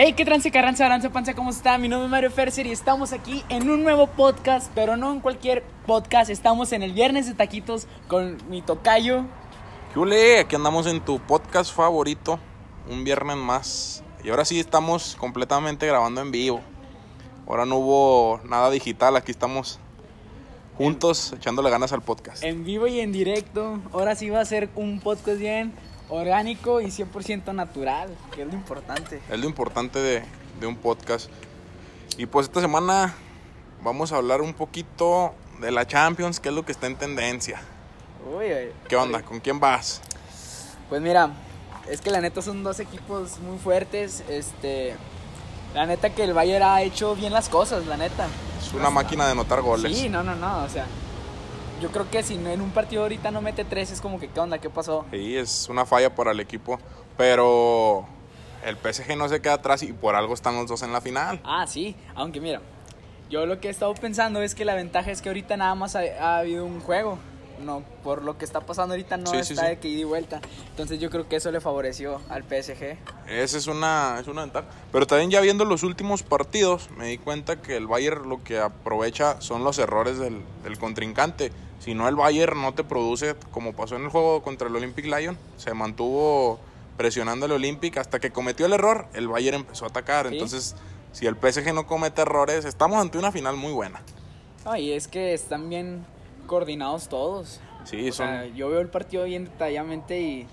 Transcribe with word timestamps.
Hey, 0.00 0.12
qué 0.12 0.24
trance, 0.24 0.48
carranza, 0.52 0.86
aranza, 0.86 1.10
panza, 1.10 1.34
¿cómo 1.34 1.50
está? 1.50 1.76
Mi 1.76 1.88
nombre 1.88 2.04
es 2.04 2.10
Mario 2.12 2.30
Ferser 2.30 2.68
y 2.68 2.70
estamos 2.70 3.12
aquí 3.12 3.42
en 3.48 3.68
un 3.68 3.82
nuevo 3.82 4.06
podcast, 4.06 4.70
pero 4.72 4.96
no 4.96 5.12
en 5.12 5.18
cualquier 5.18 5.64
podcast. 5.86 6.30
Estamos 6.30 6.70
en 6.70 6.84
el 6.84 6.92
Viernes 6.92 7.26
de 7.26 7.34
Taquitos 7.34 7.88
con 8.06 8.38
mi 8.48 8.62
tocayo. 8.62 9.24
¿Qué 9.92 9.98
ole? 9.98 10.38
Aquí 10.38 10.54
andamos 10.54 10.86
en 10.86 11.00
tu 11.00 11.18
podcast 11.18 11.74
favorito, 11.74 12.38
un 12.88 13.02
viernes 13.02 13.36
más. 13.38 14.04
Y 14.22 14.30
ahora 14.30 14.44
sí 14.44 14.60
estamos 14.60 15.16
completamente 15.16 15.84
grabando 15.88 16.20
en 16.20 16.30
vivo. 16.30 16.60
Ahora 17.48 17.66
no 17.66 17.78
hubo 17.78 18.40
nada 18.44 18.70
digital, 18.70 19.16
aquí 19.16 19.32
estamos 19.32 19.80
juntos 20.76 21.32
echándole 21.32 21.70
ganas 21.70 21.92
al 21.92 22.02
podcast. 22.02 22.44
En 22.44 22.62
vivo 22.62 22.86
y 22.86 23.00
en 23.00 23.10
directo. 23.10 23.80
Ahora 23.92 24.14
sí 24.14 24.30
va 24.30 24.42
a 24.42 24.44
ser 24.44 24.68
un 24.76 25.00
podcast 25.00 25.40
bien 25.40 25.72
orgánico 26.08 26.80
y 26.80 26.86
100% 26.86 27.52
natural, 27.54 28.08
que 28.34 28.42
es 28.42 28.48
lo 28.48 28.54
importante. 28.54 29.20
Es 29.30 29.38
lo 29.38 29.46
importante 29.46 29.98
de, 29.98 30.22
de 30.60 30.66
un 30.66 30.76
podcast. 30.76 31.30
Y 32.16 32.26
pues 32.26 32.46
esta 32.46 32.60
semana 32.60 33.14
vamos 33.82 34.12
a 34.12 34.16
hablar 34.16 34.40
un 34.40 34.54
poquito 34.54 35.34
de 35.60 35.70
la 35.70 35.86
Champions, 35.86 36.40
que 36.40 36.48
es 36.48 36.54
lo 36.54 36.64
que 36.64 36.72
está 36.72 36.86
en 36.86 36.96
tendencia. 36.96 37.60
Uy, 38.26 38.46
uy, 38.46 38.72
¿Qué 38.88 38.96
onda? 38.96 39.18
uy. 39.18 39.24
¿Con 39.24 39.40
quién 39.40 39.60
vas? 39.60 40.00
Pues 40.88 41.00
mira, 41.02 41.30
es 41.88 42.00
que 42.00 42.10
la 42.10 42.20
neta 42.20 42.42
son 42.42 42.62
dos 42.62 42.80
equipos 42.80 43.38
muy 43.38 43.58
fuertes. 43.58 44.22
Este, 44.28 44.94
la 45.74 45.86
neta 45.86 46.10
que 46.10 46.24
el 46.24 46.34
Bayern 46.34 46.64
ha 46.64 46.82
hecho 46.82 47.14
bien 47.14 47.32
las 47.32 47.48
cosas, 47.48 47.86
la 47.86 47.96
neta. 47.96 48.26
Es 48.60 48.72
una 48.72 48.90
máquina 48.90 49.26
de 49.26 49.32
anotar 49.32 49.60
goles. 49.62 49.96
Sí, 49.96 50.08
no, 50.08 50.22
no, 50.22 50.34
no, 50.34 50.64
o 50.64 50.68
sea, 50.68 50.86
yo 51.80 51.90
creo 51.90 52.10
que 52.10 52.22
si 52.22 52.36
no- 52.36 52.50
en 52.50 52.60
un 52.60 52.70
partido 52.70 53.02
ahorita 53.02 53.30
no 53.30 53.40
mete 53.40 53.64
tres 53.64 53.90
es 53.90 54.00
como 54.00 54.18
que 54.20 54.28
qué 54.28 54.40
onda, 54.40 54.58
qué 54.58 54.70
pasó. 54.70 55.04
Sí, 55.10 55.36
es 55.36 55.68
una 55.68 55.86
falla 55.86 56.14
para 56.14 56.32
el 56.32 56.40
equipo. 56.40 56.78
Pero 57.16 58.06
el 58.64 58.76
PSG 58.76 59.16
no 59.16 59.28
se 59.28 59.40
queda 59.40 59.54
atrás 59.54 59.82
y 59.82 59.92
por 59.92 60.14
algo 60.14 60.34
están 60.34 60.56
los 60.56 60.66
dos 60.68 60.82
en 60.82 60.92
la 60.92 61.00
final. 61.00 61.40
Ah, 61.44 61.66
sí, 61.66 61.96
aunque 62.14 62.40
mira, 62.40 62.60
yo 63.28 63.44
lo 63.46 63.60
que 63.60 63.68
he 63.68 63.70
estado 63.70 63.92
pensando 63.94 64.40
es 64.42 64.54
que 64.54 64.64
la 64.64 64.74
ventaja 64.74 65.10
es 65.10 65.20
que 65.20 65.28
ahorita 65.28 65.56
nada 65.56 65.74
más 65.74 65.96
ha, 65.96 66.00
ha 66.20 66.38
habido 66.38 66.64
un 66.64 66.80
juego. 66.80 67.18
No, 67.60 67.82
por 68.04 68.22
lo 68.22 68.38
que 68.38 68.44
está 68.44 68.60
pasando 68.60 68.94
ahorita 68.94 69.16
no 69.16 69.32
Sí, 69.32 69.42
sí, 69.42 69.54
está 69.54 69.64
sí. 69.64 69.68
de 69.70 69.78
que 69.80 69.88
ida 69.88 70.00
y 70.02 70.04
vuelta. 70.04 70.40
Entonces 70.70 71.00
yo 71.00 71.10
creo 71.10 71.28
que 71.28 71.34
eso 71.34 71.50
le 71.50 71.60
favoreció 71.60 72.20
al 72.28 72.44
PSG. 72.44 72.96
Esa 73.28 73.58
es 73.58 73.66
una, 73.66 74.16
es 74.20 74.28
una 74.28 74.42
ventaja. 74.42 74.68
Pero 74.92 75.08
también 75.08 75.28
ya 75.32 75.40
viendo 75.40 75.64
los 75.64 75.82
últimos 75.82 76.22
partidos, 76.22 76.88
me 76.96 77.06
di 77.08 77.18
cuenta 77.18 77.60
que 77.60 77.76
el 77.76 77.88
Bayern 77.88 78.28
lo 78.28 78.44
que 78.44 78.60
aprovecha 78.60 79.40
son 79.40 79.64
los 79.64 79.76
errores 79.80 80.18
del, 80.20 80.40
del 80.62 80.78
contrincante. 80.78 81.50
Si 81.78 81.94
no, 81.94 82.08
el 82.08 82.16
Bayern 82.16 82.60
no 82.60 82.74
te 82.74 82.84
produce, 82.84 83.36
como 83.52 83.72
pasó 83.72 83.96
en 83.96 84.02
el 84.04 84.08
juego 84.08 84.42
contra 84.42 84.68
el 84.68 84.76
Olympic 84.76 85.06
Lyon, 85.06 85.38
se 85.56 85.72
mantuvo 85.74 86.58
presionando 86.96 87.46
al 87.46 87.52
Olympic 87.52 87.96
hasta 87.98 88.18
que 88.18 88.30
cometió 88.30 88.66
el 88.66 88.72
error, 88.72 89.06
el 89.14 89.28
Bayern 89.28 89.58
empezó 89.58 89.84
a 89.84 89.88
atacar. 89.88 90.28
Sí. 90.28 90.34
Entonces, 90.34 90.74
si 91.12 91.26
el 91.26 91.36
PSG 91.36 91.72
no 91.72 91.86
comete 91.86 92.22
errores, 92.22 92.64
estamos 92.64 92.98
ante 93.00 93.18
una 93.18 93.30
final 93.30 93.56
muy 93.56 93.72
buena. 93.72 94.02
No, 94.64 94.76
y 94.76 94.92
es 94.92 95.06
que 95.08 95.32
están 95.34 95.68
bien 95.70 96.04
coordinados 96.46 97.08
todos. 97.08 97.60
Sí, 97.84 98.08
O 98.10 98.12
son... 98.12 98.26
sea, 98.26 98.46
yo 98.46 98.68
veo 98.68 98.80
el 98.80 98.88
partido 98.88 99.24
bien 99.24 99.44
detalladamente 99.44 100.20
y 100.20 100.46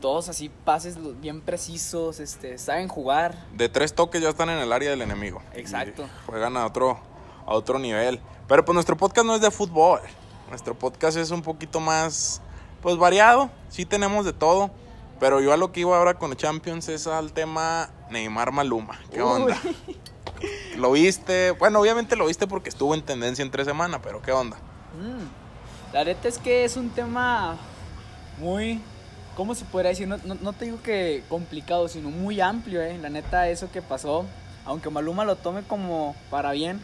todos 0.00 0.28
así 0.28 0.48
pases 0.64 0.96
bien 1.20 1.40
precisos, 1.40 2.20
este, 2.20 2.56
saben 2.56 2.86
jugar. 2.86 3.34
de 3.52 3.68
tres 3.68 3.92
toques 3.94 4.22
ya 4.22 4.28
están 4.28 4.48
en 4.48 4.58
el 4.58 4.72
área 4.72 4.90
del 4.90 5.02
enemigo. 5.02 5.42
Exacto. 5.54 6.04
Y 6.04 6.26
juegan 6.30 6.56
a 6.56 6.64
otro, 6.64 7.00
a 7.44 7.52
otro 7.54 7.80
nivel. 7.80 8.20
Pero 8.46 8.64
pues 8.64 8.74
nuestro 8.74 8.96
podcast 8.96 9.26
no 9.26 9.34
es 9.34 9.40
de 9.40 9.50
fútbol. 9.50 10.00
Nuestro 10.48 10.74
podcast 10.74 11.16
es 11.16 11.30
un 11.30 11.42
poquito 11.42 11.80
más, 11.80 12.40
pues 12.82 12.96
variado. 12.96 13.50
Sí 13.68 13.84
tenemos 13.84 14.24
de 14.24 14.32
todo. 14.32 14.70
Pero 15.20 15.40
yo 15.40 15.52
a 15.52 15.56
lo 15.56 15.72
que 15.72 15.80
iba 15.80 15.96
ahora 15.96 16.14
con 16.14 16.34
Champions 16.36 16.88
es 16.88 17.06
al 17.06 17.32
tema 17.32 17.90
Neymar 18.10 18.52
Maluma. 18.52 19.00
¿Qué 19.10 19.20
Uy. 19.22 19.28
onda? 19.42 19.58
¿Lo 20.76 20.92
viste? 20.92 21.50
Bueno, 21.52 21.80
obviamente 21.80 22.14
lo 22.14 22.26
viste 22.26 22.46
porque 22.46 22.68
estuvo 22.68 22.94
en 22.94 23.02
tendencia 23.02 23.42
entre 23.42 23.64
semana, 23.64 24.00
pero 24.00 24.22
¿qué 24.22 24.30
onda? 24.30 24.56
Mm, 24.96 25.92
La 25.92 26.04
neta 26.04 26.28
es 26.28 26.38
que 26.38 26.64
es 26.64 26.76
un 26.76 26.90
tema 26.90 27.56
muy, 28.38 28.80
¿cómo 29.36 29.56
se 29.56 29.64
podría 29.64 29.88
decir? 29.90 30.06
No, 30.06 30.18
no, 30.24 30.36
no 30.36 30.52
te 30.52 30.66
digo 30.66 30.80
que 30.80 31.24
complicado, 31.28 31.88
sino 31.88 32.10
muy 32.10 32.40
amplio, 32.40 32.80
¿eh? 32.80 32.96
La 32.98 33.08
neta, 33.08 33.48
eso 33.48 33.72
que 33.72 33.82
pasó, 33.82 34.24
aunque 34.64 34.88
Maluma 34.88 35.24
lo 35.24 35.34
tome 35.34 35.64
como 35.64 36.14
para 36.30 36.52
bien, 36.52 36.80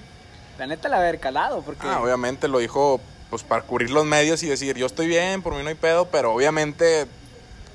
la 0.58 0.66
neta 0.66 0.88
la 0.88 0.96
haber 0.96 1.20
calado, 1.20 1.62
porque... 1.62 1.86
Ah, 1.86 2.00
obviamente 2.02 2.48
lo 2.48 2.58
dijo 2.58 3.00
pues 3.34 3.42
para 3.42 3.62
cubrir 3.62 3.90
los 3.90 4.06
medios 4.06 4.44
y 4.44 4.46
decir, 4.46 4.76
yo 4.76 4.86
estoy 4.86 5.08
bien, 5.08 5.42
por 5.42 5.56
mí 5.56 5.62
no 5.64 5.68
hay 5.68 5.74
pedo, 5.74 6.04
pero 6.04 6.32
obviamente 6.32 7.08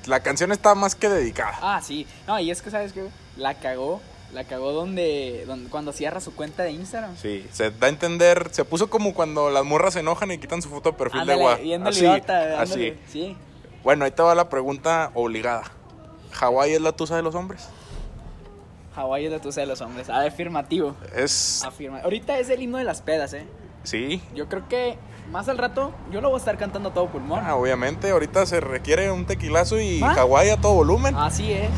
la 0.06 0.22
canción 0.22 0.54
está 0.54 0.74
más 0.74 0.96
que 0.96 1.10
dedicada. 1.10 1.60
Ah, 1.62 1.82
sí. 1.84 2.08
No, 2.28 2.40
y 2.40 2.50
es 2.50 2.62
que, 2.62 2.72
¿sabes 2.72 2.94
qué? 2.94 3.10
La 3.36 3.56
cagó, 3.56 4.00
la 4.32 4.46
cagó 4.46 4.72
donde, 4.72 5.44
donde 5.46 5.70
cuando 5.70 5.92
cierra 5.92 6.22
su 6.22 6.34
cuenta 6.34 6.64
de 6.64 6.72
Instagram. 6.72 7.18
Sí, 7.18 7.46
se 7.52 7.72
da 7.72 7.88
a 7.88 7.90
entender, 7.90 8.48
se 8.54 8.64
puso 8.64 8.90
como 8.90 9.14
cuando 9.14 9.50
las 9.50 9.66
morras 9.66 9.96
se 9.96 10.00
enojan 10.00 10.32
y 10.32 10.38
quitan 10.38 10.62
su 10.62 10.70
foto 10.70 10.92
de 10.92 10.98
perfil 10.98 11.20
Ándale, 11.20 11.58
de 11.58 11.62
bien 11.62 11.86
Así, 11.86 12.06
así. 12.06 12.98
Sí. 13.10 13.36
Bueno, 13.84 14.06
ahí 14.06 14.12
te 14.12 14.24
va 14.24 14.36
la 14.36 14.48
pregunta 14.48 15.12
obligada. 15.14 15.64
¿Hawái 16.32 16.72
es 16.72 16.80
la 16.80 16.94
tusa 16.94 17.18
de 17.18 17.22
los 17.22 17.36
hombres? 17.36 17.68
Hawái 18.96 19.26
es 19.26 19.32
la 19.34 19.42
tusa 19.42 19.60
de 19.60 19.68
los 19.68 19.82
hombres. 19.82 20.10
Ah, 20.10 20.22
afirmativo. 20.22 20.96
Es... 21.14 21.66
Afirma. 21.66 22.00
Ahorita 22.00 22.40
es 22.40 22.50
el 22.50 22.62
himno 22.62 22.78
de 22.78 22.86
las 22.86 23.02
pedas, 23.02 23.34
¿eh? 23.34 23.46
Sí, 23.84 24.22
Yo 24.36 24.48
creo 24.48 24.68
que 24.68 24.98
más 25.32 25.48
al 25.50 25.58
rato 25.58 25.92
yo 26.12 26.22
lo 26.22 26.30
voy 26.30 26.38
a 26.38 26.40
estar 26.40 26.58
cantando 26.58 26.90
a 26.90 26.94
todo 26.94 27.08
pulmón. 27.08 27.42
ah, 27.46 27.56
obviamente 27.56 28.10
ahorita 28.12 28.46
se 28.46 28.60
requiere 28.60 29.12
un 29.12 29.26
tequilazo 29.26 29.80
y 29.80 30.02
¿Ah? 30.02 30.14
Hawái 30.16 30.50
a 30.50 30.58
todo 30.58 30.74
volumen. 30.76 31.16
Así 31.16 31.52
es. 31.52 31.70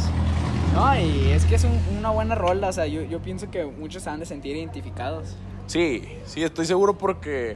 No, 0.73 0.95
y 0.97 1.31
es 1.31 1.44
que 1.45 1.56
es 1.56 1.66
un- 1.66 1.97
una 1.97 2.11
buena 2.11 2.34
rola, 2.35 2.69
o 2.69 2.73
sea, 2.73 2.85
yo, 2.88 3.01
yo 3.01 3.19
pienso 3.22 3.51
que 3.51 3.66
muchos 3.66 4.03
se 4.03 4.09
han 4.09 4.19
de 4.22 4.25
sentir 4.25 4.56
identificados. 4.56 5.35
Sí, 5.67 6.07
sí, 6.25 6.44
estoy 6.44 6.66
seguro 6.66 6.97
porque 6.97 7.56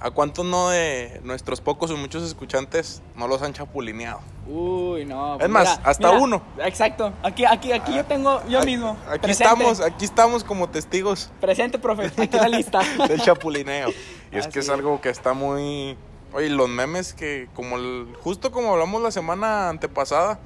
a 0.00 0.10
cuántos 0.10 0.44
no 0.44 0.68
de 0.70 1.20
nuestros 1.24 1.60
pocos 1.60 1.90
o 1.90 1.96
muchos 1.96 2.22
escuchantes 2.22 3.02
no 3.16 3.28
los 3.28 3.42
han 3.42 3.52
chapulineado. 3.52 4.20
Uy, 4.46 5.04
no. 5.04 5.34
pues 5.36 5.44
Es 5.44 5.50
más, 5.50 5.80
hasta 5.84 6.10
uno. 6.12 6.42
Exacto. 6.64 7.12
Aquí, 7.22 7.44
aquí, 7.44 7.72
aquí 7.72 7.94
yo 7.94 8.04
tengo 8.06 8.42
yo 8.48 8.58
Aquí- 8.60 8.66
mismo. 8.66 8.96
Aquí 9.08 9.20
presente. 9.20 9.44
estamos, 9.52 9.80
aquí 9.80 10.04
estamos 10.04 10.44
como 10.44 10.68
testigos 10.68 11.30
Presente, 11.40 11.78
profe. 11.78 12.06
Aquí 12.22 12.36
la 12.36 12.48
lista. 12.48 12.80
del 13.08 13.20
chapulineo. 13.20 13.90
Y 14.32 14.36
es 14.38 14.46
que 14.48 14.60
es 14.60 14.66
es. 14.66 14.70
algo 14.70 15.00
que 15.00 15.10
está 15.10 15.32
muy... 15.34 15.96
Oye, 16.32 16.48
los 16.50 16.68
memes 16.68 17.14
que 17.14 17.48
como 17.54 17.76
el- 17.76 18.08
justo 18.22 18.50
como 18.52 18.72
hablamos 18.72 19.00
la 19.02 19.10
semana 19.10 19.68
antepasada, 19.70 20.38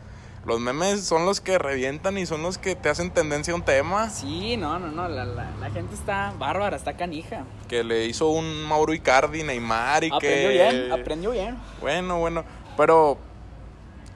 los 0.44 0.58
memes 0.60 1.04
son 1.04 1.24
los 1.24 1.40
que 1.40 1.56
revientan 1.58 2.18
y 2.18 2.26
son 2.26 2.42
los 2.42 2.58
que 2.58 2.74
te 2.74 2.88
hacen 2.88 3.10
tendencia 3.12 3.52
a 3.52 3.56
un 3.56 3.62
tema 3.62 4.10
Sí, 4.10 4.56
no, 4.56 4.78
no, 4.78 4.88
no. 4.88 5.08
La, 5.08 5.24
la, 5.24 5.50
la 5.60 5.70
gente 5.70 5.94
está 5.94 6.34
bárbara, 6.38 6.76
está 6.76 6.96
canija. 6.96 7.44
que 7.68 7.84
le 7.84 8.06
hizo 8.06 8.28
un 8.28 8.64
Mauro 8.64 8.92
Icardi, 8.92 9.42
Neymar 9.44 10.04
y 10.04 10.10
Aprendió 10.12 10.48
que... 10.48 10.48
bien, 10.48 10.92
aprendió 10.92 11.30
bien. 11.30 11.56
Bueno, 11.80 12.18
bueno, 12.18 12.44
pero 12.76 13.18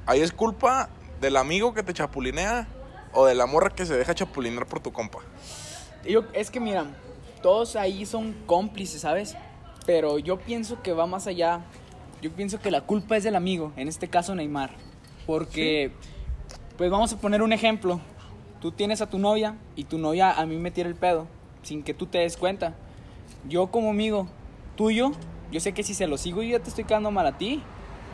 ahí 0.05 0.21
es 0.21 0.33
culpa 0.33 0.89
del 1.21 1.37
amigo 1.37 1.73
que 1.75 1.83
te 1.83 1.93
chapulinea 1.95 2.67
o 3.13 3.25
de 3.25 3.35
la 3.35 3.47
morra 3.47 3.71
que 3.71 3.87
se 3.87 3.97
deja 3.97 4.15
chapulinear 4.15 4.67
por 4.67 4.81
tu 4.81 4.93
compa. 4.93 5.21
Yo, 6.05 6.25
es 6.33 6.51
que 6.51 6.61
mira, 6.61 6.87
todos 7.41 7.77
ahí 7.77 8.05
son 8.05 8.33
cómplices, 8.47 9.01
¿sabes? 9.01 9.37
Pero 9.87 10.19
yo 10.19 10.39
pienso 10.39 10.83
que 10.83 10.93
va 10.93 11.07
más 11.07 11.27
allá. 11.29 11.61
Yo 12.21 12.33
pienso 12.33 12.59
que 12.61 12.71
la 12.73 12.81
culpa 12.81 13.17
es 13.17 13.23
del 13.25 13.37
amigo, 13.37 13.73
en 13.77 13.87
este 13.89 14.09
caso 14.09 14.35
Neymar. 14.35 14.71
Porque, 15.27 15.93
pues 16.77 16.91
vamos 16.91 17.13
a 17.13 17.17
poner 17.19 17.43
un 17.43 17.53
ejemplo. 17.53 18.01
Tú 18.61 18.73
tienes 18.73 19.01
a 19.01 19.07
tu 19.09 19.19
novia 19.19 19.55
y 19.77 19.85
tu 19.85 19.99
novia 19.99 20.33
a 20.33 20.47
mí 20.47 20.57
me 20.57 20.71
tira 20.71 20.89
el 20.89 20.95
pedo 20.95 21.27
sin 21.63 21.83
que 21.83 21.95
tú 21.95 22.07
te 22.07 22.19
des 22.19 22.37
cuenta. 22.37 22.75
Yo 23.49 23.69
como 23.69 23.91
amigo 23.91 24.27
tuyo, 24.77 25.13
yo 25.51 25.61
sé 25.61 25.73
que 25.73 25.83
si 25.83 25.95
se 25.95 26.07
lo 26.07 26.17
sigo 26.19 26.43
yo 26.43 26.59
ya 26.59 26.63
te 26.63 26.69
estoy 26.69 26.85
quedando 26.85 27.11
mal 27.11 27.27
a 27.27 27.37
ti. 27.39 27.63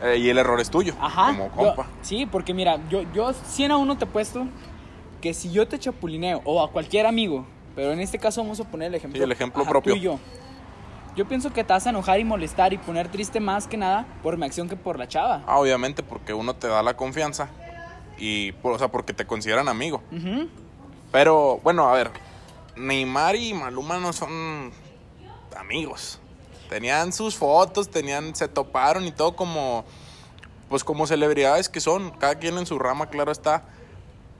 Eh, 0.03 0.17
y 0.17 0.29
el 0.29 0.37
error 0.37 0.59
es 0.59 0.69
tuyo, 0.69 0.93
Ajá. 0.99 1.27
como 1.27 1.45
yo- 1.45 1.51
compa. 1.75 1.87
sí, 2.01 2.25
porque 2.25 2.53
mira, 2.53 2.77
yo, 2.89 3.03
yo 3.13 3.31
100 3.33 3.71
a 3.71 3.77
1 3.77 3.97
te 3.97 4.03
he 4.05 4.07
puesto 4.07 4.47
que 5.21 5.33
si 5.33 5.51
yo 5.51 5.67
te 5.67 5.79
chapulineo 5.79 6.41
o 6.43 6.61
a 6.61 6.69
cualquier 6.71 7.05
amigo, 7.05 7.45
pero 7.75 7.91
en 7.93 7.99
este 8.01 8.19
caso 8.19 8.41
vamos 8.41 8.59
a 8.59 8.65
poner 8.65 8.87
el 8.89 8.95
ejemplo. 8.95 9.17
Sí, 9.17 9.23
el 9.23 9.31
ejemplo 9.31 9.61
ajá, 9.61 9.69
propio. 9.71 9.93
tú 9.93 9.97
y 9.99 10.01
yo. 10.01 10.19
Yo 11.15 11.25
pienso 11.27 11.53
que 11.53 11.63
te 11.63 11.71
vas 11.71 11.85
a 11.85 11.91
enojar 11.91 12.19
y 12.19 12.23
molestar 12.23 12.73
y 12.73 12.77
poner 12.79 13.07
triste 13.07 13.39
más 13.39 13.67
que 13.67 13.77
nada 13.77 14.05
por 14.23 14.35
mi 14.37 14.45
acción 14.45 14.67
que 14.67 14.75
por 14.75 14.97
la 14.97 15.07
chava. 15.07 15.43
Ah, 15.45 15.59
obviamente 15.59 16.01
porque 16.03 16.33
uno 16.33 16.55
te 16.55 16.67
da 16.67 16.81
la 16.81 16.97
confianza 16.97 17.49
y, 18.25 18.53
por- 18.53 18.71
o 18.73 18.79
sea, 18.79 18.87
porque 18.87 19.11
te 19.13 19.25
consideran 19.27 19.67
amigo. 19.67 20.01
Pero, 21.11 21.59
bueno, 21.61 21.89
a 21.89 21.93
ver, 21.93 22.09
Neymar 22.77 23.35
y 23.35 23.53
Maluma 23.53 23.97
no 23.99 24.13
son 24.13 24.71
amigos. 25.57 26.19
Tenían 26.69 27.11
sus 27.11 27.35
fotos, 27.35 27.89
tenían, 27.89 28.33
se 28.33 28.47
toparon 28.47 29.05
y 29.05 29.11
todo 29.11 29.35
como, 29.35 29.83
pues 30.69 30.83
como 30.85 31.05
celebridades 31.05 31.67
que 31.67 31.81
son, 31.81 32.11
cada 32.11 32.35
quien 32.35 32.57
en 32.57 32.65
su 32.65 32.79
rama, 32.79 33.07
claro 33.09 33.31
está. 33.31 33.63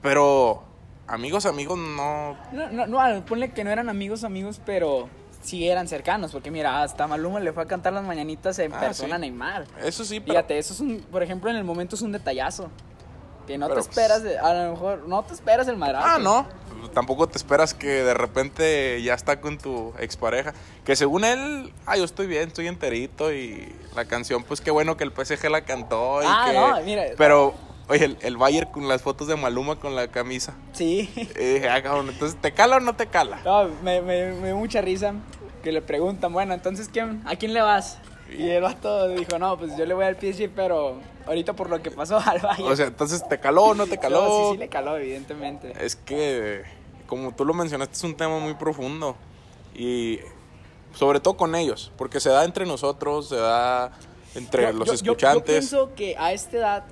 Pero 0.02 0.64
amigos, 1.06 1.44
amigos, 1.44 1.78
no. 1.78 2.36
No, 2.52 2.70
no, 2.70 2.86
no, 2.86 3.24
ponle 3.26 3.52
que 3.52 3.64
no 3.64 3.70
eran 3.70 3.90
amigos, 3.90 4.24
amigos, 4.24 4.60
pero 4.64 5.08
sí 5.42 5.68
eran 5.68 5.86
cercanos, 5.88 6.32
porque 6.32 6.50
mira, 6.50 6.82
hasta 6.82 7.06
Maluma 7.06 7.38
le 7.38 7.52
fue 7.52 7.62
a 7.62 7.66
cantar 7.66 7.92
las 7.92 8.02
mañanitas 8.04 8.58
en 8.60 8.72
Ah, 8.72 8.80
persona 8.80 9.10
sí. 9.10 9.14
a 9.14 9.18
Neymar. 9.18 9.66
Eso 9.84 10.04
sí, 10.06 10.20
pero 10.20 10.32
Fíjate, 10.32 10.56
eso 10.58 10.72
es 10.72 10.80
un, 10.80 11.00
por 11.12 11.22
ejemplo, 11.22 11.50
en 11.50 11.56
el 11.56 11.64
momento 11.64 11.94
es 11.96 12.02
un 12.02 12.12
detallazo. 12.12 12.70
Que 13.46 13.58
no 13.58 13.68
Pero, 13.68 13.80
te 13.82 13.88
esperas, 13.88 14.22
de- 14.22 14.38
a 14.38 14.52
lo 14.54 14.72
mejor, 14.72 15.06
no 15.08 15.22
te 15.22 15.34
esperas 15.34 15.68
el 15.68 15.76
madrazo. 15.76 16.06
Ah, 16.08 16.18
no. 16.18 16.46
Tampoco 16.92 17.26
te 17.28 17.36
esperas 17.38 17.74
que 17.74 17.88
de 17.88 18.14
repente 18.14 19.02
ya 19.02 19.14
está 19.14 19.40
con 19.40 19.58
tu 19.58 19.92
expareja. 19.98 20.52
Que 20.84 20.96
según 20.96 21.24
él, 21.24 21.72
ah, 21.86 21.96
yo 21.96 22.04
estoy 22.04 22.26
bien, 22.26 22.48
estoy 22.48 22.68
enterito. 22.68 23.32
Y 23.32 23.74
la 23.96 24.04
canción, 24.04 24.44
pues 24.44 24.60
qué 24.60 24.70
bueno 24.70 24.96
que 24.96 25.04
el 25.04 25.10
PSG 25.12 25.48
la 25.50 25.62
cantó. 25.64 26.22
Y 26.22 26.26
Ah, 26.28 26.46
que... 26.46 26.52
no, 26.58 26.80
mira. 26.84 27.04
Pero, 27.16 27.54
oye, 27.88 28.04
el, 28.04 28.18
el 28.20 28.36
Bayer 28.36 28.68
con 28.70 28.86
las 28.86 29.02
fotos 29.02 29.26
de 29.28 29.36
Maluma 29.36 29.76
con 29.76 29.94
la 29.96 30.08
camisa. 30.08 30.54
Sí. 30.72 31.10
Y 31.16 31.24
dije, 31.54 31.68
ah, 31.68 31.82
cabrón, 31.82 32.08
entonces, 32.10 32.40
¿te 32.40 32.52
cala 32.52 32.76
o 32.76 32.80
no 32.80 32.94
te 32.94 33.06
cala? 33.06 33.40
No, 33.44 33.64
me, 33.82 34.00
me, 34.02 34.32
me 34.32 34.46
dio 34.48 34.56
mucha 34.56 34.80
risa 34.80 35.14
que 35.62 35.72
le 35.72 35.80
preguntan, 35.80 36.32
bueno, 36.32 36.52
entonces, 36.54 36.88
¿quién, 36.92 37.22
¿a 37.26 37.36
quién 37.36 37.54
le 37.54 37.62
vas? 37.62 37.98
Y 38.36 38.48
el 38.48 38.62
vato 38.62 39.08
dijo, 39.08 39.38
no, 39.38 39.56
pues 39.58 39.76
yo 39.76 39.84
le 39.86 39.94
voy 39.94 40.04
al 40.06 40.16
PSG, 40.16 40.50
pero 40.54 40.98
ahorita 41.26 41.52
por 41.52 41.70
lo 41.70 41.82
que 41.82 41.90
pasó 41.90 42.18
al 42.24 42.40
Bayern. 42.40 42.70
O 42.72 42.76
sea, 42.76 42.86
entonces, 42.86 43.26
¿te 43.28 43.38
caló 43.38 43.64
o 43.64 43.74
no 43.74 43.86
te 43.86 43.98
caló? 43.98 44.22
No, 44.24 44.44
sí, 44.46 44.52
sí 44.52 44.58
le 44.58 44.68
caló, 44.68 44.96
evidentemente. 44.96 45.72
Es 45.78 45.94
que, 45.96 46.62
como 47.06 47.32
tú 47.34 47.44
lo 47.44 47.54
mencionaste, 47.54 47.94
es 47.94 48.04
un 48.04 48.16
tema 48.16 48.38
muy 48.38 48.54
profundo. 48.54 49.16
Y 49.74 50.20
sobre 50.94 51.20
todo 51.20 51.36
con 51.36 51.54
ellos, 51.54 51.92
porque 51.98 52.20
se 52.20 52.30
da 52.30 52.44
entre 52.44 52.64
nosotros, 52.66 53.28
se 53.28 53.36
da 53.36 53.92
entre 54.34 54.62
Yo- 54.64 54.72
los 54.72 54.86
yo- 54.88 54.94
yo- 54.94 55.02
Yo, 55.04 55.12
escuchantes. 55.12 55.44
pienso 55.44 55.94
que 55.94 56.16
a 56.18 56.32
esta 56.32 56.56
edad, 56.56 56.84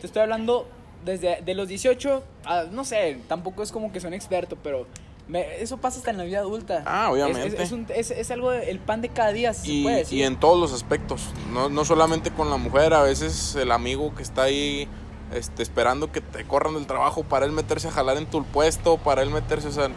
te 0.00 0.06
estoy 0.06 0.22
hablando 0.22 0.66
desde 1.04 1.40
de 1.42 1.54
los 1.54 1.68
18, 1.68 2.22
a- 2.44 2.64
no 2.64 2.84
sé, 2.84 3.18
tampoco 3.28 3.62
es 3.62 3.70
como 3.72 3.92
que 3.92 4.00
soy 4.00 4.08
un 4.08 4.14
experto, 4.14 4.56
pero 4.62 4.86
me- 5.28 5.60
eso 5.62 5.76
pasa 5.78 5.98
hasta 5.98 6.10
en 6.10 6.18
la 6.18 6.24
vida 6.24 6.38
adulta. 6.40 6.82
Ah, 6.86 7.10
obviamente. 7.10 7.46
Es, 7.48 7.54
es- 7.54 7.60
es 7.60 7.72
un- 7.72 7.86
es- 7.94 8.10
es 8.10 8.30
algo, 8.30 8.52
el 8.52 8.78
pan 8.78 9.00
de 9.00 9.08
cada 9.08 9.32
día, 9.32 9.54
si 9.54 9.66
se 9.66 9.72
y, 9.72 9.82
puede 9.82 9.96
decir. 9.96 10.18
y 10.18 10.22
en 10.22 10.38
todos 10.38 10.58
los 10.60 10.72
aspectos, 10.72 11.22
no, 11.52 11.68
no 11.68 11.84
solamente 11.84 12.30
con 12.30 12.50
la 12.50 12.56
mujer, 12.56 12.92
a 12.94 13.02
veces 13.02 13.54
el 13.56 13.72
amigo 13.72 14.14
que 14.14 14.22
está 14.22 14.42
ahí 14.44 14.88
este, 15.32 15.62
esperando 15.62 16.12
que 16.12 16.20
te 16.20 16.44
corran 16.44 16.74
del 16.74 16.86
trabajo 16.86 17.24
para 17.24 17.44
él 17.46 17.52
meterse 17.52 17.88
a 17.88 17.90
jalar 17.90 18.18
en 18.18 18.26
tu 18.26 18.44
puesto, 18.44 18.98
para 18.98 19.22
él 19.22 19.30
meterse, 19.30 19.68
o 19.68 19.72
sea, 19.72 19.88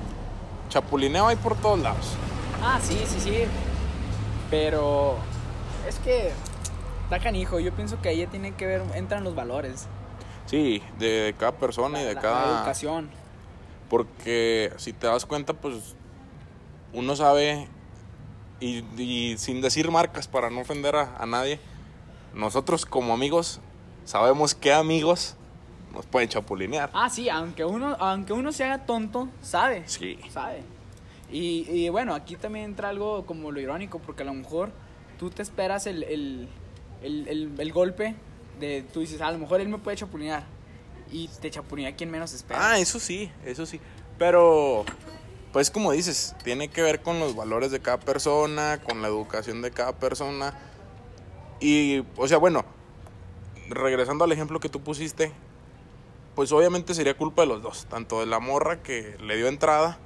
chapulineo 0.69 1.27
hay 1.27 1.35
por 1.35 1.55
todos 1.57 1.79
lados. 1.79 2.13
Ah, 2.63 2.79
sí, 2.81 2.97
sí, 3.05 3.19
sí. 3.19 3.43
Pero 4.49 5.15
es 5.87 5.95
que 5.99 6.31
está 7.03 7.19
canijo. 7.19 7.59
Yo 7.59 7.71
pienso 7.73 8.01
que 8.01 8.09
ahí 8.09 8.25
tiene 8.27 8.53
que 8.55 8.65
ver, 8.65 8.81
entran 8.95 9.23
los 9.23 9.35
valores. 9.35 9.87
Sí, 10.45 10.81
de 10.97 11.35
cada 11.37 11.51
persona 11.51 12.01
y 12.01 12.05
de 12.05 12.13
la, 12.15 12.21
cada... 12.21 12.45
la 12.51 12.57
educación. 12.59 13.09
Porque 13.89 14.71
si 14.77 14.93
te 14.93 15.07
das 15.07 15.25
cuenta, 15.25 15.53
pues 15.53 15.95
uno 16.93 17.15
sabe, 17.15 17.67
y, 18.59 18.83
y 19.01 19.37
sin 19.37 19.61
decir 19.61 19.91
marcas 19.91 20.27
para 20.27 20.49
no 20.49 20.61
ofender 20.61 20.95
a, 20.95 21.15
a 21.17 21.25
nadie, 21.25 21.59
nosotros 22.33 22.85
como 22.85 23.13
amigos 23.13 23.59
sabemos 24.05 24.55
qué 24.55 24.73
amigos 24.73 25.35
nos 25.93 26.05
pueden 26.05 26.27
chapulinear. 26.29 26.89
Ah, 26.93 27.09
sí, 27.09 27.29
aunque 27.29 27.63
uno, 27.65 27.95
aunque 27.99 28.33
uno 28.33 28.51
se 28.51 28.63
haga 28.65 28.85
tonto, 28.85 29.29
sabe. 29.41 29.83
Sí. 29.87 30.19
Sabe. 30.29 30.63
Y, 31.31 31.65
y 31.69 31.89
bueno, 31.89 32.13
aquí 32.13 32.35
también 32.35 32.65
entra 32.65 32.89
algo 32.89 33.25
como 33.25 33.51
lo 33.51 33.59
irónico, 33.59 33.99
porque 33.99 34.23
a 34.23 34.25
lo 34.25 34.33
mejor 34.33 34.71
tú 35.19 35.29
te 35.29 35.41
esperas 35.41 35.87
el, 35.87 36.03
el, 36.03 36.47
el, 37.01 37.27
el- 37.27 37.51
el 37.59 37.71
golpe 37.73 38.15
de, 38.59 38.81
tú 38.93 38.99
dices, 39.01 39.21
a 39.21 39.31
lo 39.31 39.37
mejor 39.39 39.61
él 39.61 39.69
me 39.69 39.77
puede 39.77 39.97
chapulinear. 39.97 40.43
Y 41.11 41.29
te 41.41 41.49
chapulina 41.49 41.95
quien 41.95 42.11
menos 42.11 42.33
espera. 42.33 42.71
Ah, 42.71 42.79
eso 42.79 42.99
sí, 42.99 43.31
eso 43.45 43.65
sí. 43.65 43.79
Pero, 44.17 44.85
pues 45.53 45.71
como 45.71 45.91
dices, 45.91 46.35
tiene 46.43 46.69
que 46.69 46.81
ver 46.81 47.01
con 47.01 47.19
los 47.19 47.35
valores 47.35 47.71
de 47.71 47.79
cada 47.79 47.99
persona, 47.99 48.79
con 48.83 49.01
la 49.01 49.07
educación 49.07 49.61
de 49.61 49.71
cada 49.71 49.93
persona. 49.93 50.53
Y, 51.59 52.03
o 52.17 52.27
sea, 52.27 52.37
bueno, 52.37 52.65
regresando 53.69 54.23
al 54.23 54.31
ejemplo 54.31 54.59
que 54.59 54.69
tú 54.69 54.81
pusiste, 54.81 55.31
pues 56.35 56.51
obviamente 56.51 56.93
sería 56.93 57.17
culpa 57.17 57.41
de 57.43 57.47
los 57.47 57.61
dos, 57.61 57.87
tanto 57.89 58.19
de 58.19 58.25
la 58.25 58.39
morra 58.39 58.83
que 58.83 59.17
le 59.19 59.37
dio 59.37 59.47
entrada 59.47 59.97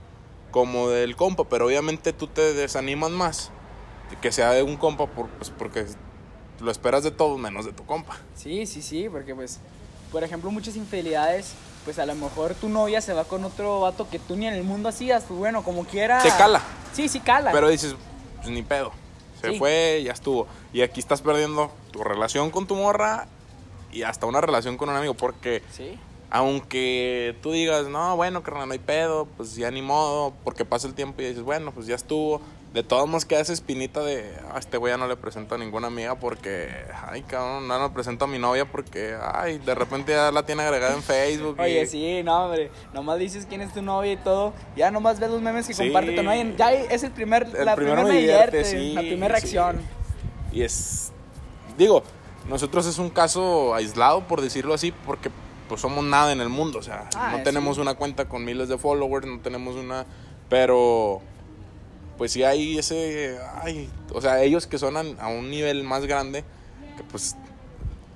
como 0.51 0.89
del 0.89 1.15
compa, 1.15 1.45
pero 1.45 1.65
obviamente 1.65 2.13
tú 2.13 2.27
te 2.27 2.53
desanimas 2.53 3.12
más 3.12 3.51
de 4.09 4.18
que 4.18 4.31
sea 4.31 4.51
de 4.51 4.63
un 4.63 4.77
compa 4.77 5.07
por, 5.07 5.30
pues, 5.30 5.50
porque 5.50 5.86
lo 6.59 6.71
esperas 6.71 7.03
de 7.03 7.12
todos 7.12 7.39
menos 7.39 7.65
de 7.65 7.74
tu 7.74 7.86
compa. 7.86 8.18
Sí, 8.36 8.65
sí, 8.65 8.81
sí, 8.81 9.09
porque 9.09 9.33
pues, 9.33 9.59
por 10.12 10.24
ejemplo, 10.24 10.52
muchas 10.52 10.75
infidelidades, 10.75 11.54
pues 11.86 11.98
a 12.00 12.06
lo 12.06 12.13
mejor 12.16 12.54
tu 12.56 12.69
novia 12.69 13.02
se 13.02 13.13
va 13.13 13.24
con 13.24 13.44
otro 13.44 13.80
vato 13.81 14.10
que 14.10 14.19
tú 14.19 14.36
ni 14.36 14.48
en 14.48 14.54
el 14.54 14.63
mundo 14.63 14.90
hacías, 14.90 15.24
pues 15.28 15.40
bueno, 15.40 15.63
como 15.63 15.86
quiera. 15.86 16.22
Te 16.22 16.30
cala. 16.30 16.62
Sí, 16.94 17.08
sí 17.08 17.19
cala. 17.19 17.52
Pero 17.52 17.69
dices, 17.69 17.96
pues 18.38 18.50
ni 18.50 18.62
pedo. 18.62 18.92
Se 19.42 19.52
Sí. 19.54 19.58
fue, 19.60 20.02
ya 20.06 20.12
estuvo. 20.12 20.48
Y 20.74 20.81
aquí 20.81 21.00
estás 21.00 21.22
perdiendo 21.22 21.72
tu 21.92 22.04
relación 22.04 22.52
con 22.52 22.68
tu 22.68 22.75
morra 22.75 23.28
y 23.92 24.04
hasta 24.04 24.25
una 24.28 24.40
relación 24.42 24.78
con 24.78 24.90
un 24.90 24.96
amigo. 24.96 25.13
Porque 25.16 25.63
Sí. 25.75 25.98
aunque 26.30 27.36
tú 27.42 27.52
digas, 27.52 27.88
no, 27.88 28.16
bueno, 28.16 28.44
carnal, 28.44 28.68
no 28.68 28.74
hay 28.74 28.80
pedo, 28.80 29.28
pues 29.38 29.56
ya 29.56 29.72
ni 29.72 29.81
modo, 29.81 30.34
porque 30.44 30.66
pasa 30.66 30.88
el 30.88 30.94
tiempo 30.94 31.22
y 31.22 31.25
dices, 31.25 31.44
bueno, 31.44 31.72
pues 31.72 31.88
ya 31.88 31.96
estuvo. 31.96 32.42
De 32.73 32.83
todos 32.83 33.06
modos 33.06 33.25
queda 33.25 33.41
esa 33.41 33.51
espinita 33.51 34.00
de, 34.01 34.33
ah, 34.50 34.57
este 34.57 34.77
güey 34.77 34.94
ya 34.94 34.97
no 34.97 35.06
le 35.06 35.18
presento 35.18 35.56
a 35.56 35.57
ninguna 35.57 35.88
amiga 35.88 36.15
porque, 36.15 36.69
ay, 37.09 37.21
cabrón, 37.23 37.68
no 37.68 37.83
le 37.83 37.89
presento 37.89 38.23
a 38.23 38.27
mi 38.29 38.39
novia 38.39 38.63
porque, 38.63 39.13
ay, 39.33 39.57
de 39.57 39.75
repente 39.75 40.13
ya 40.13 40.31
la 40.31 40.45
tiene 40.45 40.63
agregada 40.63 40.94
en 40.95 41.03
Facebook. 41.03 41.57
y- 41.59 41.62
Oye, 41.63 41.85
sí, 41.85 42.23
no, 42.23 42.45
hombre. 42.45 42.71
Nomás 42.94 43.19
dices 43.19 43.45
quién 43.45 43.59
es 43.59 43.73
tu 43.73 43.81
novia 43.81 44.13
y 44.13 44.18
todo. 44.18 44.53
Ya 44.77 44.89
nomás 44.89 45.19
ves 45.19 45.29
los 45.29 45.41
memes 45.41 45.68
que 45.68 45.73
Sí. 45.73 45.83
comparte 45.83 46.13
tu 46.15 46.23
novia. 46.23 46.45
Ya 46.56 46.71
es 46.71 47.03
el 47.03 47.12
primer. 47.12 47.44
El 47.53 47.65
la 47.65 47.75
primera 47.75 48.03
me 48.03 48.09
me 48.13 48.18
divierte, 48.19 48.63
divierte, 48.63 48.65
sí, 48.79 48.94
La 48.94 49.01
primera 49.01 49.35
sí. 49.35 49.41
reacción. 49.57 49.81
Y 50.53 50.62
es, 50.62 51.12
digo, 51.77 52.03
nosotros 52.47 52.85
es 52.85 52.97
un 53.00 53.09
caso 53.09 53.75
aislado, 53.75 54.21
por 54.27 54.39
decirlo 54.39 54.74
así, 54.74 54.94
porque 55.06 55.29
pues 55.67 55.81
somos 55.81 56.06
nada 56.06 56.31
en 56.31 56.39
el 56.39 56.47
mundo, 56.50 56.79
o 56.79 56.83
sea, 56.83 57.09
Ah, 57.15 57.33
no 57.35 57.44
tenemos 57.44 57.77
una 57.79 57.95
cuenta 57.95 58.29
con 58.29 58.45
miles 58.45 58.69
de 58.69 58.77
followers, 58.77 59.25
no 59.27 59.39
tenemos 59.39 59.75
una, 59.75 60.06
pero 60.50 61.21
pues 62.21 62.33
sí 62.33 62.44
hay 62.44 62.77
ese, 62.77 63.39
ay, 63.63 63.89
o 64.13 64.21
sea, 64.21 64.44
ellos 64.44 64.68
que 64.68 64.77
son 64.77 64.95
a, 64.95 65.00
a 65.19 65.27
un 65.29 65.50
nivel 65.50 65.83
más 65.83 66.06
grande, 66.06 66.44
que 66.95 67.01
pues 67.09 67.35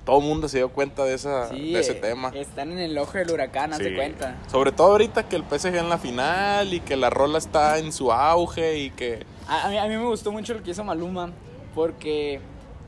todo 0.04 0.20
el 0.20 0.24
mundo 0.24 0.48
se 0.48 0.58
dio 0.58 0.68
cuenta 0.68 1.02
de, 1.02 1.14
esa, 1.14 1.48
Sí, 1.48 1.72
de 1.72 1.80
ese 1.80 1.94
tema. 1.94 2.30
Están 2.32 2.70
en 2.70 2.78
el 2.78 2.96
ojo 2.98 3.18
del 3.18 3.32
huracán, 3.32 3.74
Sí. 3.74 3.92
cuenta. 3.96 4.36
Sobre 4.46 4.70
todo 4.70 4.92
ahorita 4.92 5.28
que 5.28 5.34
el 5.34 5.42
PSG 5.42 5.74
en 5.74 5.88
la 5.88 5.98
final 5.98 6.72
y 6.72 6.78
que 6.78 6.94
la 6.94 7.10
rola 7.10 7.38
está 7.38 7.78
en 7.80 7.90
su 7.92 8.12
auge 8.12 8.78
y 8.78 8.90
que... 8.90 9.26
A, 9.48 9.66
a 9.66 9.70
mí, 9.70 9.76
a 9.78 9.86
mí 9.88 9.96
me 9.96 10.04
gustó 10.06 10.30
mucho 10.30 10.54
lo 10.54 10.62
que 10.62 10.70
hizo 10.70 10.84
Maluma 10.84 11.32
porque 11.74 12.38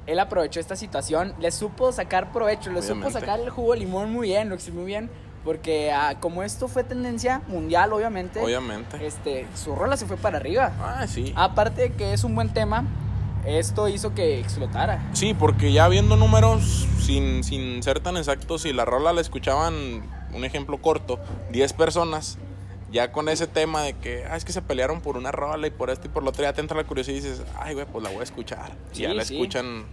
él 0.06 0.20
aprovechó 0.20 0.60
esta 0.60 0.76
situación, 0.76 1.34
le 1.40 1.50
supo 1.50 1.90
sacar 1.90 2.30
provecho, 2.30 2.70
le 2.70 2.80
supo 2.80 2.92
Obviamente. 2.92 3.18
sacar 3.18 3.40
el 3.40 3.50
jugo 3.50 3.72
de 3.72 3.80
limón 3.80 4.12
muy 4.12 4.28
bien, 4.28 4.50
lo 4.50 4.56
muy 4.72 4.84
bien, 4.84 5.10
porque 5.44 5.90
ah, 5.92 6.16
como 6.20 6.42
esto 6.42 6.68
fue 6.68 6.84
tendencia 6.84 7.42
mundial, 7.48 7.92
obviamente, 7.92 8.40
Obviamente. 8.40 9.06
este, 9.06 9.46
su 9.54 9.74
rola 9.74 9.96
se 9.96 10.06
fue 10.06 10.16
para 10.16 10.36
arriba. 10.36 10.72
Ah, 10.80 11.06
sí. 11.06 11.32
Aparte 11.36 11.82
de 11.82 11.92
que 11.92 12.12
es 12.12 12.24
un 12.24 12.34
buen 12.34 12.52
tema, 12.52 12.84
esto 13.46 13.88
hizo 13.88 14.14
que 14.14 14.38
explotara. 14.40 15.02
Sí, 15.12 15.34
porque 15.34 15.72
ya 15.72 15.88
viendo 15.88 16.16
números, 16.16 16.86
sin, 17.00 17.44
sin 17.44 17.82
ser 17.82 18.00
tan 18.00 18.16
exactos, 18.16 18.62
si 18.62 18.72
la 18.72 18.84
rola 18.84 19.12
la 19.12 19.20
escuchaban, 19.20 20.02
un 20.34 20.44
ejemplo 20.44 20.78
corto, 20.78 21.18
10 21.50 21.72
personas, 21.72 22.38
ya 22.90 23.12
con 23.12 23.28
ese 23.28 23.46
tema 23.46 23.82
de 23.82 23.94
que, 23.94 24.24
ah, 24.24 24.36
es 24.36 24.44
que 24.44 24.52
se 24.52 24.62
pelearon 24.62 25.00
por 25.00 25.16
una 25.16 25.30
rola 25.32 25.66
y 25.66 25.70
por 25.70 25.90
esto 25.90 26.06
y 26.06 26.10
por 26.10 26.22
lo 26.22 26.30
otro, 26.30 26.42
ya 26.42 26.52
te 26.52 26.60
entra 26.60 26.76
la 26.76 26.84
curiosidad 26.84 27.16
y 27.16 27.20
dices, 27.20 27.42
ay, 27.58 27.74
güey, 27.74 27.86
pues 27.86 28.02
la 28.02 28.10
voy 28.10 28.20
a 28.20 28.24
escuchar. 28.24 28.72
Sí, 28.92 29.00
y 29.00 29.06
ya 29.06 29.14
la 29.14 29.24
sí. 29.24 29.34
escuchan. 29.34 29.84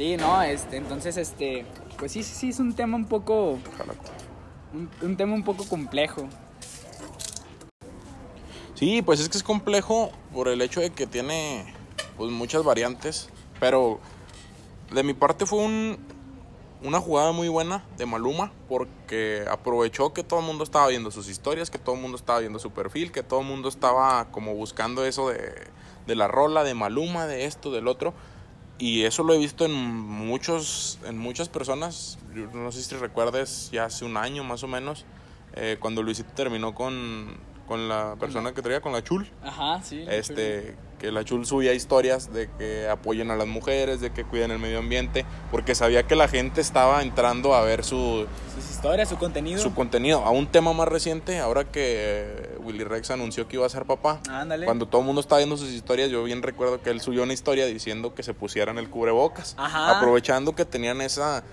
Sí, 0.00 0.16
no, 0.16 0.40
este, 0.40 0.78
entonces, 0.78 1.18
este, 1.18 1.66
pues 1.98 2.12
sí, 2.12 2.22
sí, 2.22 2.48
es 2.48 2.58
un 2.58 2.72
tema 2.72 2.96
un 2.96 3.04
poco, 3.04 3.58
un, 4.72 4.88
un 5.02 5.16
tema 5.18 5.34
un 5.34 5.44
poco 5.44 5.68
complejo. 5.68 6.26
Sí, 8.74 9.02
pues 9.02 9.20
es 9.20 9.28
que 9.28 9.36
es 9.36 9.42
complejo 9.42 10.10
por 10.32 10.48
el 10.48 10.62
hecho 10.62 10.80
de 10.80 10.88
que 10.88 11.06
tiene 11.06 11.74
pues 12.16 12.30
muchas 12.30 12.64
variantes, 12.64 13.28
pero 13.60 14.00
de 14.90 15.02
mi 15.02 15.12
parte 15.12 15.44
fue 15.44 15.58
un, 15.58 15.98
una 16.82 16.98
jugada 16.98 17.32
muy 17.32 17.48
buena 17.48 17.84
de 17.98 18.06
Maluma 18.06 18.52
porque 18.70 19.44
aprovechó 19.50 20.14
que 20.14 20.24
todo 20.24 20.40
el 20.40 20.46
mundo 20.46 20.64
estaba 20.64 20.88
viendo 20.88 21.10
sus 21.10 21.28
historias, 21.28 21.68
que 21.68 21.78
todo 21.78 21.96
el 21.96 22.00
mundo 22.00 22.16
estaba 22.16 22.38
viendo 22.38 22.58
su 22.58 22.70
perfil, 22.70 23.12
que 23.12 23.22
todo 23.22 23.40
el 23.40 23.46
mundo 23.46 23.68
estaba 23.68 24.30
como 24.30 24.54
buscando 24.54 25.04
eso 25.04 25.28
de, 25.28 25.52
de 26.06 26.14
la 26.14 26.26
rola 26.26 26.64
de 26.64 26.72
Maluma, 26.72 27.26
de 27.26 27.44
esto, 27.44 27.70
del 27.70 27.86
otro. 27.86 28.14
Y 28.80 29.04
eso 29.04 29.22
lo 29.24 29.34
he 29.34 29.38
visto 29.38 29.66
en 29.66 29.72
muchos, 29.72 30.98
en 31.04 31.18
muchas 31.18 31.50
personas. 31.50 32.18
No 32.54 32.72
sé 32.72 32.82
si 32.82 32.94
recuerdes, 32.96 33.68
ya 33.70 33.84
hace 33.84 34.06
un 34.06 34.16
año 34.16 34.42
más 34.42 34.62
o 34.62 34.68
menos, 34.68 35.04
eh, 35.52 35.76
cuando 35.78 36.02
Luisito 36.02 36.32
terminó 36.34 36.74
con, 36.74 37.36
con 37.70 37.88
la 37.88 38.16
persona 38.18 38.52
que 38.52 38.62
traía, 38.62 38.80
con 38.80 38.92
la 38.92 39.00
Chul. 39.00 39.30
Ajá, 39.44 39.80
sí. 39.84 40.04
Este, 40.08 40.74
que 40.98 41.12
la 41.12 41.24
Chul 41.24 41.46
subía 41.46 41.72
historias 41.72 42.32
de 42.32 42.50
que 42.58 42.88
apoyen 42.88 43.30
a 43.30 43.36
las 43.36 43.46
mujeres, 43.46 44.00
de 44.00 44.10
que 44.10 44.24
cuiden 44.24 44.50
el 44.50 44.58
medio 44.58 44.80
ambiente, 44.80 45.24
porque 45.52 45.76
sabía 45.76 46.02
que 46.02 46.16
la 46.16 46.26
gente 46.26 46.60
estaba 46.60 47.00
entrando 47.00 47.54
a 47.54 47.60
ver 47.62 47.84
su, 47.84 48.26
Sus 48.56 48.70
historias, 48.72 49.08
su 49.08 49.18
contenido. 49.18 49.62
su 49.62 49.72
contenido. 49.72 50.24
A 50.24 50.30
un 50.30 50.48
tema 50.48 50.72
más 50.72 50.88
reciente, 50.88 51.38
ahora 51.38 51.62
que 51.62 51.70
eh, 51.84 52.58
Willy 52.58 52.82
Rex 52.82 53.12
anunció 53.12 53.46
que 53.46 53.54
iba 53.54 53.66
a 53.66 53.68
ser 53.68 53.84
papá. 53.84 54.18
Ándale. 54.28 54.66
Cuando 54.66 54.88
todo 54.88 55.02
el 55.02 55.06
mundo 55.06 55.20
estaba 55.20 55.38
viendo 55.38 55.56
sus 55.56 55.68
historias, 55.70 56.10
yo 56.10 56.24
bien 56.24 56.42
recuerdo 56.42 56.82
que 56.82 56.90
él 56.90 57.00
subió 57.00 57.22
una 57.22 57.34
historia 57.34 57.66
diciendo 57.66 58.16
que 58.16 58.24
se 58.24 58.34
pusieran 58.34 58.78
el 58.78 58.90
cubrebocas. 58.90 59.54
Ajá. 59.56 59.96
Aprovechando 59.96 60.56
que 60.56 60.64
tenían 60.64 61.00
esa, 61.02 61.44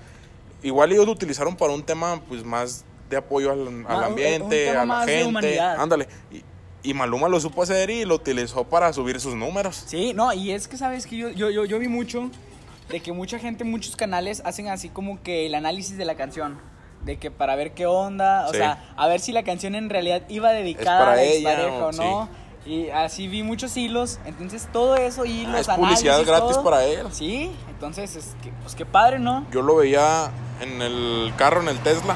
igual 0.64 0.92
ellos 0.94 1.06
lo 1.06 1.12
utilizaron 1.12 1.56
para 1.56 1.74
un 1.74 1.84
tema 1.84 2.20
pues 2.28 2.44
más 2.44 2.86
de 3.10 3.18
apoyo 3.18 3.52
al, 3.52 3.68
al 3.88 4.04
Ah, 4.04 4.06
ambiente, 4.08 4.70
a 4.70 4.86
la 4.86 5.06
gente. 5.06 5.60
Ándale. 5.60 6.08
Y, 6.32 6.44
y 6.90 6.94
Maluma 6.94 7.28
lo 7.28 7.40
supo 7.40 7.64
hacer 7.64 7.90
y 7.90 8.06
lo 8.06 8.16
utilizó 8.16 8.64
para 8.64 8.92
subir 8.94 9.20
sus 9.20 9.36
números. 9.36 9.84
Sí, 9.88 10.14
no, 10.14 10.32
y 10.34 10.52
es 10.52 10.68
que 10.68 10.78
sabes 10.78 11.06
que 11.08 11.18
yo, 11.18 11.30
yo, 11.30 11.50
yo, 11.50 11.66
yo 11.66 11.80
vi 11.80 11.88
mucho 11.88 12.30
de 12.90 13.00
que 13.02 13.12
mucha 13.12 13.40
gente, 13.40 13.64
muchos 13.64 13.96
canales 13.96 14.42
hacen 14.46 14.68
así 14.70 14.90
como 14.90 15.22
que 15.22 15.46
el 15.46 15.56
análisis 15.56 15.98
de 15.98 16.06
la 16.06 16.16
canción. 16.16 16.60
De 17.04 17.18
que 17.18 17.30
para 17.32 17.56
ver 17.56 17.74
qué 17.74 17.86
onda, 17.86 18.46
o 18.48 18.52
Sí. 18.52 18.58
sea, 18.58 18.94
a 18.98 19.08
ver 19.08 19.20
si 19.20 19.32
la 19.32 19.44
canción 19.44 19.76
en 19.76 19.90
realidad 19.90 20.24
iba 20.30 20.52
dedicada 20.52 21.00
para 21.00 21.12
a 21.14 21.16
la 21.18 21.24
ella, 21.24 21.68
o 21.74 21.88
o- 21.88 21.92
no. 21.92 22.30
Y 22.66 22.90
así 22.90 23.30
vi 23.30 23.44
muchos 23.44 23.78
hilos, 23.78 24.20
entonces 24.26 24.68
todo 24.74 24.96
eso 24.98 25.24
y 25.24 25.46
Ah, 25.46 25.52
los 25.52 25.62
es 25.62 25.68
publicidad 25.70 26.26
gratis 26.26 26.52
todo. 26.54 26.64
para 26.66 26.84
él. 26.84 27.08
Sí, 27.12 27.50
entonces, 27.70 28.16
es 28.18 28.36
que, 28.44 28.52
pues 28.62 28.76
qué 28.76 28.86
padre, 28.86 29.20
¿no? 29.20 29.46
Yo 29.52 29.62
lo 29.62 29.78
veía 29.78 30.32
en 30.60 30.82
el 30.82 31.32
carro, 31.38 31.62
en 31.62 31.70
el 31.70 31.80
Tesla. 31.80 32.16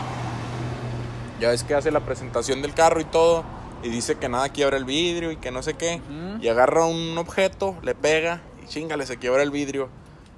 Ya 1.41 1.49
ves 1.49 1.63
que 1.63 1.73
hace 1.73 1.89
la 1.89 2.01
presentación 2.01 2.61
del 2.61 2.75
carro 2.75 3.01
y 3.01 3.03
todo. 3.03 3.43
Y 3.81 3.89
dice 3.89 4.15
que 4.15 4.29
nada 4.29 4.49
quiebra 4.49 4.77
el 4.77 4.85
vidrio 4.85 5.31
y 5.31 5.37
que 5.37 5.49
no 5.49 5.63
sé 5.63 5.73
qué. 5.73 5.99
Y 6.39 6.47
agarra 6.47 6.85
un 6.85 7.17
objeto, 7.17 7.75
le 7.81 7.95
pega 7.95 8.41
y 8.63 8.67
chingale, 8.67 9.07
se 9.07 9.17
quiebra 9.17 9.41
el 9.41 9.49
vidrio. 9.49 9.89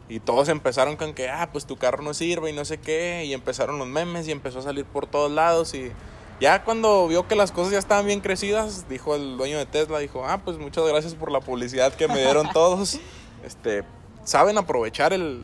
Y 0.08 0.22
todos 0.22 0.48
empezaron 0.48 0.96
con 0.96 1.14
que, 1.14 1.30
ah, 1.30 1.50
pues 1.52 1.66
tu 1.66 1.76
carro 1.76 2.02
no 2.04 2.14
sirve 2.14 2.52
y 2.52 2.54
no 2.54 2.64
sé 2.64 2.78
qué. 2.78 3.26
Y 3.26 3.34
empezaron 3.34 3.80
los 3.80 3.88
memes 3.88 4.30
y 4.30 4.32
empezó 4.32 4.60
a 4.60 4.62
salir 4.62 4.86
por 4.86 5.06
todos 5.06 5.30
lados. 5.30 5.74
Y 5.74 5.92
ya 6.40 6.64
cuando 6.64 7.06
vio 7.10 7.28
que 7.28 7.36
las 7.36 7.52
cosas 7.52 7.74
ya 7.74 7.80
estaban 7.80 8.06
bien 8.06 8.22
crecidas, 8.22 8.88
dijo 8.88 9.14
el 9.14 9.36
dueño 9.36 9.58
de 9.58 9.66
Tesla, 9.66 10.00
dijo, 10.00 10.26
ah, 10.26 10.38
pues 10.46 10.58
muchas 10.58 10.88
gracias 10.88 11.16
por 11.16 11.34
la 11.34 11.42
publicidad 11.42 11.94
que 11.94 12.08
me 12.08 12.20
dieron 12.20 12.50
todos. 12.54 12.98
Este, 13.46 13.84
saben 14.24 14.58
aprovechar 14.58 15.12
el, 15.12 15.44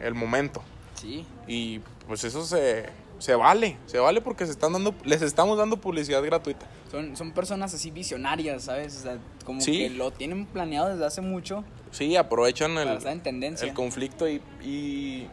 el 0.00 0.14
momento. 0.14 0.60
Sí. 0.94 1.24
Y 1.46 1.78
pues 2.08 2.24
eso 2.24 2.44
se, 2.44 2.90
se 3.18 3.34
vale, 3.34 3.76
se 3.86 3.98
vale 3.98 4.20
porque 4.20 4.46
se 4.46 4.52
están 4.52 4.72
dando, 4.72 4.94
les 5.04 5.22
estamos 5.22 5.58
dando 5.58 5.76
publicidad 5.78 6.22
gratuita. 6.22 6.66
Son, 6.90 7.16
son 7.16 7.32
personas 7.32 7.74
así 7.74 7.90
visionarias, 7.90 8.64
¿sabes? 8.64 8.96
O 8.96 9.00
sea, 9.02 9.18
como 9.44 9.60
Sí. 9.60 9.78
que 9.78 9.90
lo 9.90 10.10
tienen 10.10 10.46
planeado 10.46 10.88
desde 10.88 11.04
hace 11.06 11.20
mucho 11.20 11.64
Sí, 11.90 12.16
aprovechan 12.16 12.76
el, 12.78 12.88
estar 12.88 13.12
en 13.12 13.22
tendencia. 13.22 13.66
el 13.66 13.74
conflicto 13.74 14.28
y, 14.28 14.40
y, 14.62 15.26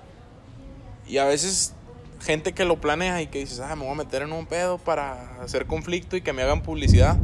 y 1.08 1.18
a 1.18 1.26
veces 1.26 1.74
gente 2.22 2.54
que 2.54 2.66
lo 2.66 2.80
planea 2.80 3.22
y 3.22 3.28
que 3.28 3.40
dices, 3.40 3.60
ah, 3.60 3.76
me 3.76 3.84
voy 3.84 3.92
a 3.92 3.96
meter 3.96 4.22
en 4.24 4.32
un 4.34 4.46
pedo 4.48 4.78
para 4.78 5.42
hacer 5.42 5.66
conflicto 5.66 6.16
y 6.18 6.22
que 6.22 6.34
me 6.34 6.42
hagan 6.42 6.62
publicidad. 6.64 7.18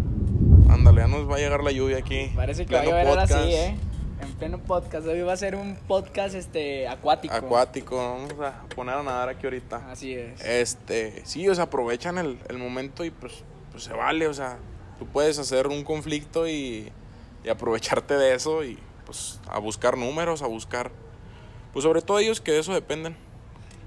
Ándale, 0.70 1.02
ya 1.02 1.08
nos 1.08 1.30
va 1.30 1.36
a 1.36 1.40
llegar 1.40 1.64
la 1.64 1.72
lluvia 1.72 1.98
aquí. 1.98 2.32
Parece 2.36 2.66
que 2.66 2.74
va 2.76 2.82
a 2.82 2.86
llover 2.86 3.08
¿eh? 3.48 3.76
En 4.42 4.50
pleno 4.50 4.64
podcast. 4.64 5.06
Hoy 5.06 5.22
va 5.22 5.34
a 5.34 5.38
ser 5.38 5.56
un 5.56 5.76
podcast 5.76 6.34
este, 6.34 6.88
acuático. 6.88 7.32
Acuático, 7.32 7.96
vamos 7.96 8.32
a 8.42 8.64
poner 8.76 8.96
a 8.96 9.04
nadar 9.04 9.30
aquí 9.30 9.46
ahorita. 9.46 9.92
Así 9.92 10.16
es. 10.16 10.44
Este, 10.44 11.24
sí, 11.28 11.48
o 11.48 11.54
sea, 11.54 11.66
aprovechan 11.66 12.18
el, 12.18 12.40
el 12.50 12.58
momento 12.58 13.06
y 13.06 13.12
pues, 13.12 13.44
pues 13.70 13.84
se 13.84 13.94
vale, 13.94 14.28
o 14.28 14.34
sea, 14.34 14.58
tú 14.98 15.06
puedes 15.06 15.38
hacer 15.38 15.68
un 15.68 15.84
conflicto 15.84 16.48
y, 16.48 16.92
y 17.44 17.50
aprovecharte 17.50 18.16
de 18.16 18.34
eso 18.34 18.64
y 18.64 18.80
pues 19.06 19.40
a 19.48 19.60
buscar 19.60 19.96
números, 19.96 20.42
a 20.42 20.48
buscar, 20.48 20.90
pues 21.72 21.84
sobre 21.84 22.02
todo 22.02 22.18
ellos 22.18 22.42
que 22.42 22.54
de 22.54 22.62
eso 22.62 22.74
dependen. 22.74 23.16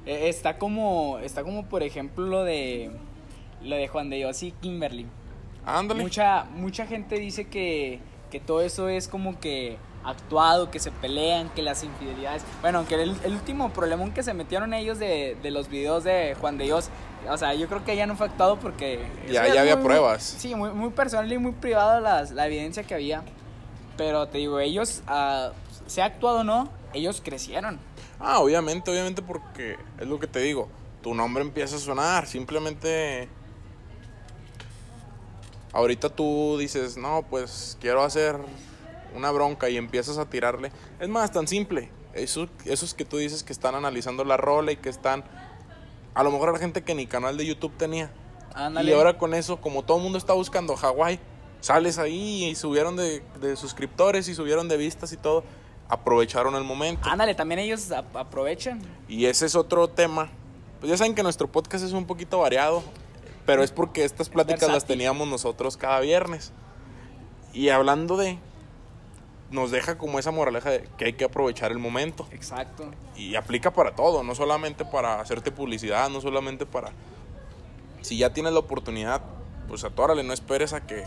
Eh, 0.06 0.28
Está 0.28 0.56
como, 0.56 1.18
está 1.18 1.42
como 1.42 1.66
por 1.68 1.82
ejemplo 1.82 2.26
lo 2.26 2.44
de, 2.44 2.92
lo 3.60 3.74
de 3.74 3.88
Juan 3.88 4.08
de 4.08 4.18
Dios 4.18 4.40
y 4.44 4.52
Kimberly. 4.52 5.06
Ándale. 5.66 6.00
Mucha, 6.00 6.44
mucha 6.44 6.86
gente 6.86 7.18
dice 7.18 7.48
que, 7.48 7.98
que 8.30 8.38
todo 8.38 8.60
eso 8.60 8.88
es 8.88 9.08
como 9.08 9.40
que 9.40 9.78
actuado, 10.04 10.70
que 10.70 10.78
se 10.80 10.90
pelean, 10.90 11.48
que 11.50 11.62
las 11.62 11.82
infidelidades. 11.82 12.42
Bueno, 12.60 12.78
aunque 12.78 12.94
el, 13.02 13.16
el 13.24 13.32
último 13.32 13.70
problemón 13.72 14.12
que 14.12 14.22
se 14.22 14.34
metieron 14.34 14.74
ellos 14.74 14.98
de, 14.98 15.36
de 15.42 15.50
los 15.50 15.68
videos 15.68 16.04
de 16.04 16.36
Juan 16.40 16.58
de 16.58 16.64
Dios, 16.64 16.90
o 17.30 17.38
sea, 17.38 17.54
yo 17.54 17.68
creo 17.68 17.84
que 17.84 17.96
ya 17.96 18.06
no 18.06 18.16
fue 18.16 18.26
actuado 18.26 18.58
porque. 18.58 19.04
Ya- 19.28 19.48
ya 19.52 19.62
había 19.62 19.76
muy- 19.76 19.84
pruebas. 19.86 20.22
Sí, 20.22 20.54
muy, 20.54 20.70
muy 20.70 20.90
personal 20.90 21.32
y 21.32 21.38
muy 21.38 21.52
privado 21.52 22.00
las, 22.00 22.30
la 22.32 22.46
evidencia 22.46 22.82
que 22.84 22.94
había. 22.94 23.22
Pero 23.96 24.26
te 24.28 24.38
digo, 24.38 24.58
ellos, 24.60 25.02
ah, 25.06 25.52
sea 25.86 26.06
actuado 26.06 26.40
o 26.40 26.44
no, 26.44 26.68
ellos 26.92 27.22
crecieron. 27.24 27.78
Ah, 28.20 28.40
obviamente, 28.40 28.90
obviamente 28.90 29.22
porque 29.22 29.76
es 29.98 30.06
lo 30.06 30.18
que 30.18 30.26
te 30.26 30.40
digo, 30.40 30.68
tu 31.02 31.14
nombre 31.14 31.42
empieza 31.42 31.76
a 31.76 31.78
sonar, 31.78 32.26
simplemente 32.26 33.28
ahorita 35.72 36.08
tú 36.08 36.56
dices, 36.58 36.96
no, 36.96 37.22
pues 37.28 37.76
quiero 37.80 38.02
hacer 38.02 38.36
una 39.14 39.30
bronca 39.30 39.68
y 39.70 39.76
empiezas 39.76 40.18
a 40.18 40.28
tirarle. 40.28 40.72
Es 41.00 41.08
más, 41.08 41.32
tan 41.32 41.46
simple, 41.48 41.90
eso, 42.12 42.48
esos 42.64 42.94
que 42.94 43.04
tú 43.04 43.16
dices 43.18 43.42
que 43.42 43.52
están 43.52 43.74
analizando 43.74 44.24
la 44.24 44.36
rola 44.36 44.72
y 44.72 44.76
que 44.76 44.88
están, 44.88 45.24
a 46.14 46.22
lo 46.22 46.30
mejor 46.30 46.52
la 46.52 46.58
gente 46.58 46.82
que 46.82 46.94
ni 46.94 47.06
canal 47.06 47.36
de 47.36 47.46
YouTube 47.46 47.72
tenía. 47.76 48.10
Ándale. 48.54 48.90
Y 48.90 48.94
ahora 48.94 49.18
con 49.18 49.34
eso, 49.34 49.60
como 49.60 49.82
todo 49.82 49.96
el 49.96 50.02
mundo 50.02 50.18
está 50.18 50.32
buscando 50.32 50.76
Hawái, 50.76 51.18
sales 51.60 51.98
ahí 51.98 52.44
y 52.44 52.54
subieron 52.54 52.94
de, 52.96 53.22
de 53.40 53.56
suscriptores 53.56 54.28
y 54.28 54.34
subieron 54.34 54.68
de 54.68 54.76
vistas 54.76 55.12
y 55.12 55.16
todo, 55.16 55.44
aprovecharon 55.88 56.54
el 56.54 56.64
momento. 56.64 57.08
Ándale, 57.08 57.34
también 57.34 57.58
ellos 57.58 57.90
ap- 57.90 58.16
aprovechan. 58.16 58.80
Y 59.08 59.26
ese 59.26 59.46
es 59.46 59.54
otro 59.54 59.88
tema. 59.88 60.30
Pues 60.80 60.90
ya 60.90 60.96
saben 60.96 61.14
que 61.14 61.22
nuestro 61.22 61.48
podcast 61.50 61.84
es 61.84 61.92
un 61.92 62.06
poquito 62.06 62.38
variado, 62.38 62.82
pero 63.46 63.62
es 63.62 63.72
porque 63.72 64.04
estas 64.04 64.28
pláticas 64.28 64.70
las 64.70 64.84
teníamos 64.84 65.26
nosotros 65.26 65.76
cada 65.76 65.98
viernes. 66.00 66.52
Y 67.52 67.70
hablando 67.70 68.16
de, 68.16 68.38
nos 69.54 69.70
deja 69.70 69.96
como 69.96 70.18
esa 70.18 70.30
moraleja 70.32 70.70
de 70.70 70.88
que 70.98 71.06
hay 71.06 71.12
que 71.14 71.24
aprovechar 71.24 71.70
el 71.72 71.78
momento. 71.78 72.26
Exacto. 72.32 72.90
Y 73.16 73.36
aplica 73.36 73.72
para 73.72 73.94
todo, 73.94 74.22
no 74.22 74.34
solamente 74.34 74.84
para 74.84 75.20
hacerte 75.20 75.50
publicidad, 75.52 76.10
no 76.10 76.20
solamente 76.20 76.66
para... 76.66 76.90
Si 78.02 78.18
ya 78.18 78.32
tienes 78.32 78.52
la 78.52 78.58
oportunidad, 78.58 79.22
pues 79.68 79.84
atórale, 79.84 80.22
no 80.24 80.32
esperes 80.32 80.72
a 80.72 80.86
que... 80.86 81.04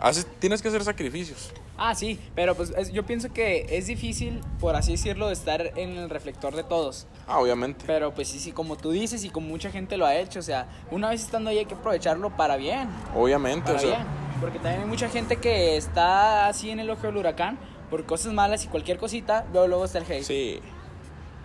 Haces, 0.00 0.26
tienes 0.40 0.60
que 0.62 0.68
hacer 0.68 0.82
sacrificios. 0.82 1.52
Ah, 1.78 1.94
sí, 1.94 2.18
pero 2.34 2.54
pues 2.56 2.70
es- 2.76 2.92
yo 2.92 3.04
pienso 3.06 3.32
que 3.32 3.66
es 3.76 3.86
difícil, 3.86 4.40
por 4.58 4.74
así 4.74 4.92
decirlo, 4.92 5.30
estar 5.30 5.78
en 5.78 5.90
el 5.96 6.10
reflector 6.10 6.56
de 6.56 6.64
todos. 6.64 7.06
Ah, 7.28 7.38
obviamente. 7.38 7.84
Pero 7.86 8.12
pues 8.12 8.28
sí, 8.28 8.40
sí, 8.40 8.50
como 8.50 8.76
tú 8.76 8.90
dices 8.90 9.22
y 9.24 9.30
como 9.30 9.46
mucha 9.48 9.70
gente 9.70 9.96
lo 9.96 10.04
ha 10.06 10.16
hecho, 10.16 10.40
o 10.40 10.42
sea, 10.42 10.66
una 10.90 11.10
vez 11.10 11.22
estando 11.22 11.50
ahí 11.50 11.58
hay 11.58 11.66
que 11.66 11.74
aprovecharlo 11.74 12.30
para 12.36 12.56
bien. 12.56 12.88
Obviamente, 13.14 13.66
Para 13.72 13.76
o 13.78 13.80
sea, 13.80 13.90
bien. 13.98 14.06
Porque 14.42 14.58
también 14.58 14.82
hay 14.82 14.88
mucha 14.88 15.08
gente 15.08 15.36
que 15.36 15.76
está 15.78 16.48
así 16.48 16.70
en 16.70 16.80
el 16.80 16.90
ojo 16.90 17.06
del 17.06 17.16
huracán 17.16 17.58
por 17.88 18.04
cosas 18.04 18.32
malas 18.34 18.64
y 18.64 18.68
cualquier 18.68 18.98
cosita, 18.98 19.46
luego 19.52 19.68
luego 19.68 19.84
está 19.86 19.98
el 19.98 20.04
hate. 20.04 20.24
Sí. 20.24 20.60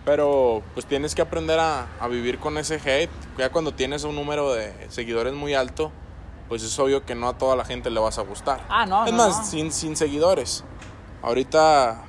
Pero 0.04 0.64
pues 0.74 0.86
tienes 0.86 1.14
que 1.16 1.22
aprender 1.22 1.60
a, 1.60 1.88
a 2.00 2.08
vivir 2.08 2.40
con 2.40 2.58
ese 2.58 2.76
hate. 2.76 3.10
Ya 3.38 3.50
cuando 3.52 3.74
tienes 3.74 4.04
un 4.04 4.16
número 4.16 4.54
de 4.54 4.74
seguidores 4.90 5.34
muy 5.34 5.54
alto, 5.54 5.92
pues 6.50 6.64
es 6.64 6.80
obvio 6.80 7.06
que 7.06 7.14
no 7.14 7.28
a 7.30 7.38
toda 7.38 7.56
la 7.56 7.66
gente 7.66 7.90
le 7.90 8.00
vas 8.00 8.18
a 8.18 8.24
gustar. 8.24 8.62
Ah, 8.70 8.86
no, 8.86 9.06
Es 9.06 9.12
no, 9.12 9.18
más, 9.18 9.38
no. 9.40 9.46
Sin, 9.46 9.72
sin 9.72 9.96
seguidores. 9.96 10.64
Ahorita. 11.22 12.04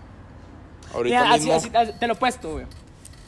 Ahorita 0.95 1.23
Mira, 1.23 1.35
así, 1.35 1.41
mismo. 1.51 1.55
así, 1.55 1.71
así, 1.75 1.93
te 1.99 2.07
lo 2.07 2.15
he 2.15 2.17
puesto, 2.17 2.53
güey. 2.53 2.67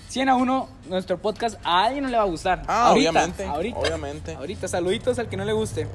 100 0.09 0.29
a 0.29 0.35
1, 0.37 0.69
nuestro 0.89 1.19
podcast 1.19 1.59
a 1.63 1.85
alguien 1.85 2.05
no 2.05 2.11
le 2.11 2.17
va 2.17 2.23
a 2.23 2.27
gustar. 2.27 2.63
Ah, 2.67 2.89
ahorita, 2.89 3.11
obviamente, 3.11 3.45
Ahorita. 3.45 3.79
obviamente. 3.79 4.35
Ahorita, 4.35 4.67
saluditos 4.69 5.19
al 5.19 5.29
que 5.29 5.37
no 5.37 5.45
le 5.45 5.53
guste. 5.53 5.87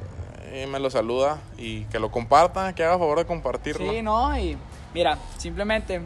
Eh, 0.56 0.68
me 0.68 0.80
lo 0.80 0.90
saluda 0.90 1.40
y 1.58 1.84
que 1.86 2.00
lo 2.00 2.12
comparta, 2.12 2.74
que 2.74 2.84
haga 2.84 2.98
favor 2.98 3.18
de 3.20 3.26
compartirlo. 3.26 3.92
Sí, 3.92 4.02
no, 4.02 4.38
y 4.40 4.58
mira, 4.94 5.18
simplemente, 5.38 6.02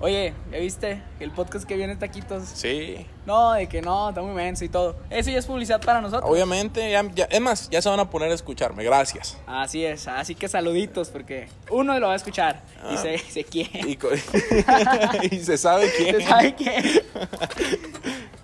oye, 0.00 0.32
¿ya 0.52 0.58
viste 0.58 1.02
el 1.18 1.30
podcast 1.32 1.66
que 1.66 1.74
viene 1.76 1.96
taquitos? 1.96 2.44
Sí. 2.44 3.06
No, 3.26 3.52
de 3.52 3.68
que 3.68 3.82
no, 3.82 4.08
está 4.10 4.22
muy 4.22 4.34
menso 4.34 4.64
y 4.64 4.68
todo. 4.68 4.96
Eso 5.10 5.30
ya 5.30 5.38
es 5.38 5.46
publicidad 5.46 5.80
para 5.80 6.00
nosotros. 6.00 6.30
Obviamente, 6.30 6.90
ya, 6.90 7.02
ya- 7.14 7.24
es 7.26 7.40
más, 7.40 7.68
ya 7.70 7.82
se 7.82 7.88
van 7.88 8.00
a 8.00 8.08
poner 8.10 8.30
a 8.30 8.34
escucharme. 8.34 8.84
Gracias. 8.84 9.36
Así 9.46 9.84
es, 9.84 10.06
así 10.08 10.34
que 10.34 10.48
saluditos, 10.48 11.10
porque 11.10 11.48
uno 11.70 11.98
lo 11.98 12.06
va 12.08 12.12
a 12.14 12.16
escuchar 12.16 12.62
y 12.90 12.94
Ah. 12.94 12.96
se, 12.96 13.18
se 13.18 13.44
quiere. 13.44 13.80
Y, 13.88 13.96
co- 13.96 14.08
y 15.30 15.38
se 15.40 15.58
sabe 15.58 15.90
quién. 15.96 16.16
¿Se 16.16 16.22
sabe 16.26 16.54
qué? 16.54 17.04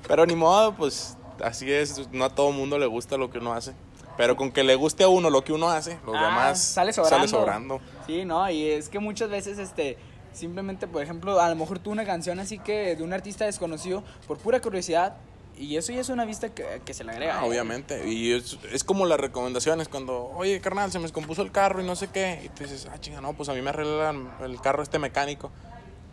Pero 0.09 0.26
ni 0.26 0.35
modo, 0.37 0.75
pues 0.75 1.17
así 1.43 1.71
es, 1.73 2.09
no 2.12 2.25
a 2.25 2.31
todo 2.35 2.53
mundo 2.53 2.79
le 2.79 2.87
gusta 2.87 3.17
lo 3.17 3.31
que 3.31 3.38
uno 3.38 3.53
hace. 3.53 3.73
Pero 4.17 4.37
con 4.37 4.51
que 4.53 4.65
le 4.65 4.75
guste 4.75 5.05
a 5.05 5.09
uno 5.09 5.29
lo 5.31 5.45
que 5.45 5.53
uno 5.53 5.69
hace, 5.69 5.99
los 6.07 6.15
Ah, 6.17 6.25
demás 6.25 6.61
sale 6.63 6.93
sobrando. 6.93 7.29
sobrando. 7.29 7.81
Sí, 8.07 8.25
no, 8.25 8.49
y 8.51 8.65
es 8.67 8.89
que 8.89 8.99
muchas 8.99 9.29
veces, 9.29 9.59
este, 9.59 9.99
simplemente, 10.33 10.87
por 10.87 11.03
ejemplo, 11.03 11.41
a 11.41 11.49
lo 11.49 11.57
mejor 11.57 11.79
tú 11.79 11.91
una 11.91 12.05
canción 12.05 12.39
así 12.41 12.59
que 12.59 12.97
de 12.97 13.03
un 13.03 13.13
artista 13.13 13.45
desconocido, 13.45 14.03
por 14.27 14.39
pura 14.39 14.61
curiosidad, 14.61 15.17
y 15.59 15.77
eso 15.77 15.91
ya 15.93 16.01
es 16.03 16.11
una 16.11 16.27
vista 16.27 16.51
que, 16.51 16.83
que 16.85 16.93
se 16.93 17.03
le 17.05 17.13
agrega. 17.13 17.39
Ah, 17.41 17.45
¿eh? 17.45 17.49
obviamente. 17.49 18.07
Y 18.09 18.33
es, 18.33 18.59
es 18.73 18.85
como 18.85 19.07
las 19.07 19.19
recomendaciones 19.19 19.89
cuando, 19.89 20.27
oye, 20.37 20.61
carnal, 20.61 20.93
se 20.93 20.99
me 20.99 21.05
descompuso 21.05 21.41
el 21.43 21.51
carro 21.51 21.81
y 21.83 21.87
no 21.87 21.97
sé 21.97 22.09
qué. 22.09 22.43
Y 22.45 22.49
tú 22.51 22.65
dices, 22.65 22.87
ah, 22.93 22.99
chinga, 23.01 23.23
no, 23.23 23.33
pues 23.33 23.49
a 23.49 23.55
mí 23.55 23.63
me 23.63 23.71
arregla 23.71 24.15
el 24.45 24.61
carro 24.61 24.83
este 24.83 24.99
mecánico. 24.99 25.51